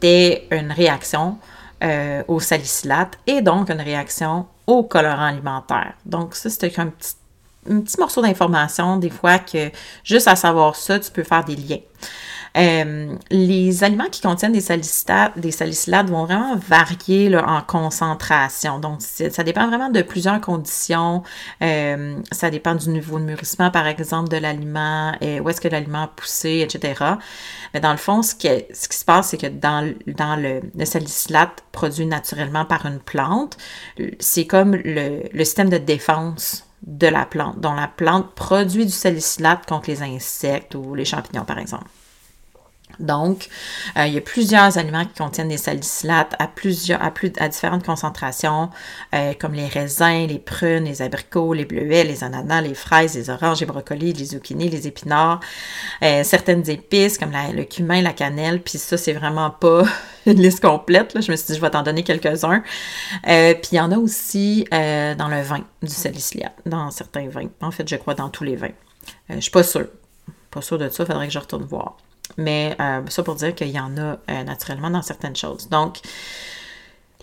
tu 0.02 0.08
une 0.08 0.72
réaction 0.72 1.38
euh, 1.84 2.24
au 2.28 2.40
salicylate 2.40 3.18
et 3.28 3.42
donc 3.42 3.70
une 3.70 3.82
réaction 3.82 4.46
au 4.68 4.84
colorant 4.84 5.26
alimentaire. 5.26 5.94
Donc, 6.06 6.36
ça, 6.36 6.50
c'est 6.50 6.80
un 6.80 6.88
petit, 6.88 7.14
un 7.70 7.80
petit 7.80 8.00
morceau 8.00 8.22
d'information, 8.22 8.98
des 8.98 9.10
fois, 9.10 9.40
que 9.40 9.72
juste 10.04 10.28
à 10.28 10.36
savoir 10.36 10.76
ça, 10.76 11.00
tu 11.00 11.12
peux 11.12 11.24
faire 11.24 11.46
des 11.46 11.56
liens. 11.56 11.80
Euh, 12.58 13.16
les 13.32 13.84
aliments 13.84 14.10
qui 14.10 14.22
contiennent 14.22 14.54
des 14.54 14.62
salicylates, 14.62 16.10
vont 16.10 16.26
vraiment 16.26 16.56
varier 16.56 17.36
en 17.38 17.62
concentration. 17.62 18.80
Donc, 18.80 19.02
ça 19.02 19.44
dépend 19.44 19.68
vraiment 19.68 19.90
de 19.90 20.02
plusieurs 20.02 20.40
conditions. 20.40 21.24
Euh, 21.62 22.18
ça 22.32 22.50
dépend 22.50 22.76
du 22.76 22.90
niveau 22.90 23.20
de 23.20 23.26
mûrissement, 23.26 23.72
par 23.72 23.88
exemple, 23.88 24.30
de 24.30 24.38
l'aliment, 24.38 25.14
et 25.22 25.40
où 25.40 25.50
est-ce 25.50 25.60
que 25.60 25.68
l'aliment 25.68 26.04
a 26.04 26.08
poussé, 26.08 26.66
etc. 26.66 27.04
Mais 27.74 27.80
dans 27.80 27.92
le 27.92 27.98
fond, 27.98 28.22
ce 28.22 28.36
qui, 28.36 28.48
se 28.74 29.06
passe, 29.06 29.30
c'est 29.30 29.38
que 29.38 29.48
dans, 29.48 29.96
le, 30.40 30.86
salicylate 30.86 31.64
produit 31.72 32.06
naturellement 32.06 32.66
par 32.66 32.86
une 32.86 33.00
plante, 33.00 33.58
c'est 34.20 34.46
comme 34.46 34.76
le, 34.76 35.24
le 35.32 35.44
système 35.44 35.70
de 35.70 35.78
défense 35.78 36.66
de 36.86 37.08
la 37.08 37.26
plante, 37.26 37.60
dont 37.60 37.74
la 37.74 37.88
plante 37.88 38.34
produit 38.36 38.86
du 38.86 38.92
salicylate 38.92 39.66
contre 39.66 39.90
les 39.90 40.04
insectes 40.04 40.76
ou 40.76 40.94
les 40.94 41.06
champignons, 41.06 41.46
par 41.46 41.58
exemple. 41.58 41.86
Donc, 43.00 43.50
euh, 43.98 44.08
il 44.08 44.14
y 44.14 44.18
a 44.18 44.22
plusieurs 44.22 44.78
aliments 44.78 45.06
qui 45.06 45.14
contiennent 45.18 45.50
des 45.50 45.58
salicylates 45.58 46.36
à 46.40 46.48
plusieurs, 46.48 47.02
à, 47.02 47.12
plus, 47.12 47.32
à 47.40 47.50
différentes 47.50 47.86
concentrations, 47.86 48.70
euh, 49.14 49.34
comme 49.40 49.54
les 49.54 49.68
raisins, 49.68 50.28
les 50.28 50.40
prunes, 50.40 50.86
les 50.86 51.02
abricots, 51.02 51.54
les 51.54 51.66
bleuets, 51.66 52.04
les 52.04 52.24
ananas, 52.24 52.62
les 52.62 52.74
fraises, 52.74 53.16
les 53.16 53.30
oranges, 53.30 53.60
les 53.60 53.66
brocolis, 53.66 54.14
les 54.14 54.26
zucchinis, 54.26 54.70
les 54.70 54.88
épinards, 54.88 55.40
euh, 56.04 56.24
certaines 56.24 56.70
épices 56.70 57.18
comme 57.18 57.32
le 57.32 57.64
cumin, 57.64 58.02
la 58.02 58.14
cannelle. 58.14 58.62
Puis 58.62 58.78
ça, 58.78 58.98
c'est 58.98 59.14
vraiment 59.14 59.50
pas 59.50 59.84
une 60.26 60.42
liste 60.42 60.62
complète. 60.62 61.22
Je 61.22 61.32
me 61.32 61.36
suis 61.36 61.48
dit, 61.48 61.56
je 61.56 61.62
vais 61.62 61.70
t'en 61.70 61.84
donner 61.84 62.04
quelques-uns. 62.04 62.64
puis 63.24 63.70
il 63.72 63.76
y 63.76 63.80
en 63.80 63.92
a 63.92 63.98
aussi 63.98 64.66
dans 64.72 65.28
le 65.30 65.42
vin 65.42 65.64
du 65.82 65.94
salicylate, 65.94 66.56
dans 66.66 66.92
certains 66.92 67.28
vins. 67.28 67.50
En 67.62 67.72
fait, 67.72 67.88
je 67.88 67.96
crois 67.96 68.14
dans 68.14 68.30
tous 68.30 68.44
les 68.44 68.56
vins. 68.56 68.74
je 69.30 69.40
suis 69.40 69.52
pas 69.52 69.64
sûre. 69.64 69.88
Pas 70.52 70.62
sûre 70.62 70.78
de 70.78 70.88
ça, 70.88 71.04
il 71.04 71.06
faudrait 71.06 71.28
que 71.28 71.34
je 71.34 71.40
retourne 71.40 71.66
voir. 71.66 71.98
Mais 72.38 72.76
euh, 72.80 73.02
ça 73.08 73.24
pour 73.24 73.36
dire 73.36 73.56
qu'il 73.56 73.70
y 73.70 73.80
en 73.80 73.98
a 73.98 74.18
euh, 74.30 74.44
naturellement 74.44 74.90
dans 74.90 75.02
certaines 75.02 75.36
choses. 75.36 75.70
Donc, 75.70 76.00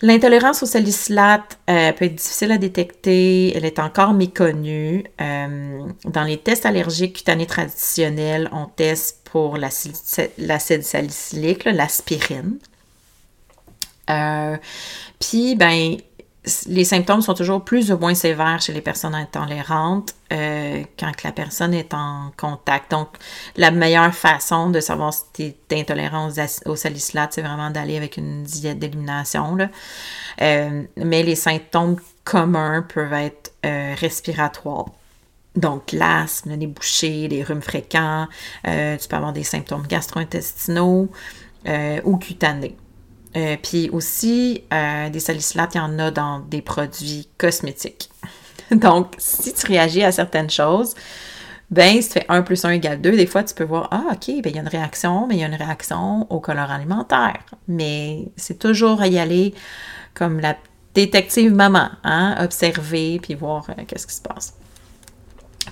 l'intolérance 0.00 0.62
au 0.62 0.66
salicylate 0.66 1.58
euh, 1.68 1.92
peut 1.92 2.06
être 2.06 2.14
difficile 2.14 2.52
à 2.52 2.58
détecter. 2.58 3.56
Elle 3.56 3.64
est 3.64 3.78
encore 3.78 4.14
méconnue. 4.14 5.04
dans 5.18 6.24
les 6.24 6.38
tests 6.38 6.66
allergiques 6.66 7.16
cutanés 7.16 7.46
traditionnels, 7.46 8.48
on 8.52 8.66
teste 8.66 9.20
pour 9.24 9.56
l'acide 9.56 10.82
salicylique, 10.82 11.64
l'aspirine. 11.64 12.58
Puis, 15.20 15.54
ben, 15.54 15.96
les 16.66 16.84
symptômes 16.84 17.22
sont 17.22 17.34
toujours 17.34 17.64
plus 17.64 17.92
ou 17.92 17.98
moins 17.98 18.14
sévères 18.14 18.60
chez 18.60 18.72
les 18.72 18.80
personnes 18.80 19.14
intolérantes 19.14 20.14
euh, 20.32 20.82
quand 20.98 21.22
la 21.22 21.30
personne 21.30 21.72
est 21.72 21.94
en 21.94 22.32
contact. 22.36 22.90
Donc, 22.90 23.08
la 23.56 23.70
meilleure 23.70 24.12
façon 24.12 24.70
de 24.70 24.80
savoir 24.80 25.12
si 25.12 25.22
tu 25.32 25.54
es 25.70 25.80
intolérant 25.80 26.28
au 26.66 26.74
salicylate, 26.74 27.34
c'est 27.34 27.42
vraiment 27.42 27.70
d'aller 27.70 27.96
avec 27.96 28.16
une 28.16 28.42
diète 28.42 28.80
d'élimination. 28.80 29.56
Euh, 30.40 30.82
mais 30.96 31.22
les 31.22 31.36
symptômes 31.36 31.96
communs 32.24 32.82
peuvent 32.82 33.12
être 33.12 33.52
euh, 33.64 33.94
respiratoires. 33.96 34.86
Donc, 35.54 35.92
l'asthme, 35.92 36.56
les 36.56 36.66
bouchées, 36.66 37.28
les 37.28 37.44
rhumes 37.44 37.62
fréquents, 37.62 38.26
tu 38.64 39.08
peux 39.08 39.16
avoir 39.16 39.34
des 39.34 39.44
symptômes 39.44 39.86
gastro-intestinaux 39.86 41.08
ou 42.04 42.16
cutanés. 42.16 42.74
Euh, 43.36 43.56
puis 43.62 43.88
aussi, 43.90 44.64
euh, 44.72 45.08
des 45.08 45.20
salicylates, 45.20 45.74
il 45.74 45.78
y 45.78 45.80
en 45.80 45.98
a 45.98 46.10
dans 46.10 46.40
des 46.40 46.62
produits 46.62 47.28
cosmétiques. 47.38 48.10
Donc, 48.70 49.14
si 49.18 49.54
tu 49.54 49.66
réagis 49.66 50.02
à 50.02 50.12
certaines 50.12 50.50
choses, 50.50 50.94
ben, 51.70 52.02
si 52.02 52.08
tu 52.08 52.14
fais 52.14 52.26
1 52.28 52.42
plus 52.42 52.64
1 52.64 52.70
égale 52.72 53.00
2, 53.00 53.12
des 53.12 53.26
fois, 53.26 53.42
tu 53.42 53.54
peux 53.54 53.64
voir, 53.64 53.88
ah, 53.90 54.04
OK, 54.12 54.26
ben, 54.26 54.50
il 54.50 54.56
y 54.56 54.58
a 54.58 54.62
une 54.62 54.68
réaction, 54.68 55.26
mais 55.26 55.36
il 55.36 55.40
y 55.40 55.44
a 55.44 55.46
une 55.46 55.54
réaction 55.54 56.26
au 56.30 56.40
colorant 56.40 56.74
alimentaire. 56.74 57.44
Mais 57.68 58.28
c'est 58.36 58.58
toujours 58.58 59.00
à 59.00 59.08
y 59.08 59.18
aller 59.18 59.54
comme 60.14 60.40
la 60.40 60.56
détective 60.94 61.54
maman, 61.54 61.88
hein, 62.04 62.36
observer 62.44 63.18
puis 63.22 63.34
voir 63.34 63.64
euh, 63.70 63.82
qu'est-ce 63.86 64.06
qui 64.06 64.14
se 64.14 64.20
passe. 64.20 64.54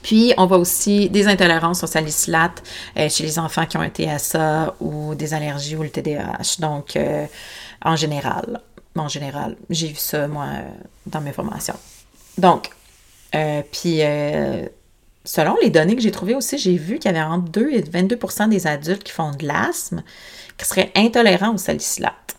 Puis, 0.03 0.32
on 0.36 0.47
voit 0.47 0.59
aussi 0.59 1.11
des 1.11 1.26
intolérances 1.26 1.82
au 1.82 1.86
salicylate 1.86 2.62
euh, 2.97 3.09
chez 3.09 3.24
les 3.24 3.38
enfants 3.38 3.66
qui 3.66 3.76
ont 3.76 3.80
un 3.80 3.91
TSA 3.91 4.74
ou 4.80 5.14
des 5.14 5.34
allergies 5.34 5.76
ou 5.76 5.82
le 5.82 5.91
TDAH. 5.91 6.61
Donc, 6.61 6.97
euh, 6.97 7.26
en 7.84 7.97
général, 7.97 8.61
en 8.97 9.09
général, 9.09 9.57
j'ai 9.68 9.88
vu 9.88 9.97
ça, 9.97 10.28
moi, 10.28 10.47
dans 11.07 11.20
mes 11.20 11.32
formations. 11.32 11.78
Donc, 12.38 12.70
euh, 13.34 13.62
puis, 13.70 14.01
selon 15.24 15.57
les 15.62 15.70
données 15.70 15.97
que 15.97 16.03
j'ai 16.03 16.11
trouvées 16.11 16.34
aussi, 16.34 16.59
j'ai 16.59 16.76
vu 16.76 16.99
qu'il 16.99 17.11
y 17.11 17.14
avait 17.14 17.24
entre 17.24 17.51
2 17.51 17.70
et 17.70 17.82
22% 17.82 18.49
des 18.49 18.66
adultes 18.66 19.05
qui 19.05 19.12
font 19.12 19.32
de 19.32 19.47
l'asthme 19.47 20.03
qui 20.57 20.66
seraient 20.66 20.93
intolérants 20.95 21.55
au 21.55 21.59
salicylate. 21.59 22.36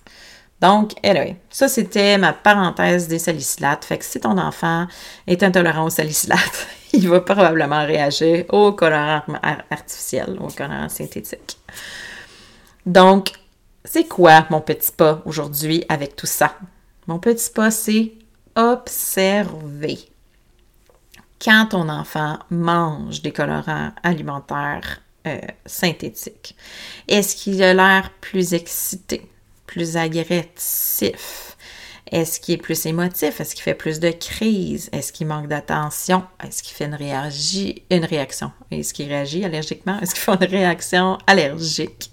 Donc, 0.61 0.93
anyway, 1.03 1.37
ça 1.49 1.67
c'était 1.67 2.19
ma 2.19 2.33
parenthèse 2.33 3.07
des 3.07 3.17
salicylates. 3.17 3.83
Fait 3.83 3.97
que 3.97 4.05
si 4.05 4.19
ton 4.19 4.37
enfant 4.37 4.85
est 5.25 5.41
intolérant 5.41 5.85
au 5.85 5.89
salicylate, 5.89 6.67
il 6.93 7.07
va 7.09 7.21
probablement 7.21 7.85
réagir 7.85 8.45
au 8.49 8.73
colorant 8.73 9.23
artificiel, 9.69 10.37
au 10.39 10.47
colorant 10.47 10.89
synthétique. 10.89 11.57
Donc, 12.85 13.31
c'est 13.85 14.07
quoi 14.07 14.45
mon 14.49 14.61
petit 14.61 14.91
pas 14.91 15.21
aujourd'hui 15.25 15.83
avec 15.89 16.15
tout 16.15 16.27
ça? 16.27 16.55
Mon 17.07 17.19
petit 17.19 17.49
pas, 17.49 17.71
c'est 17.71 18.13
observer. 18.55 19.99
Quand 21.41 21.67
ton 21.71 21.89
enfant 21.89 22.37
mange 22.51 23.21
des 23.21 23.31
colorants 23.31 23.91
alimentaires 24.03 25.01
euh, 25.25 25.39
synthétiques, 25.65 26.55
est-ce 27.07 27.35
qu'il 27.35 27.61
a 27.63 27.73
l'air 27.73 28.11
plus 28.21 28.53
excité, 28.53 29.27
plus 29.65 29.97
agressif? 29.97 31.50
Est-ce 32.11 32.41
qu'il 32.41 32.55
est 32.55 32.57
plus 32.57 32.85
émotif? 32.85 33.39
Est-ce 33.39 33.55
qu'il 33.55 33.63
fait 33.63 33.73
plus 33.73 33.99
de 33.99 34.11
crises? 34.11 34.89
Est-ce 34.91 35.13
qu'il 35.13 35.27
manque 35.27 35.47
d'attention? 35.47 36.23
Est-ce 36.45 36.61
qu'il 36.61 36.75
fait 36.75 36.85
une, 36.85 36.95
réagi... 36.95 37.83
réaction? 37.89 38.51
Est-ce 38.69 38.93
qu'il 38.93 39.07
réagit 39.07 39.45
allergiquement? 39.45 39.97
Est-ce 40.01 40.13
qu'il 40.13 40.23
fait 40.23 40.45
une 40.45 40.51
réaction 40.51 41.17
allergique? 41.25 42.11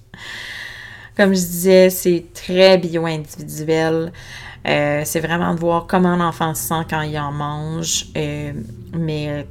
Comme 1.16 1.34
je 1.34 1.40
disais, 1.40 1.90
c'est 1.90 2.26
très 2.32 2.78
bio-individuel. 2.78 4.12
Euh, 4.68 5.02
c'est 5.04 5.20
vraiment 5.20 5.52
de 5.54 5.58
voir 5.58 5.86
comment 5.88 6.14
l'enfant 6.14 6.54
se 6.54 6.68
sent 6.68 6.86
quand 6.88 7.02
il 7.02 7.18
en 7.18 7.32
mange. 7.32 8.06
Euh, 8.16 8.52
mais 8.92 9.46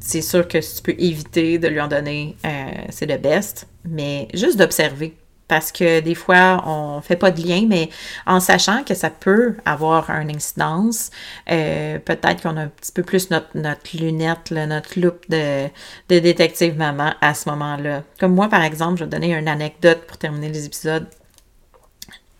c'est 0.00 0.22
sûr 0.22 0.48
que 0.48 0.60
si 0.60 0.76
tu 0.76 0.82
peux 0.82 1.00
éviter 1.00 1.58
de 1.58 1.68
lui 1.68 1.80
en 1.80 1.86
donner, 1.86 2.36
euh, 2.44 2.70
c'est 2.88 3.06
le 3.06 3.18
best. 3.18 3.68
Mais 3.84 4.26
juste 4.34 4.58
d'observer 4.58 5.14
parce 5.50 5.72
que 5.72 5.98
des 5.98 6.14
fois, 6.14 6.62
on 6.64 7.00
fait 7.00 7.16
pas 7.16 7.32
de 7.32 7.42
lien, 7.42 7.66
mais 7.68 7.90
en 8.24 8.38
sachant 8.38 8.84
que 8.84 8.94
ça 8.94 9.10
peut 9.10 9.56
avoir 9.64 10.08
une 10.10 10.30
incidence, 10.30 11.10
euh, 11.50 11.98
peut-être 11.98 12.44
qu'on 12.44 12.56
a 12.56 12.62
un 12.62 12.68
petit 12.68 12.92
peu 12.92 13.02
plus 13.02 13.30
notre, 13.30 13.48
notre 13.56 13.96
lunette, 13.96 14.52
notre 14.52 15.00
loupe 15.00 15.28
de, 15.28 15.66
de 16.08 16.18
détective 16.20 16.78
maman 16.78 17.14
à 17.20 17.34
ce 17.34 17.48
moment-là. 17.48 18.04
Comme 18.20 18.32
moi, 18.32 18.48
par 18.48 18.62
exemple, 18.62 19.00
je 19.00 19.04
vais 19.04 19.10
donner 19.10 19.34
une 19.34 19.48
anecdote 19.48 20.06
pour 20.06 20.18
terminer 20.18 20.50
les 20.50 20.66
épisodes. 20.66 21.08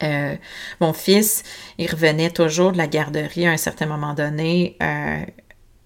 Euh, 0.05 0.37
mon 0.81 0.93
fils, 0.93 1.43
il 1.79 1.91
revenait 1.91 2.31
toujours 2.31 2.71
de 2.71 2.79
la 2.79 2.87
garderie 2.87 3.49
à 3.49 3.51
un 3.51 3.57
certain 3.57 3.87
moment 3.87 4.15
donné. 4.15 4.77
Euh, 4.81 5.25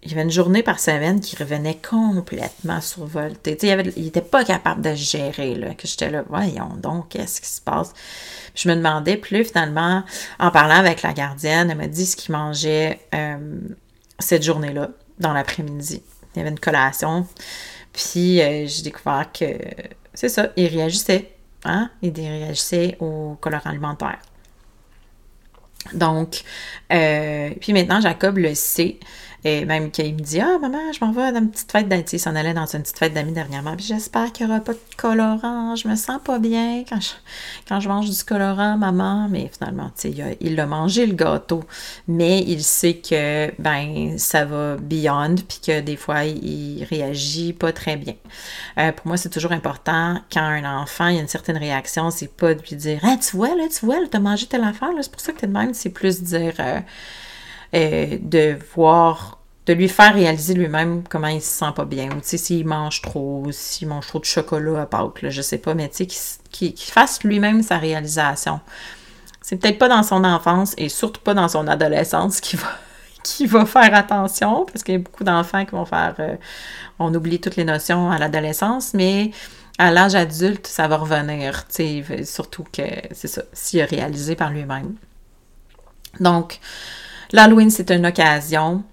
il 0.05 0.11
y 0.11 0.15
avait 0.15 0.23
une 0.23 0.31
journée 0.31 0.63
par 0.63 0.79
semaine 0.79 1.21
qui 1.21 1.35
revenait 1.37 1.79
complètement 1.79 2.81
survolté. 2.81 3.57
il, 3.63 3.71
avait, 3.71 3.93
il 3.97 4.07
était 4.07 4.21
pas 4.21 4.45
capable 4.45 4.83
de 4.83 4.95
gérer, 4.95 5.55
là, 5.55 5.75
que 5.75 5.89
j'étais 5.89 6.11
là, 6.11 6.25
voyons 6.29 6.75
donc, 6.77 7.09
qu'est-ce 7.11 7.41
qui 7.41 7.49
se 7.49 7.61
passe? 7.61 7.93
je 8.55 8.69
me 8.69 8.77
demandais, 8.77 9.17
plus 9.17 9.45
finalement, 9.45 10.05
en 10.39 10.51
parlant 10.51 10.77
avec 10.77 11.03
la 11.03 11.13
gardienne, 11.13 11.71
elle 11.71 11.77
m'a 11.77 11.87
dit 11.87 12.07
ce 12.07 12.17
qu'il 12.17 12.33
mangeait 12.33 13.01
euh, 13.15 13.59
cette 14.19 14.43
journée-là, 14.43 14.91
dans 15.19 15.33
l'après-midi. 15.33 16.03
Il 16.35 16.39
y 16.39 16.41
avait 16.41 16.51
une 16.51 16.61
collation, 16.61 17.27
puis 17.93 18.41
euh, 18.41 18.67
j'ai 18.67 18.83
découvert 18.83 19.31
que, 19.33 19.59
c'est 20.13 20.29
ça, 20.29 20.51
il 20.57 20.67
réagissait, 20.67 21.33
hein? 21.65 21.91
Il 22.03 22.13
réagissait 22.15 22.97
au 23.01 23.37
colorant 23.41 23.71
alimentaire. 23.71 24.19
Donc, 25.93 26.43
euh, 26.93 27.51
puis 27.61 27.73
maintenant, 27.73 28.01
Jacob 28.01 28.39
le 28.39 28.55
sait. 28.55 28.99
Et 29.47 29.67
même 29.67 29.91
qu'il 29.91 30.15
me 30.15 30.21
dit 30.21 30.41
Ah, 30.41 30.59
maman, 30.59 30.79
je 30.93 31.05
m'en 31.05 31.13
vais 31.13 31.31
dans 31.31 31.41
une 31.41 31.51
petite 31.51 31.71
fête 31.71 31.87
d'amis. 31.87 32.05
Il 32.13 32.19
s'en 32.19 32.35
allait 32.35 32.55
dans 32.55 32.65
une 32.65 32.81
petite 32.81 32.99
fête 32.99 33.13
d'amis 33.13 33.33
dernièrement. 33.33 33.77
Puis 33.77 33.85
j'espère 33.85 34.33
qu'il 34.33 34.47
n'y 34.47 34.53
aura 34.53 34.61
pas 34.63 34.73
de 34.73 34.79
colorant. 34.97 35.77
Je 35.77 35.87
me 35.87 35.97
sens 35.97 36.19
pas 36.25 36.39
bien 36.39 36.85
quand 36.89 36.99
je, 37.01 37.11
quand 37.69 37.79
je 37.79 37.89
mange 37.89 38.09
du 38.09 38.25
colorant, 38.25 38.79
maman. 38.79 39.29
Mais 39.29 39.51
finalement, 39.53 39.91
tu 39.99 40.15
sais, 40.15 40.39
il 40.41 40.59
a 40.59 40.67
mangé 40.67 41.05
le 41.05 41.15
gâteau. 41.15 41.63
Mais 42.09 42.41
il 42.41 42.63
sait 42.63 42.95
que, 42.95 43.53
ben, 43.61 44.19
ça 44.19 44.47
va 44.47 44.77
beyond. 44.77 45.35
Puis 45.47 45.61
que 45.67 45.81
des 45.81 45.97
fois, 45.97 46.25
il, 46.25 46.85
réagit 46.85 47.53
pas 47.53 47.73
très 47.73 47.97
bien. 47.97 48.15
Euh, 48.79 48.93
pour 48.93 49.07
moi, 49.09 49.17
c'est 49.19 49.31
toujours 49.31 49.53
important 49.53 50.21
quand 50.33 50.43
un 50.43 50.81
enfant, 50.81 51.09
il 51.09 51.17
y 51.17 51.19
a 51.19 51.21
une 51.21 51.29
certaine 51.29 51.57
réaction, 51.57 52.11
c'est 52.11 52.35
pas 52.35 52.55
de 52.55 52.63
lui 52.63 52.77
dire 52.77 53.01
Ah, 53.03 53.17
tu 53.17 53.37
vois, 53.37 53.55
là, 53.55 53.65
tu 53.69 53.85
vois, 53.85 53.97
tu 54.11 54.17
as 54.17 54.21
mangé 54.21 54.47
telle 54.47 54.65
affaire. 54.65 54.89
C'est 55.03 55.13
pour 55.13 55.21
ça 55.21 55.33
que 55.33 55.39
tu 55.41 55.45
es 55.45 55.49
de 55.49 55.53
même. 55.53 55.75
C'est 55.75 55.91
plus 55.91 56.23
dire. 56.23 56.55
Euh, 56.61 56.81
euh, 57.75 58.19
de 58.21 58.57
voir, 58.75 59.39
de 59.67 59.73
lui 59.73 59.89
faire 59.89 60.15
réaliser 60.15 60.55
lui-même 60.55 61.03
comment 61.09 61.29
il 61.29 61.43
se 61.43 61.59
sent 61.59 61.73
pas 61.75 61.85
bien. 61.85 62.07
Ou 62.11 62.21
tu 62.21 62.29
sais, 62.29 62.37
s'il 62.37 62.67
mange 62.67 63.03
trop, 63.03 63.47
s'il 63.51 63.89
mange 63.89 64.07
trop 64.07 64.19
de 64.19 64.25
chocolat 64.25 64.83
à 64.83 64.87
Pâques, 64.87 65.23
là, 65.23 65.31
je 65.31 65.43
sais 65.43 65.59
pas, 65.59 65.75
mais 65.75 65.89
tu 65.89 66.07
sais, 66.09 66.39
qu'il 66.51 66.77
fasse 66.77 67.23
lui-même 67.25 67.63
sa 67.63 67.79
réalisation. 67.79 68.61
C'est 69.41 69.57
peut-être 69.57 69.79
pas 69.79 69.89
dans 69.89 70.03
son 70.03 70.25
enfance 70.25 70.75
et 70.79 70.89
surtout 70.89 71.21
pas 71.21 71.35
dans 71.35 71.49
son 71.49 71.67
adolescence 71.67 72.41
qu'il 72.41 72.59
va, 72.59 72.69
qui 73.23 73.47
va 73.47 73.67
faire 73.67 73.95
attention, 73.95 74.65
parce 74.67 74.83
qu'il 74.83 74.95
y 74.95 74.97
a 74.97 75.01
beaucoup 75.01 75.25
d'enfants 75.25 75.65
qui 75.65 75.73
vont 75.73 75.85
faire. 75.85 76.15
Euh, 76.19 76.37
on 76.99 77.13
oublie 77.15 77.41
toutes 77.41 77.57
les 77.57 77.65
notions 77.65 78.11
à 78.11 78.19
l'adolescence, 78.19 78.95
mais 78.95 79.33
à 79.79 79.91
l'âge 79.91 80.15
adulte, 80.15 80.67
ça 80.67 80.87
va 80.89 80.97
revenir. 80.97 81.65
Surtout 82.25 82.65
que 82.73 82.83
c'est 83.11 83.29
ça, 83.29 83.43
s'il 83.53 83.81
a 83.81 83.87
réalisé 83.87 84.37
par 84.37 84.51
lui-même. 84.51 84.95
Donc, 86.21 86.61
L'Halloween, 87.35 87.69
c'est 87.69 87.91
une 87.91 88.07
occasion. 88.07 88.85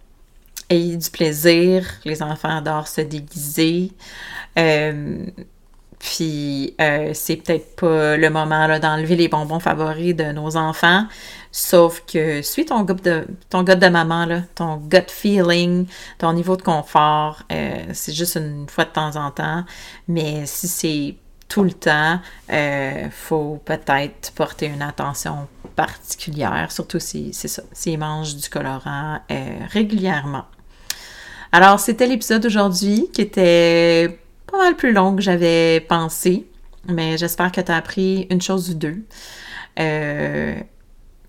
Ayez 0.67 0.97
du 0.97 1.11
plaisir. 1.11 1.85
Les 2.05 2.23
enfants 2.23 2.57
adorent 2.57 2.87
se 2.87 3.01
déguiser. 3.01 3.91
Euh, 4.57 5.27
puis, 5.99 6.73
euh, 6.81 7.11
c'est 7.13 7.35
peut-être 7.35 7.75
pas 7.75 8.17
le 8.17 8.29
moment 8.31 8.79
d'enlever 8.79 9.15
les 9.15 9.27
bonbons 9.27 9.59
favoris 9.59 10.15
de 10.15 10.31
nos 10.31 10.57
enfants. 10.57 11.05
Sauf 11.51 12.01
que 12.11 12.41
suis 12.41 12.65
ton 12.65 12.81
gut 12.81 13.03
de, 13.03 13.27
ton 13.51 13.61
de 13.61 13.89
maman, 13.89 14.25
ton 14.55 14.77
gut 14.77 15.11
feeling, 15.11 15.85
ton 16.17 16.33
niveau 16.33 16.57
de 16.57 16.63
confort. 16.63 17.43
Euh, 17.51 17.83
c'est 17.93 18.13
juste 18.13 18.37
une 18.37 18.67
fois 18.67 18.85
de 18.85 18.89
temps 18.89 19.17
en 19.17 19.29
temps. 19.29 19.65
Mais 20.07 20.47
si 20.47 20.67
c'est 20.67 21.15
tout 21.47 21.63
le 21.63 21.73
temps, 21.73 22.19
il 22.49 23.11
faut 23.11 23.61
peut-être 23.63 24.31
porter 24.33 24.65
une 24.65 24.81
attention 24.81 25.47
particulière, 25.85 26.71
surtout 26.71 26.99
si 26.99 27.33
c'est 27.33 27.47
ça, 27.47 27.63
s'ils 27.73 27.97
mangent 27.97 28.35
du 28.35 28.47
colorant 28.49 29.19
euh, 29.31 29.57
régulièrement. 29.71 30.45
Alors, 31.51 31.79
c'était 31.79 32.05
l'épisode 32.05 32.43
d'aujourd'hui 32.43 33.09
qui 33.11 33.21
était 33.21 34.19
pas 34.45 34.57
mal 34.57 34.75
plus 34.75 34.93
long 34.93 35.15
que 35.15 35.21
j'avais 35.23 35.79
pensé, 35.79 36.45
mais 36.87 37.17
j'espère 37.17 37.51
que 37.51 37.61
tu 37.61 37.71
as 37.71 37.75
appris 37.75 38.27
une 38.29 38.41
chose 38.41 38.69
ou 38.69 38.73
deux. 38.75 39.03
Euh, 39.79 40.55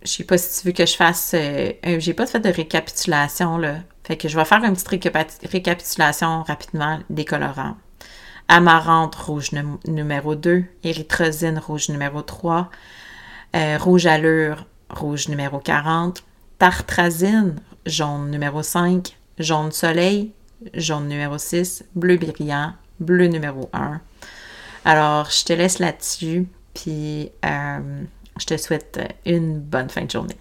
je 0.05 0.11
sais 0.11 0.25
pas 0.25 0.37
si 0.37 0.61
tu 0.61 0.67
veux 0.67 0.73
que 0.73 0.85
je 0.85 0.97
fasse. 0.97 1.35
Euh, 1.35 1.73
j'ai 1.99 2.13
pas 2.13 2.27
fait 2.27 2.41
de 2.41 2.51
récapitulation, 2.51 3.57
là. 3.57 3.77
Fait 4.05 4.17
que 4.17 4.29
je 4.29 4.37
vais 4.37 4.45
faire 4.45 4.63
une 4.65 4.75
petite 4.75 5.51
récapitulation 5.51 6.43
rapidement 6.43 6.99
des 7.09 7.25
colorants. 7.25 7.77
Amarante 8.49 9.15
rouge 9.15 9.51
numéro 9.87 10.35
2, 10.35 10.65
érythrosine 10.85 11.59
rouge 11.59 11.89
numéro 11.89 12.21
3, 12.21 12.69
euh, 13.55 13.79
rouge 13.79 14.07
allure, 14.07 14.67
rouge 14.91 15.29
numéro 15.29 15.59
40. 15.59 16.23
Tartrazine, 16.59 17.57
jaune 17.87 18.31
numéro 18.31 18.63
5. 18.63 19.17
Jaune 19.39 19.73
soleil, 19.73 20.33
jaune 20.75 21.09
numéro 21.09 21.39
6. 21.39 21.85
Bleu 21.95 22.17
brillant, 22.17 22.73
bleu 23.01 23.27
numéro 23.27 23.69
1. 23.73 24.01
Alors, 24.85 25.31
je 25.31 25.45
te 25.45 25.53
laisse 25.53 25.79
là-dessus, 25.79 26.47
puis 26.75 27.31
euh, 27.45 28.03
je 28.39 28.47
te 28.47 28.57
souhaite 28.57 29.01
une 29.25 29.61
bonne 29.61 29.89
fin 29.89 30.05
de 30.05 30.11
journée. 30.11 30.37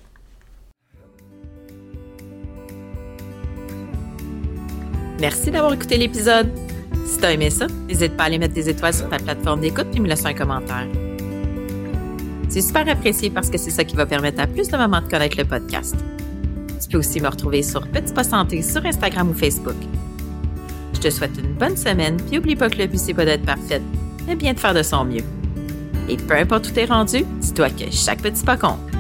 Merci 5.20 5.52
d'avoir 5.52 5.74
écouté 5.74 5.98
l'épisode. 5.98 6.50
Si 7.06 7.20
tu 7.20 7.26
as 7.26 7.34
aimé 7.34 7.52
ça, 7.52 7.68
n'hésite 7.88 8.18
pas 8.18 8.24
à 8.24 8.26
aller 8.26 8.40
mettre 8.40 8.56
des 8.56 8.70
étoiles 8.70 8.94
sur 8.94 9.08
ta 9.08 9.18
plateforme 9.18 9.62
d'écoute 9.62 9.88
et 9.94 10.00
me 10.00 10.08
laisser 10.08 10.26
un 10.26 10.34
commentaire. 10.34 10.88
C'est 12.52 12.60
super 12.60 12.86
apprécié 12.90 13.30
parce 13.30 13.50
que 13.50 13.58
c'est 13.58 13.72
ça 13.72 13.86
qui 13.86 13.96
va 13.96 14.06
permettre 14.06 14.42
à 14.42 14.46
plus 14.46 14.68
de 14.68 14.76
mamans 14.76 15.00
de 15.00 15.08
connaître 15.08 15.38
le 15.38 15.46
podcast. 15.46 15.96
Tu 16.82 16.90
peux 16.90 16.98
aussi 16.98 17.22
me 17.22 17.30
retrouver 17.30 17.64
sur 17.64 17.88
Petit 17.88 18.12
Pas 18.14 18.26
Santé 18.26 18.62
sur 18.62 18.86
Instagram 18.86 19.30
ou 19.30 19.34
Facebook. 19.34 19.78
Je 20.94 21.00
te 21.00 21.10
souhaite 21.10 21.32
une 21.42 21.54
bonne 21.54 21.78
semaine, 21.78 22.18
puis 22.18 22.40
oublie 22.40 22.58
pas 22.58 22.70
que 22.70 22.78
le 22.78 22.88
but 22.88 23.00
c'est 23.00 23.14
pas 23.14 23.24
d'être 23.24 23.46
parfaite, 23.46 23.82
mais 24.28 24.36
bien 24.36 24.52
de 24.52 24.60
faire 24.60 24.74
de 24.74 24.84
son 24.84 25.06
mieux. 25.06 25.24
Et 26.10 26.18
peu 26.18 26.36
importe 26.36 26.68
où 26.68 26.72
t'es 26.72 26.84
rendu, 26.84 27.24
dis-toi 27.40 27.70
que 27.70 27.90
chaque 27.90 28.22
petit 28.22 28.44
pas 28.44 28.58
compte. 28.58 28.91